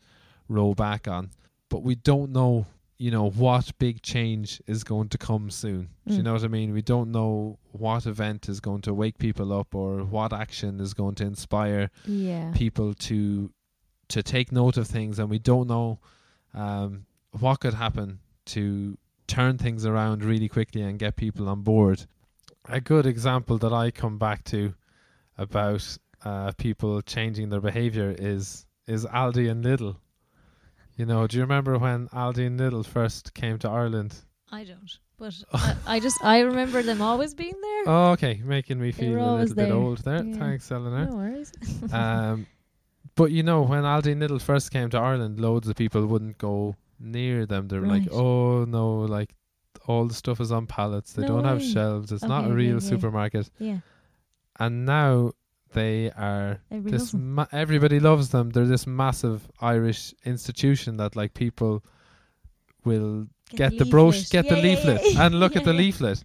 roll 0.50 0.74
back 0.74 1.08
on. 1.08 1.30
But 1.70 1.84
we 1.84 1.94
don't 1.96 2.32
know, 2.32 2.66
you 2.98 3.12
know, 3.12 3.30
what 3.30 3.78
big 3.78 4.02
change 4.02 4.62
is 4.66 4.84
going 4.84 5.10
to 5.10 5.18
come 5.20 5.52
soon. 5.52 5.90
Do 6.08 6.16
you 6.16 6.22
Mm. 6.22 6.24
know 6.26 6.34
what 6.34 6.44
I 6.44 6.48
mean? 6.48 6.74
We 6.74 6.82
don't 6.82 7.12
know 7.12 7.60
what 7.74 8.06
event 8.08 8.50
is 8.50 8.60
going 8.60 8.82
to 8.84 8.94
wake 8.94 9.18
people 9.20 9.52
up 9.54 9.76
or 9.76 10.04
what 10.04 10.34
action 10.34 10.80
is 10.80 10.94
going 10.96 11.16
to 11.16 11.26
inspire 11.26 11.92
Yeah. 12.08 12.52
people 12.54 12.94
to 13.10 13.52
to 14.08 14.22
take 14.22 14.52
note 14.52 14.78
of 14.78 14.88
things, 14.88 15.18
and 15.20 15.30
we 15.32 15.40
don't 15.40 15.68
know 15.68 16.00
um, 16.54 17.06
what 17.40 17.60
could 17.60 17.74
happen 17.74 18.20
to 18.46 18.98
turn 19.28 19.58
things 19.58 19.86
around 19.86 20.24
really 20.24 20.48
quickly 20.50 20.82
and 20.82 21.00
get 21.00 21.16
people 21.16 21.50
on 21.50 21.62
board. 21.62 22.06
A 22.68 22.82
good 22.82 23.06
example 23.06 23.58
that 23.60 23.74
I 23.74 23.92
come 23.92 24.18
back 24.18 24.44
to 24.46 24.74
about 25.38 25.98
uh, 26.24 26.52
people 26.58 27.02
changing 27.02 27.50
their 27.50 27.62
behavior 27.62 28.16
is 28.18 28.66
is 28.88 29.06
Aldi 29.06 29.50
and 29.50 29.64
Lidl. 29.64 29.98
You 30.96 31.06
know, 31.06 31.28
do 31.28 31.38
you 31.38 31.44
remember 31.44 31.78
when 31.78 32.08
Aldi 32.10 32.48
and 32.48 32.60
Lidl 32.60 32.86
first 32.86 33.34
came 33.34 33.60
to 33.60 33.70
Ireland? 33.70 34.16
I 34.52 34.64
don't, 34.64 34.98
but 35.18 35.34
I, 35.54 35.76
I 35.86 36.00
just 36.00 36.24
I 36.24 36.40
remember 36.40 36.82
them 36.82 37.02
always 37.02 37.34
being 37.34 37.60
there. 37.62 37.84
Oh, 37.88 38.12
okay, 38.14 38.42
making 38.44 38.80
me 38.80 38.92
feel 38.92 39.20
a 39.20 39.38
little 39.38 39.56
bit 39.56 39.72
old 39.72 40.00
there. 40.00 40.24
Yeah. 40.24 40.38
Thanks, 40.38 40.72
Eleanor. 40.72 41.06
No 41.06 41.16
worries. 41.18 41.52
um, 41.94 42.48
but 43.16 43.32
you 43.32 43.44
know, 43.44 43.62
when 43.62 43.84
Aldi 43.84 44.14
and 44.14 44.22
Lidl 44.22 44.42
first 44.42 44.72
came 44.72 44.90
to 44.90 44.98
Ireland, 44.98 45.40
loads 45.40 45.68
of 45.68 45.76
people 45.76 46.06
wouldn't 46.08 46.40
go 46.40 46.76
near 47.00 47.46
them. 47.46 47.68
They 47.68 47.80
were 47.80 47.88
like, 47.88 48.08
"Oh 48.12 48.66
no, 48.66 49.00
like 49.00 49.34
all 49.88 50.06
the 50.08 50.14
stuff 50.14 50.40
is 50.40 50.52
on 50.52 50.66
pallets. 50.68 51.14
They 51.14 51.22
No 51.24 51.28
don't 51.30 51.46
have 51.46 51.62
shelves. 51.64 52.12
It's 52.12 52.24
not 52.24 52.50
a 52.50 52.54
real 52.54 52.76
yeah. 52.82 52.90
supermarket." 52.90 53.50
yeah, 53.60 53.80
And 54.60 54.86
now 54.86 55.32
they 55.74 56.12
are 56.12 56.62
everybody 56.72 56.92
this. 56.92 57.02
loves 57.02 57.12
them. 57.12 57.34
Ma- 57.34 57.48
everybody 57.52 58.00
loves 58.00 58.30
them. 58.30 58.50
They're 58.52 58.66
this 58.66 58.88
massive 58.88 59.50
Irish 59.62 60.14
institution 60.24 60.98
that 60.98 61.16
like 61.16 61.34
people 61.34 61.84
will 62.84 63.28
get, 63.50 63.78
the 63.78 63.86
brochure, 63.86 64.24
get 64.30 64.46
Yeah, 64.46 64.56
the 64.56 64.62
leaflet, 64.62 65.02
yeah. 65.04 65.26
and 65.26 65.40
look 65.40 65.56
at 65.56 65.64
the 65.64 65.74
leaflet. 65.84 66.24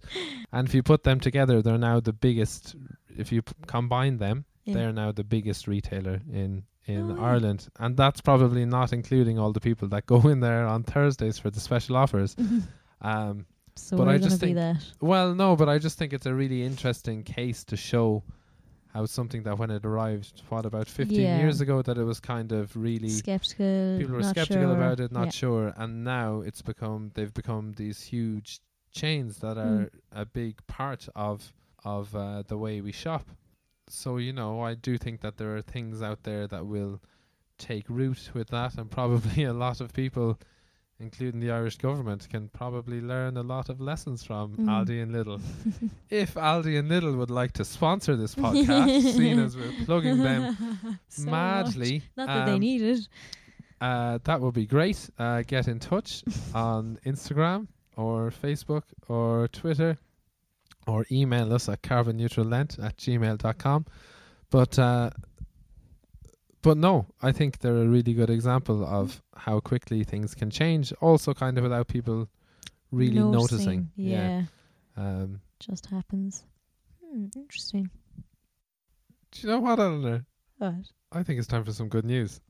And 0.51 0.67
if 0.67 0.73
you 0.73 0.83
put 0.83 1.03
them 1.03 1.19
together, 1.19 1.61
they're 1.61 1.77
now 1.77 1.99
the 1.99 2.13
biggest. 2.13 2.75
If 3.17 3.31
you 3.31 3.41
p- 3.41 3.53
combine 3.67 4.17
them, 4.17 4.45
they're 4.65 4.93
now 4.93 5.11
the 5.11 5.23
biggest 5.23 5.67
retailer 5.67 6.21
in 6.31 6.63
in 6.85 7.11
Oh. 7.11 7.21
Ireland, 7.23 7.67
and 7.79 7.95
that's 7.95 8.21
probably 8.21 8.65
not 8.65 8.91
including 8.93 9.37
all 9.37 9.51
the 9.53 9.59
people 9.59 9.87
that 9.89 10.05
go 10.07 10.19
in 10.27 10.39
there 10.39 10.65
on 10.67 10.83
Thursdays 10.83 11.37
for 11.37 11.49
the 11.49 11.59
special 11.59 11.95
offers. 11.95 12.35
Um, 13.01 13.45
so 13.75 13.97
But 13.97 14.09
I 14.09 14.17
just 14.17 14.39
think- 14.39 14.55
that. 14.55 14.83
well, 14.99 15.33
no, 15.35 15.55
but 15.55 15.69
I 15.69 15.77
just 15.79 15.97
think 15.97 16.13
it's 16.13 16.25
a 16.25 16.33
really 16.33 16.63
interesting 16.63 17.23
case 17.23 17.63
to 17.65 17.77
show 17.77 18.23
how 18.93 19.05
something 19.05 19.43
that 19.43 19.57
when 19.57 19.71
it 19.71 19.85
arrived, 19.85 20.41
what 20.49 20.65
about 20.65 20.87
15 20.89 21.21
Yeah. 21.21 21.39
years 21.39 21.61
ago, 21.61 21.81
that 21.81 21.97
it 21.97 22.03
was 22.03 22.19
kind 22.19 22.51
of 22.51 22.75
really 22.75 23.07
skeptical. 23.09 23.97
people 23.97 24.15
were 24.15 24.23
skeptical 24.23 24.63
sure. 24.63 24.75
about 24.75 24.99
it, 24.99 25.11
not 25.13 25.25
Yeah. 25.27 25.31
sure, 25.31 25.73
and 25.77 26.03
now 26.03 26.41
it's 26.41 26.61
become 26.61 27.11
they've 27.13 27.33
become 27.33 27.71
these 27.77 28.01
huge 28.01 28.59
chains 28.91 29.37
that 29.39 29.55
Mm. 29.55 29.65
are 29.85 29.89
a 30.11 30.25
big 30.25 30.65
part 30.67 31.07
of 31.15 31.53
of 31.83 32.13
uh, 32.15 32.43
the 32.47 32.57
way 32.57 32.79
we 32.81 32.91
shop. 32.91 33.25
So 33.91 34.17
you 34.17 34.33
know, 34.33 34.61
I 34.61 34.73
do 34.75 34.97
think 34.97 35.21
that 35.21 35.37
there 35.37 35.55
are 35.55 35.61
things 35.61 36.01
out 36.01 36.23
there 36.23 36.47
that 36.47 36.65
will 36.65 37.01
take 37.57 37.85
root 37.89 38.31
with 38.33 38.49
that, 38.49 38.75
and 38.77 38.89
probably 38.89 39.43
a 39.53 39.53
lot 39.53 39.81
of 39.81 39.93
people, 39.93 40.39
including 40.99 41.39
the 41.39 41.51
Irish 41.51 41.77
government, 41.77 42.27
can 42.29 42.49
probably 42.49 43.01
learn 43.01 43.37
a 43.37 43.43
lot 43.43 43.69
of 43.69 43.79
lessons 43.81 44.23
from 44.23 44.55
Mm. 44.55 44.65
Aldi 44.67 45.01
and 45.03 45.13
Lidl. 45.13 45.41
if 46.09 46.33
Aldi 46.35 46.79
and 46.79 46.89
Lidl 46.89 47.17
would 47.17 47.29
like 47.31 47.51
to 47.53 47.65
sponsor 47.65 48.15
this 48.15 48.33
podcast, 48.45 49.13
seeing 49.13 49.39
as 49.39 49.55
we're 49.57 49.73
plugging 49.85 50.17
them 50.23 50.55
So 51.09 51.23
much. 51.23 51.31
madly, 51.31 52.01
Not 52.17 52.27
that 52.27 52.45
they 52.45 52.53
um, 52.53 52.59
need 52.59 52.81
it. 52.81 53.07
uh, 53.81 54.19
that 54.23 54.41
would 54.41 54.53
be 54.53 54.65
great. 54.65 55.09
Uh, 55.19 55.41
get 55.45 55.67
in 55.67 55.79
touch 55.79 56.23
on 56.55 56.97
Instagram 57.05 57.67
or 57.97 58.31
Facebook 58.31 58.83
or 59.07 59.47
Twitter 59.49 59.97
or 60.91 61.05
email 61.11 61.53
us 61.53 61.69
at 61.69 61.81
carbonneutrallent 61.81 62.83
at 62.83 62.97
gmail.com. 62.97 63.85
But 64.49 64.77
uh, 64.79 65.09
but 66.61 66.77
no, 66.77 67.07
I 67.21 67.31
think 67.31 67.59
they're 67.59 67.77
a 67.83 67.87
really 67.87 68.13
good 68.13 68.29
example 68.29 68.85
of 68.85 69.21
how 69.35 69.59
quickly 69.59 70.03
things 70.03 70.35
can 70.35 70.49
change. 70.51 70.93
Also, 71.01 71.33
kind 71.33 71.57
of 71.57 71.63
without 71.63 71.87
people 71.87 72.27
really 72.91 73.19
noticing. 73.23 73.89
Yeah, 73.95 74.43
Um, 74.97 75.41
just 75.59 75.85
happens. 75.87 76.43
Hmm, 77.03 77.27
interesting. 77.35 77.89
do 79.31 79.41
you 79.41 79.47
know 79.53 79.59
what, 79.59 79.79
Eleanor? 79.79 80.25
What? 80.57 80.73
I 81.11 81.23
think 81.23 81.39
it's 81.39 81.47
time 81.47 81.63
for 81.63 81.73
some 81.73 81.89
good 81.89 82.05
news. 82.05 82.41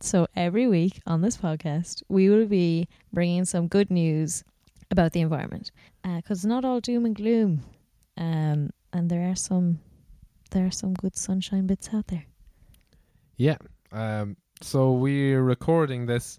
So 0.00 0.26
every 0.34 0.66
week 0.66 1.00
on 1.06 1.20
this 1.20 1.36
podcast, 1.36 2.02
we 2.08 2.30
will 2.30 2.46
be 2.46 2.88
bringing 3.12 3.44
some 3.44 3.68
good 3.68 3.90
news 3.90 4.42
about 4.90 5.12
the 5.12 5.20
environment, 5.20 5.70
because 6.02 6.38
it's 6.38 6.44
not 6.46 6.64
all 6.64 6.80
doom 6.80 7.04
and 7.04 7.14
gloom. 7.14 7.62
Um, 8.20 8.70
and 8.92 9.10
there 9.10 9.28
are 9.30 9.34
some 9.36 9.80
there 10.50 10.66
are 10.66 10.70
some 10.70 10.94
good 10.94 11.16
sunshine 11.16 11.66
bits 11.66 11.90
out 11.94 12.06
there. 12.08 12.26
Yeah. 13.36 13.56
Um, 13.92 14.36
so 14.60 14.92
we're 14.92 15.42
recording 15.42 16.06
this 16.06 16.38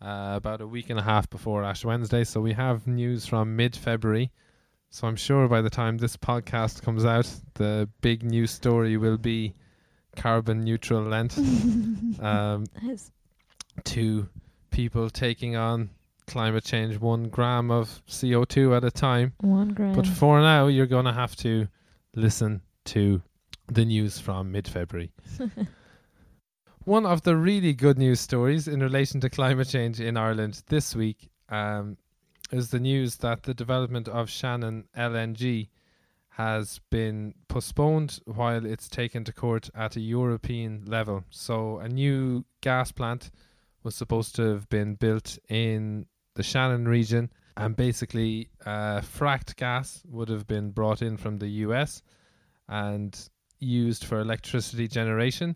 uh, 0.00 0.32
about 0.36 0.60
a 0.60 0.66
week 0.66 0.88
and 0.88 0.98
a 0.98 1.02
half 1.02 1.28
before 1.28 1.62
Ash 1.62 1.84
Wednesday, 1.84 2.24
so 2.24 2.40
we 2.40 2.54
have 2.54 2.86
news 2.86 3.26
from 3.26 3.54
mid 3.54 3.76
February. 3.76 4.30
So 4.88 5.06
I'm 5.06 5.16
sure 5.16 5.46
by 5.46 5.60
the 5.62 5.70
time 5.70 5.98
this 5.98 6.16
podcast 6.16 6.82
comes 6.82 7.04
out, 7.04 7.28
the 7.54 7.88
big 8.00 8.22
news 8.24 8.50
story 8.50 8.96
will 8.96 9.18
be 9.18 9.54
carbon 10.16 10.62
neutral 10.62 11.02
Lent. 11.02 11.36
um, 12.20 12.64
Yes. 12.82 13.12
to 13.84 14.28
people 14.70 15.10
taking 15.10 15.54
on 15.56 15.90
climate 16.30 16.64
change 16.64 16.98
one 16.98 17.28
gram 17.28 17.70
of 17.72 18.02
CO2 18.08 18.76
at 18.76 18.84
a 18.84 18.90
time. 18.90 19.32
One 19.40 19.70
gram. 19.70 19.94
But 19.94 20.06
for 20.06 20.40
now, 20.40 20.68
you're 20.68 20.86
going 20.86 21.06
to 21.06 21.12
have 21.12 21.34
to 21.36 21.66
listen 22.14 22.62
to 22.86 23.20
the 23.66 23.84
news 23.84 24.18
from 24.18 24.52
mid 24.52 24.68
February. 24.68 25.12
One 26.84 27.04
of 27.04 27.22
the 27.22 27.36
really 27.36 27.74
good 27.74 27.98
news 27.98 28.20
stories 28.20 28.66
in 28.66 28.80
relation 28.80 29.20
to 29.20 29.28
climate 29.28 29.68
change 29.68 30.00
in 30.00 30.16
Ireland 30.16 30.62
this 30.68 30.96
week 30.96 31.28
um, 31.50 31.98
is 32.50 32.70
the 32.70 32.80
news 32.80 33.16
that 33.16 33.42
the 33.42 33.52
development 33.52 34.08
of 34.08 34.30
Shannon 34.30 34.84
LNG 34.96 35.68
has 36.30 36.80
been 36.90 37.34
postponed 37.48 38.20
while 38.24 38.64
it's 38.64 38.88
taken 38.88 39.24
to 39.24 39.32
court 39.32 39.68
at 39.74 39.96
a 39.96 40.00
European 40.00 40.84
level. 40.86 41.24
So, 41.28 41.78
a 41.78 41.88
new 41.88 42.44
gas 42.62 42.92
plant 42.92 43.30
was 43.82 43.94
supposed 43.94 44.34
to 44.36 44.42
have 44.42 44.68
been 44.68 44.94
built 44.94 45.38
in 45.48 46.06
the 46.40 46.44
Shannon 46.44 46.88
region, 46.88 47.30
and 47.58 47.76
basically, 47.76 48.48
uh, 48.64 49.02
fracked 49.02 49.56
gas 49.56 50.02
would 50.08 50.30
have 50.30 50.46
been 50.46 50.70
brought 50.70 51.02
in 51.02 51.18
from 51.18 51.38
the 51.38 51.48
US 51.66 52.00
and 52.66 53.28
used 53.58 54.04
for 54.04 54.20
electricity 54.20 54.88
generation, 54.88 55.54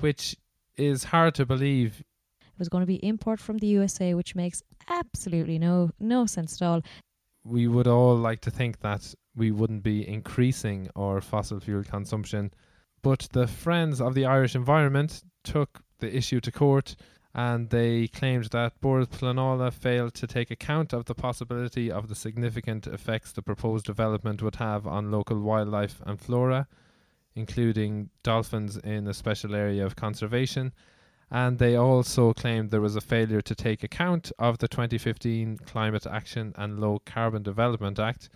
which 0.00 0.34
is 0.78 1.04
hard 1.04 1.34
to 1.34 1.44
believe. 1.44 2.00
It 2.40 2.58
was 2.58 2.70
going 2.70 2.80
to 2.80 2.86
be 2.86 3.04
import 3.06 3.38
from 3.38 3.58
the 3.58 3.66
USA, 3.66 4.14
which 4.14 4.34
makes 4.34 4.62
absolutely 4.88 5.58
no 5.58 5.90
no 6.00 6.24
sense 6.24 6.62
at 6.62 6.66
all. 6.66 6.80
We 7.44 7.68
would 7.68 7.86
all 7.86 8.16
like 8.16 8.40
to 8.42 8.50
think 8.50 8.80
that 8.80 9.14
we 9.36 9.50
wouldn't 9.50 9.82
be 9.82 10.08
increasing 10.08 10.88
our 10.96 11.20
fossil 11.20 11.60
fuel 11.60 11.84
consumption, 11.84 12.50
but 13.02 13.28
the 13.32 13.46
Friends 13.46 14.00
of 14.00 14.14
the 14.14 14.24
Irish 14.24 14.54
Environment 14.54 15.22
took 15.44 15.80
the 15.98 16.16
issue 16.16 16.40
to 16.40 16.50
court 16.50 16.96
and 17.38 17.70
they 17.70 18.08
claimed 18.08 18.46
that 18.46 18.80
Bord 18.80 19.10
Pleanála 19.10 19.72
failed 19.72 20.12
to 20.14 20.26
take 20.26 20.50
account 20.50 20.92
of 20.92 21.04
the 21.04 21.14
possibility 21.14 21.88
of 21.88 22.08
the 22.08 22.16
significant 22.16 22.88
effects 22.88 23.30
the 23.30 23.42
proposed 23.42 23.84
development 23.84 24.42
would 24.42 24.56
have 24.56 24.88
on 24.88 25.12
local 25.12 25.38
wildlife 25.40 26.02
and 26.04 26.20
flora, 26.20 26.66
including 27.36 28.10
dolphins 28.24 28.76
in 28.78 29.06
a 29.06 29.14
special 29.14 29.54
area 29.54 29.86
of 29.86 29.94
conservation. 29.94 30.72
And 31.30 31.60
they 31.60 31.76
also 31.76 32.32
claimed 32.32 32.72
there 32.72 32.80
was 32.80 32.96
a 32.96 33.00
failure 33.00 33.42
to 33.42 33.54
take 33.54 33.84
account 33.84 34.32
of 34.40 34.58
the 34.58 34.66
2015 34.66 35.58
Climate 35.58 36.08
Action 36.08 36.52
and 36.56 36.80
Low 36.80 37.00
Carbon 37.06 37.44
Development 37.44 38.00
Act, 38.00 38.30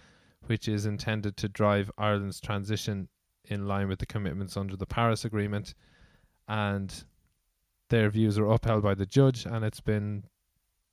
which 0.47 0.69
is 0.69 0.87
intended 0.87 1.37
to 1.39 1.49
drive 1.49 1.91
Ireland's 1.99 2.41
transition 2.41 3.09
in 3.47 3.67
line 3.67 3.89
with 3.89 3.99
the 3.99 4.07
commitments 4.07 4.57
under 4.57 4.77
the 4.77 4.87
Paris 4.87 5.25
Agreement. 5.25 5.75
And 6.47 7.05
their 7.93 8.09
views 8.09 8.39
are 8.39 8.51
upheld 8.51 8.83
by 8.83 8.95
the 8.95 9.05
judge, 9.05 9.45
and 9.45 9.65
it's 9.65 9.81
been 9.81 10.25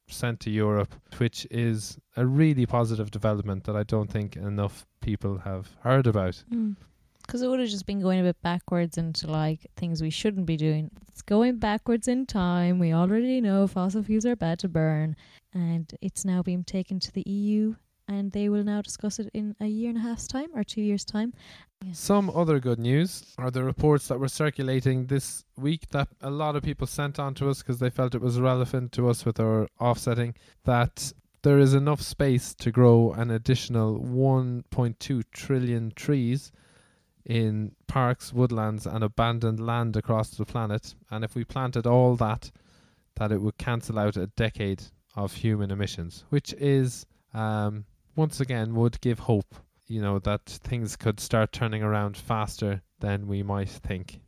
sent 0.09 0.41
to 0.41 0.49
Europe, 0.49 0.93
which 1.17 1.47
is 1.49 1.97
a 2.17 2.25
really 2.25 2.65
positive 2.65 3.09
development 3.09 3.63
that 3.63 3.75
I 3.77 3.83
don't 3.83 4.11
think 4.11 4.35
enough 4.35 4.85
people 5.01 5.37
have 5.39 5.69
heard 5.81 6.07
about. 6.07 6.43
Mm. 6.53 6.75
Because 7.21 7.41
it 7.41 7.47
would 7.47 7.61
have 7.61 7.69
just 7.69 7.85
been 7.85 8.01
going 8.01 8.19
a 8.19 8.23
bit 8.23 8.41
backwards 8.41 8.97
into 8.97 9.27
like 9.27 9.65
things 9.77 10.01
we 10.01 10.09
shouldn't 10.09 10.45
be 10.45 10.57
doing. 10.57 10.91
It's 11.07 11.21
going 11.21 11.57
backwards 11.57 12.07
in 12.09 12.25
time. 12.25 12.79
We 12.79 12.91
already 12.91 13.39
know 13.39 13.65
fossil 13.67 14.03
fuels 14.03 14.25
are 14.25 14.35
bad 14.35 14.59
to 14.59 14.67
burn, 14.67 15.15
and 15.53 15.89
it's 16.01 16.25
now 16.25 16.43
being 16.43 16.65
taken 16.65 16.99
to 16.99 17.11
the 17.13 17.23
EU, 17.25 17.75
and 18.09 18.31
they 18.31 18.49
will 18.49 18.63
now 18.63 18.81
discuss 18.81 19.19
it 19.19 19.29
in 19.33 19.55
a 19.61 19.67
year 19.67 19.89
and 19.89 19.99
a 19.99 20.01
half's 20.01 20.27
time 20.27 20.49
or 20.55 20.63
two 20.63 20.81
years' 20.81 21.05
time. 21.05 21.33
Some 21.93 22.29
other 22.31 22.59
good 22.59 22.79
news 22.79 23.23
are 23.37 23.51
the 23.51 23.63
reports 23.63 24.07
that 24.09 24.19
were 24.19 24.27
circulating 24.27 25.05
this 25.05 25.45
week 25.55 25.89
that 25.91 26.09
a 26.19 26.29
lot 26.29 26.55
of 26.55 26.63
people 26.63 26.87
sent 26.87 27.19
on 27.19 27.35
to 27.35 27.49
us 27.49 27.59
because 27.59 27.79
they 27.79 27.89
felt 27.89 28.15
it 28.15 28.21
was 28.21 28.39
relevant 28.39 28.91
to 28.93 29.07
us 29.07 29.23
with 29.23 29.39
our 29.39 29.67
offsetting 29.79 30.35
that 30.65 31.13
there 31.43 31.59
is 31.59 31.73
enough 31.73 32.01
space 32.01 32.53
to 32.55 32.71
grow 32.71 33.13
an 33.13 33.31
additional 33.31 33.99
1.2 33.99 35.23
trillion 35.31 35.91
trees 35.95 36.51
in 37.25 37.75
parks, 37.87 38.33
woodlands, 38.33 38.85
and 38.85 39.03
abandoned 39.03 39.65
land 39.65 39.95
across 39.95 40.31
the 40.31 40.45
planet. 40.45 40.95
And 41.11 41.23
if 41.23 41.35
we 41.35 41.43
planted 41.45 41.85
all 41.85 42.15
that, 42.15 42.51
that 43.15 43.31
it 43.31 43.41
would 43.41 43.57
cancel 43.57 43.99
out 43.99 44.17
a 44.17 44.27
decade 44.27 44.83
of 45.15 45.33
human 45.33 45.71
emissions, 45.71 46.25
which 46.29 46.53
is, 46.53 47.05
um, 47.33 47.85
once 48.15 48.39
again, 48.39 48.75
would 48.75 48.99
give 49.01 49.19
hope, 49.19 49.55
you 49.87 50.01
know, 50.01 50.19
that 50.19 50.45
things 50.45 50.95
could 50.95 51.19
start 51.19 51.51
turning 51.51 51.83
around 51.83 52.17
faster 52.17 52.81
than 52.99 53.27
we 53.27 53.43
might 53.43 53.69
think. 53.69 54.19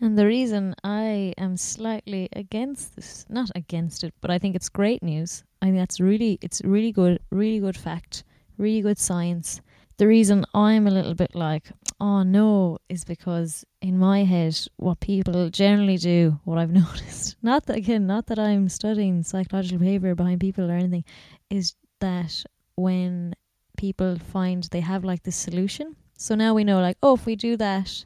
And 0.00 0.16
the 0.16 0.26
reason 0.26 0.74
I 0.84 1.34
am 1.38 1.56
slightly 1.56 2.28
against 2.32 2.94
this, 2.94 3.26
not 3.28 3.50
against 3.56 4.04
it, 4.04 4.14
but 4.20 4.30
I 4.30 4.38
think 4.38 4.54
it's 4.54 4.68
great 4.68 5.02
news. 5.02 5.42
I 5.60 5.66
think 5.66 5.78
that's 5.78 5.98
really, 5.98 6.38
it's 6.40 6.62
really 6.64 6.92
good, 6.92 7.18
really 7.30 7.58
good 7.58 7.76
fact, 7.76 8.22
really 8.58 8.80
good 8.80 8.98
science. 8.98 9.60
The 9.96 10.06
reason 10.06 10.44
I'm 10.54 10.86
a 10.86 10.92
little 10.92 11.14
bit 11.14 11.34
like, 11.34 11.72
oh 11.98 12.22
no, 12.22 12.78
is 12.88 13.04
because 13.04 13.64
in 13.82 13.98
my 13.98 14.22
head, 14.22 14.56
what 14.76 15.00
people 15.00 15.50
generally 15.50 15.96
do, 15.96 16.38
what 16.44 16.58
I've 16.58 16.70
noticed, 16.84 17.36
not 17.42 17.66
that 17.66 17.76
again, 17.76 18.06
not 18.06 18.26
that 18.26 18.38
I'm 18.38 18.68
studying 18.68 19.24
psychological 19.24 19.78
behavior 19.78 20.14
behind 20.14 20.40
people 20.40 20.70
or 20.70 20.74
anything, 20.74 21.04
is 21.50 21.74
that 21.98 22.44
when 22.78 23.34
people 23.76 24.18
find 24.18 24.64
they 24.64 24.80
have 24.80 25.04
like 25.04 25.22
this 25.24 25.36
solution, 25.36 25.96
so 26.16 26.34
now 26.34 26.54
we 26.54 26.64
know, 26.64 26.80
like, 26.80 26.98
oh, 27.02 27.14
if 27.14 27.26
we 27.26 27.36
do 27.36 27.56
that, 27.56 28.04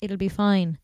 it'll 0.00 0.16
be 0.16 0.28
fine. 0.28 0.78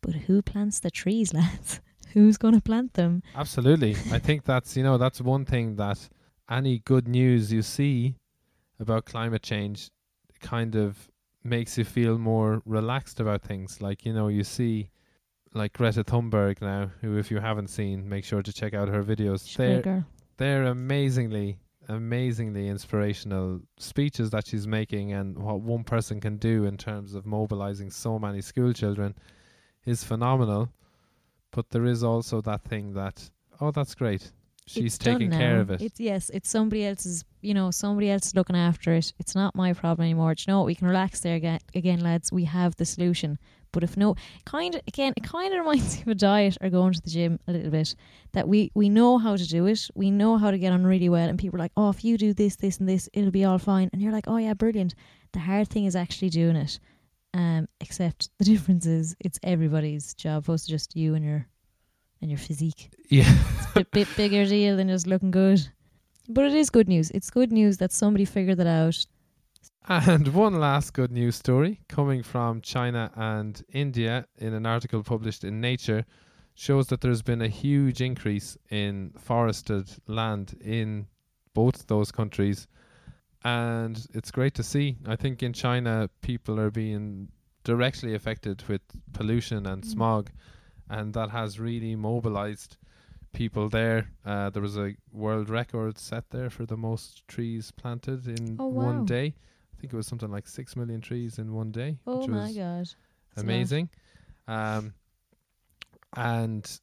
But 0.00 0.14
who 0.14 0.42
plants 0.42 0.80
the 0.80 0.90
trees, 0.90 1.34
lads? 1.38 1.80
Who's 2.12 2.38
going 2.38 2.54
to 2.54 2.60
plant 2.60 2.94
them? 2.94 3.22
Absolutely. 3.34 3.96
I 4.12 4.18
think 4.18 4.44
that's, 4.44 4.76
you 4.76 4.82
know, 4.82 4.98
that's 4.98 5.20
one 5.20 5.44
thing 5.44 5.76
that 5.76 6.08
any 6.50 6.78
good 6.78 7.06
news 7.06 7.52
you 7.52 7.62
see 7.62 8.14
about 8.80 9.04
climate 9.04 9.42
change 9.42 9.90
kind 10.40 10.74
of 10.74 11.10
makes 11.44 11.76
you 11.76 11.84
feel 11.84 12.16
more 12.16 12.62
relaxed 12.64 13.20
about 13.20 13.42
things. 13.42 13.80
Like, 13.80 14.06
you 14.06 14.12
know, 14.12 14.28
you 14.28 14.44
see 14.44 14.90
like 15.54 15.72
Greta 15.72 16.04
Thunberg 16.04 16.60
now, 16.60 16.90
who 17.00 17.18
if 17.18 17.30
you 17.30 17.40
haven't 17.40 17.68
seen, 17.68 18.08
make 18.08 18.24
sure 18.24 18.42
to 18.42 18.52
check 18.52 18.74
out 18.74 18.88
her 18.88 19.02
videos. 19.02 19.46
She's 19.46 19.58
a 19.58 19.58
great 19.58 19.84
They're 19.84 20.06
they're 20.36 20.64
amazingly 20.64 21.58
amazingly 21.88 22.68
inspirational 22.68 23.60
speeches 23.78 24.30
that 24.30 24.46
she's 24.46 24.66
making 24.66 25.12
and 25.12 25.38
what 25.38 25.60
one 25.60 25.84
person 25.84 26.20
can 26.20 26.36
do 26.36 26.64
in 26.64 26.76
terms 26.76 27.14
of 27.14 27.24
mobilizing 27.24 27.90
so 27.90 28.18
many 28.18 28.40
school 28.40 28.72
children 28.72 29.14
is 29.86 30.04
phenomenal 30.04 30.68
but 31.50 31.70
there 31.70 31.86
is 31.86 32.04
also 32.04 32.40
that 32.42 32.62
thing 32.62 32.92
that 32.92 33.30
oh 33.60 33.70
that's 33.70 33.94
great 33.94 34.30
she's 34.66 34.84
It's 34.84 34.98
taking 34.98 35.30
care 35.30 35.60
of 35.60 35.70
it 35.70 35.80
It's 35.80 35.98
yes, 35.98 36.30
it's 36.30 36.50
somebody 36.50 36.84
else's. 36.84 37.24
You 37.40 37.54
know, 37.54 37.70
somebody 37.70 38.10
else 38.10 38.34
looking 38.34 38.56
after 38.56 38.92
it. 38.94 39.12
It's 39.18 39.34
not 39.34 39.54
my 39.54 39.72
problem 39.72 40.04
anymore. 40.04 40.34
Do 40.34 40.42
you 40.42 40.52
know 40.52 40.58
what? 40.58 40.66
We 40.66 40.74
can 40.74 40.88
relax 40.88 41.20
there 41.20 41.36
again, 41.36 41.60
again, 41.74 42.00
lads. 42.00 42.32
We 42.32 42.44
have 42.44 42.74
the 42.76 42.84
solution. 42.84 43.38
But 43.72 43.84
if 43.84 43.96
no, 43.96 44.16
kind 44.44 44.74
of 44.74 44.82
again, 44.86 45.12
it 45.16 45.22
kind 45.24 45.52
of 45.52 45.60
reminds 45.66 45.96
me 45.96 46.02
of 46.02 46.08
a 46.08 46.14
diet 46.14 46.56
or 46.60 46.70
going 46.70 46.92
to 46.92 47.00
the 47.00 47.10
gym 47.10 47.38
a 47.46 47.52
little 47.52 47.70
bit. 47.70 47.94
That 48.32 48.48
we 48.48 48.70
we 48.74 48.88
know 48.88 49.18
how 49.18 49.36
to 49.36 49.46
do 49.46 49.66
it. 49.66 49.88
We 49.94 50.10
know 50.10 50.36
how 50.36 50.50
to 50.50 50.58
get 50.58 50.72
on 50.72 50.84
really 50.84 51.08
well. 51.08 51.28
And 51.28 51.38
people 51.38 51.56
are 51.58 51.64
like, 51.64 51.72
oh, 51.76 51.90
if 51.90 52.04
you 52.04 52.18
do 52.18 52.32
this, 52.32 52.56
this, 52.56 52.78
and 52.78 52.88
this, 52.88 53.08
it'll 53.12 53.30
be 53.30 53.44
all 53.44 53.58
fine. 53.58 53.90
And 53.92 54.02
you're 54.02 54.12
like, 54.12 54.28
oh 54.28 54.36
yeah, 54.36 54.54
brilliant. 54.54 54.94
The 55.32 55.40
hard 55.40 55.68
thing 55.68 55.84
is 55.84 55.96
actually 55.96 56.30
doing 56.30 56.56
it. 56.56 56.78
Um, 57.34 57.68
except 57.80 58.30
the 58.38 58.44
difference 58.44 58.86
is 58.86 59.16
it's 59.20 59.38
everybody's 59.42 60.14
job, 60.14 60.44
opposed 60.44 60.66
to 60.66 60.70
just 60.70 60.96
you 60.96 61.14
and 61.14 61.24
your 61.24 61.46
and 62.20 62.32
your 62.32 62.38
physique 62.38 62.90
yeah 63.10 63.32
it's 63.56 63.72
bit, 63.72 63.90
bit 63.92 64.08
bigger 64.16 64.44
deal 64.44 64.76
than 64.76 64.88
just 64.88 65.06
looking 65.06 65.30
good. 65.30 65.68
But 66.28 66.44
it 66.44 66.54
is 66.54 66.68
good 66.68 66.88
news. 66.88 67.10
It's 67.12 67.30
good 67.30 67.52
news 67.52 67.78
that 67.78 67.90
somebody 67.90 68.26
figured 68.26 68.58
that 68.58 68.66
out. 68.66 69.06
And 69.88 70.28
one 70.34 70.60
last 70.60 70.92
good 70.92 71.10
news 71.10 71.36
story 71.36 71.80
coming 71.88 72.22
from 72.22 72.60
China 72.60 73.10
and 73.16 73.62
India 73.72 74.26
in 74.36 74.52
an 74.52 74.66
article 74.66 75.02
published 75.02 75.44
in 75.44 75.62
Nature 75.62 76.04
shows 76.54 76.88
that 76.88 77.00
there's 77.00 77.22
been 77.22 77.40
a 77.40 77.48
huge 77.48 78.02
increase 78.02 78.58
in 78.68 79.12
forested 79.18 79.88
land 80.06 80.58
in 80.60 81.06
both 81.54 81.86
those 81.86 82.12
countries. 82.12 82.66
And 83.44 84.06
it's 84.12 84.30
great 84.30 84.52
to 84.54 84.62
see. 84.62 84.98
I 85.06 85.16
think 85.16 85.42
in 85.42 85.54
China, 85.54 86.10
people 86.20 86.60
are 86.60 86.70
being 86.70 87.28
directly 87.64 88.14
affected 88.14 88.64
with 88.68 88.82
pollution 89.14 89.66
and 89.66 89.82
Mm. 89.82 89.86
smog, 89.86 90.30
and 90.90 91.14
that 91.14 91.30
has 91.30 91.58
really 91.58 91.96
mobilized 91.96 92.76
people 93.32 93.68
there. 93.70 94.10
Uh, 94.24 94.50
there 94.50 94.62
was 94.62 94.76
a 94.76 94.96
world 95.12 95.48
record 95.48 95.96
set 95.98 96.28
there 96.30 96.50
for 96.50 96.66
the 96.66 96.76
most 96.76 97.26
trees 97.26 97.70
planted 97.70 98.26
in 98.26 98.56
Oh, 98.58 98.68
one 98.68 98.98
wow. 98.98 99.04
day. 99.04 99.34
I 99.78 99.80
think 99.80 99.92
it 99.92 99.96
was 99.96 100.08
something 100.08 100.30
like 100.30 100.48
six 100.48 100.74
million 100.74 101.00
trees 101.00 101.38
in 101.38 101.52
one 101.54 101.70
day. 101.70 101.98
Oh 102.06 102.18
which 102.18 102.28
my 102.28 102.46
was 102.48 102.56
god. 102.56 102.88
Mad. 103.36 103.44
amazing. 103.44 103.88
Um, 104.48 104.94
and 106.16 106.80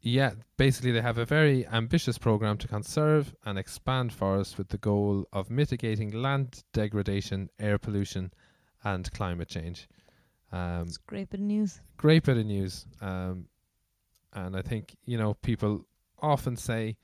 yeah, 0.00 0.32
basically 0.56 0.92
they 0.92 1.00
have 1.02 1.18
a 1.18 1.24
very 1.26 1.66
ambitious 1.66 2.16
program 2.16 2.56
to 2.58 2.68
conserve 2.68 3.34
and 3.44 3.58
expand 3.58 4.12
forests 4.12 4.56
with 4.56 4.68
the 4.68 4.78
goal 4.78 5.26
of 5.32 5.50
mitigating 5.50 6.10
land 6.10 6.62
degradation, 6.72 7.50
air 7.58 7.76
pollution, 7.76 8.32
and 8.84 9.10
climate 9.12 9.48
change. 9.48 9.88
Um, 10.52 10.82
It's 10.86 10.96
great 10.96 11.28
bit 11.28 11.40
of 11.40 11.46
news. 11.46 11.80
great 11.96 12.22
bit 12.22 12.38
of 12.38 12.46
news. 12.46 12.86
Um, 13.00 13.46
and 14.32 14.56
I 14.56 14.62
think 14.62 14.96
you 15.04 15.18
know 15.18 15.34
people 15.34 15.84
often 16.22 16.56
say, 16.56 16.96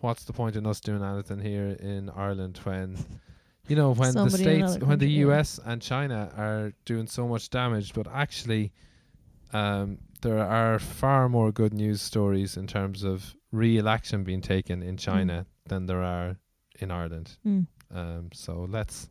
"What's 0.00 0.24
the 0.24 0.32
point 0.32 0.56
in 0.56 0.66
us 0.66 0.80
doing 0.80 1.02
anything 1.02 1.40
here 1.40 1.66
in 1.80 2.08
Ireland 2.08 2.58
when?" 2.64 2.96
You 3.68 3.76
know 3.76 3.92
when 3.92 4.12
Somebody 4.12 4.44
the 4.44 4.68
states, 4.68 4.84
when 4.84 4.98
the. 4.98 5.10
U.S. 5.10 5.60
and 5.64 5.82
China 5.82 6.32
are 6.36 6.72
doing 6.84 7.06
so 7.06 7.28
much 7.28 7.50
damage, 7.50 7.92
but 7.92 8.06
actually, 8.12 8.72
um, 9.52 9.98
there 10.22 10.38
are 10.38 10.78
far 10.78 11.28
more 11.28 11.52
good 11.52 11.74
news 11.74 12.00
stories 12.00 12.56
in 12.56 12.66
terms 12.66 13.04
of 13.04 13.34
real 13.52 13.88
action 13.88 14.24
being 14.24 14.40
taken 14.40 14.82
in 14.82 14.96
China 14.96 15.46
than 15.66 15.86
there 15.86 16.02
are 16.02 16.36
in 16.80 16.90
Ireland. 16.90 17.36
Mm. 17.46 17.66
Um, 17.94 18.30
so 18.32 18.66
let's 18.68 19.08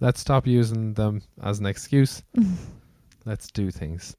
let's 0.00 0.20
stop 0.20 0.46
using 0.46 0.94
them 0.94 1.22
as 1.42 1.58
an 1.58 1.66
excuse. 1.66 2.22
let's 3.24 3.50
do 3.50 3.70
things. 3.70 4.16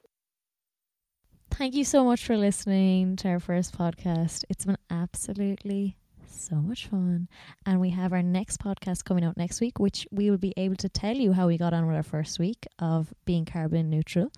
Thank 1.52 1.74
you 1.74 1.84
so 1.84 2.06
much 2.06 2.26
for 2.26 2.38
listening 2.38 3.16
to 3.18 3.30
our 3.30 3.40
first 3.40 3.78
podcast. 3.78 4.46
It's 4.50 4.66
been 4.66 4.78
absolutely 4.90 5.98
so 6.32 6.56
much 6.56 6.88
fun. 6.88 7.28
And 7.66 7.80
we 7.80 7.90
have 7.92 8.14
our 8.14 8.22
next 8.22 8.60
podcast 8.60 9.04
coming 9.04 9.24
out 9.24 9.38
next 9.38 9.62
week, 9.62 9.80
which 9.80 10.08
we 10.12 10.30
will 10.30 10.38
be 10.38 10.54
able 10.58 10.76
to 10.78 10.90
tell 10.90 11.16
you 11.16 11.34
how 11.34 11.48
we 11.48 11.58
got 11.58 11.74
on 11.74 11.88
with 11.88 11.96
our 11.96 12.04
first 12.04 12.40
week 12.40 12.66
of 12.80 13.14
being 13.26 13.46
carbon 13.46 13.90
neutral. 13.90 14.32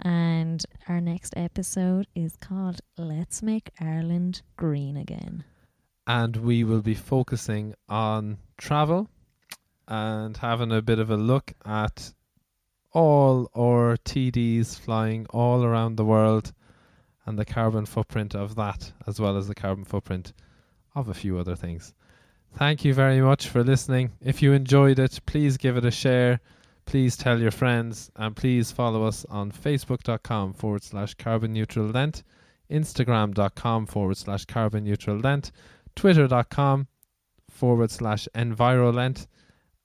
And 0.00 0.64
our 0.88 1.00
next 1.00 1.34
episode 1.36 2.06
is 2.14 2.36
called 2.36 2.80
Let's 2.96 3.42
Make 3.42 3.70
Ireland 3.80 4.42
Green 4.56 4.96
Again. 4.96 5.44
and 6.08 6.36
we 6.36 6.62
will 6.62 6.82
be 6.82 6.94
focusing 6.94 7.74
on 7.88 8.38
travel 8.58 9.08
and 9.88 10.36
having 10.36 10.70
a 10.72 10.80
bit 10.80 10.98
of 11.00 11.10
a 11.10 11.16
look 11.16 11.52
at 11.64 12.12
all 12.92 13.50
our 13.56 13.96
TDs 13.96 14.78
flying 14.78 15.26
all 15.30 15.64
around 15.64 15.96
the 15.96 16.04
world 16.04 16.52
and 17.26 17.36
the 17.38 17.44
carbon 17.44 17.84
footprint 17.86 18.34
of 18.36 18.54
that, 18.54 18.92
as 19.06 19.18
well 19.20 19.36
as 19.36 19.48
the 19.48 19.54
carbon 19.54 19.84
footprint 19.84 20.32
of 20.96 21.08
a 21.08 21.14
few 21.14 21.38
other 21.38 21.54
things. 21.54 21.94
Thank 22.54 22.84
you 22.84 22.94
very 22.94 23.20
much 23.20 23.48
for 23.48 23.62
listening. 23.62 24.12
If 24.20 24.42
you 24.42 24.52
enjoyed 24.52 24.98
it, 24.98 25.20
please 25.26 25.56
give 25.56 25.76
it 25.76 25.84
a 25.84 25.90
share. 25.90 26.40
Please 26.86 27.16
tell 27.16 27.40
your 27.40 27.50
friends 27.50 28.10
and 28.16 28.34
please 28.34 28.72
follow 28.72 29.04
us 29.04 29.24
on 29.28 29.52
facebook.com 29.52 30.54
forward 30.54 30.82
slash 30.82 31.14
carbon 31.14 31.52
neutral 31.52 31.86
lent, 31.86 32.22
instagram.com 32.70 33.86
forward 33.86 34.16
slash 34.16 34.44
carbon 34.46 34.84
neutral 34.84 35.18
lent, 35.18 35.52
twitter.com 35.94 36.88
forward 37.50 37.90
slash 37.90 38.28
envirolent 38.34 39.26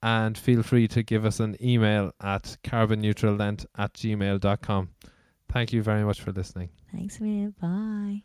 and 0.03 0.37
feel 0.37 0.63
free 0.63 0.87
to 0.87 1.03
give 1.03 1.25
us 1.25 1.39
an 1.39 1.55
email 1.61 2.11
at 2.21 2.57
carbonneutrallent 2.63 3.65
at 3.77 3.93
gmail.com. 3.93 4.89
Thank 5.51 5.73
you 5.73 5.83
very 5.83 6.03
much 6.03 6.21
for 6.21 6.31
listening. 6.31 6.69
Thanks 6.91 7.19
million. 7.19 7.53
Bye. 7.61 8.23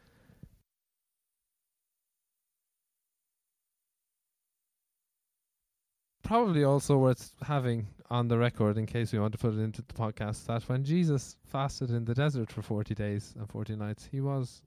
Probably 6.27 6.65
also 6.65 6.99
worth 6.99 7.33
having 7.43 7.87
on 8.11 8.29
the 8.29 8.37
record 8.39 8.79
in 8.79 8.87
case 8.87 9.13
we 9.13 9.19
want 9.19 9.33
to 9.33 9.39
put 9.39 9.55
it 9.55 9.61
into 9.61 9.83
the 9.83 9.95
podcast 9.95 10.47
that 10.47 10.63
when 10.69 10.85
Jesus 10.85 11.37
fasted 11.47 11.91
in 11.91 12.05
the 12.05 12.15
desert 12.15 12.51
for 12.51 12.63
40 12.63 12.95
days 12.95 13.35
and 13.39 13.49
40 13.49 13.77
nights, 13.77 14.09
he 14.11 14.21
was 14.21 14.63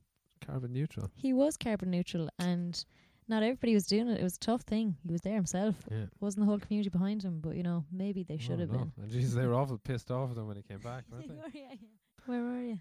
carbon 0.45 0.74
neutral. 0.74 1.12
He 1.16 1.34
was 1.34 1.57
carbon 1.57 1.91
neutral 1.91 2.30
and 2.39 2.84
not 3.28 3.43
everybody 3.43 3.74
was 3.74 3.86
doing 3.86 4.07
it. 4.07 4.20
It 4.20 4.24
was 4.24 4.36
a 4.36 4.39
tough 4.39 4.62
thing. 4.62 4.95
He 5.05 5.12
was 5.12 5.22
there 5.22 5.36
himself. 5.36 5.76
Yeah. 5.91 6.05
Wasn't 6.20 6.45
the 6.45 6.49
whole 6.49 6.60
community 6.60 6.89
behind 6.89 7.24
him, 7.24 7.39
but 7.41 7.55
you 7.55 7.64
know, 7.64 7.86
maybe 7.91 8.24
they 8.24 8.38
should 8.38 8.60
have 8.60 8.72
no. 8.72 8.80
been. 8.80 8.91
And 9.01 9.12
Jesus, 9.12 9.36
they 9.36 9.45
were 9.45 9.55
awful 9.55 9.78
pissed 9.78 10.12
off 10.12 10.32
at 10.32 10.38
him 10.38 10.47
when 10.47 10.57
he 10.57 10.64
came 10.64 10.80
back, 10.80 11.03
weren't 11.12 11.28
they? 11.53 11.80
Where 12.26 12.41
are 12.41 12.64
you? 12.64 12.80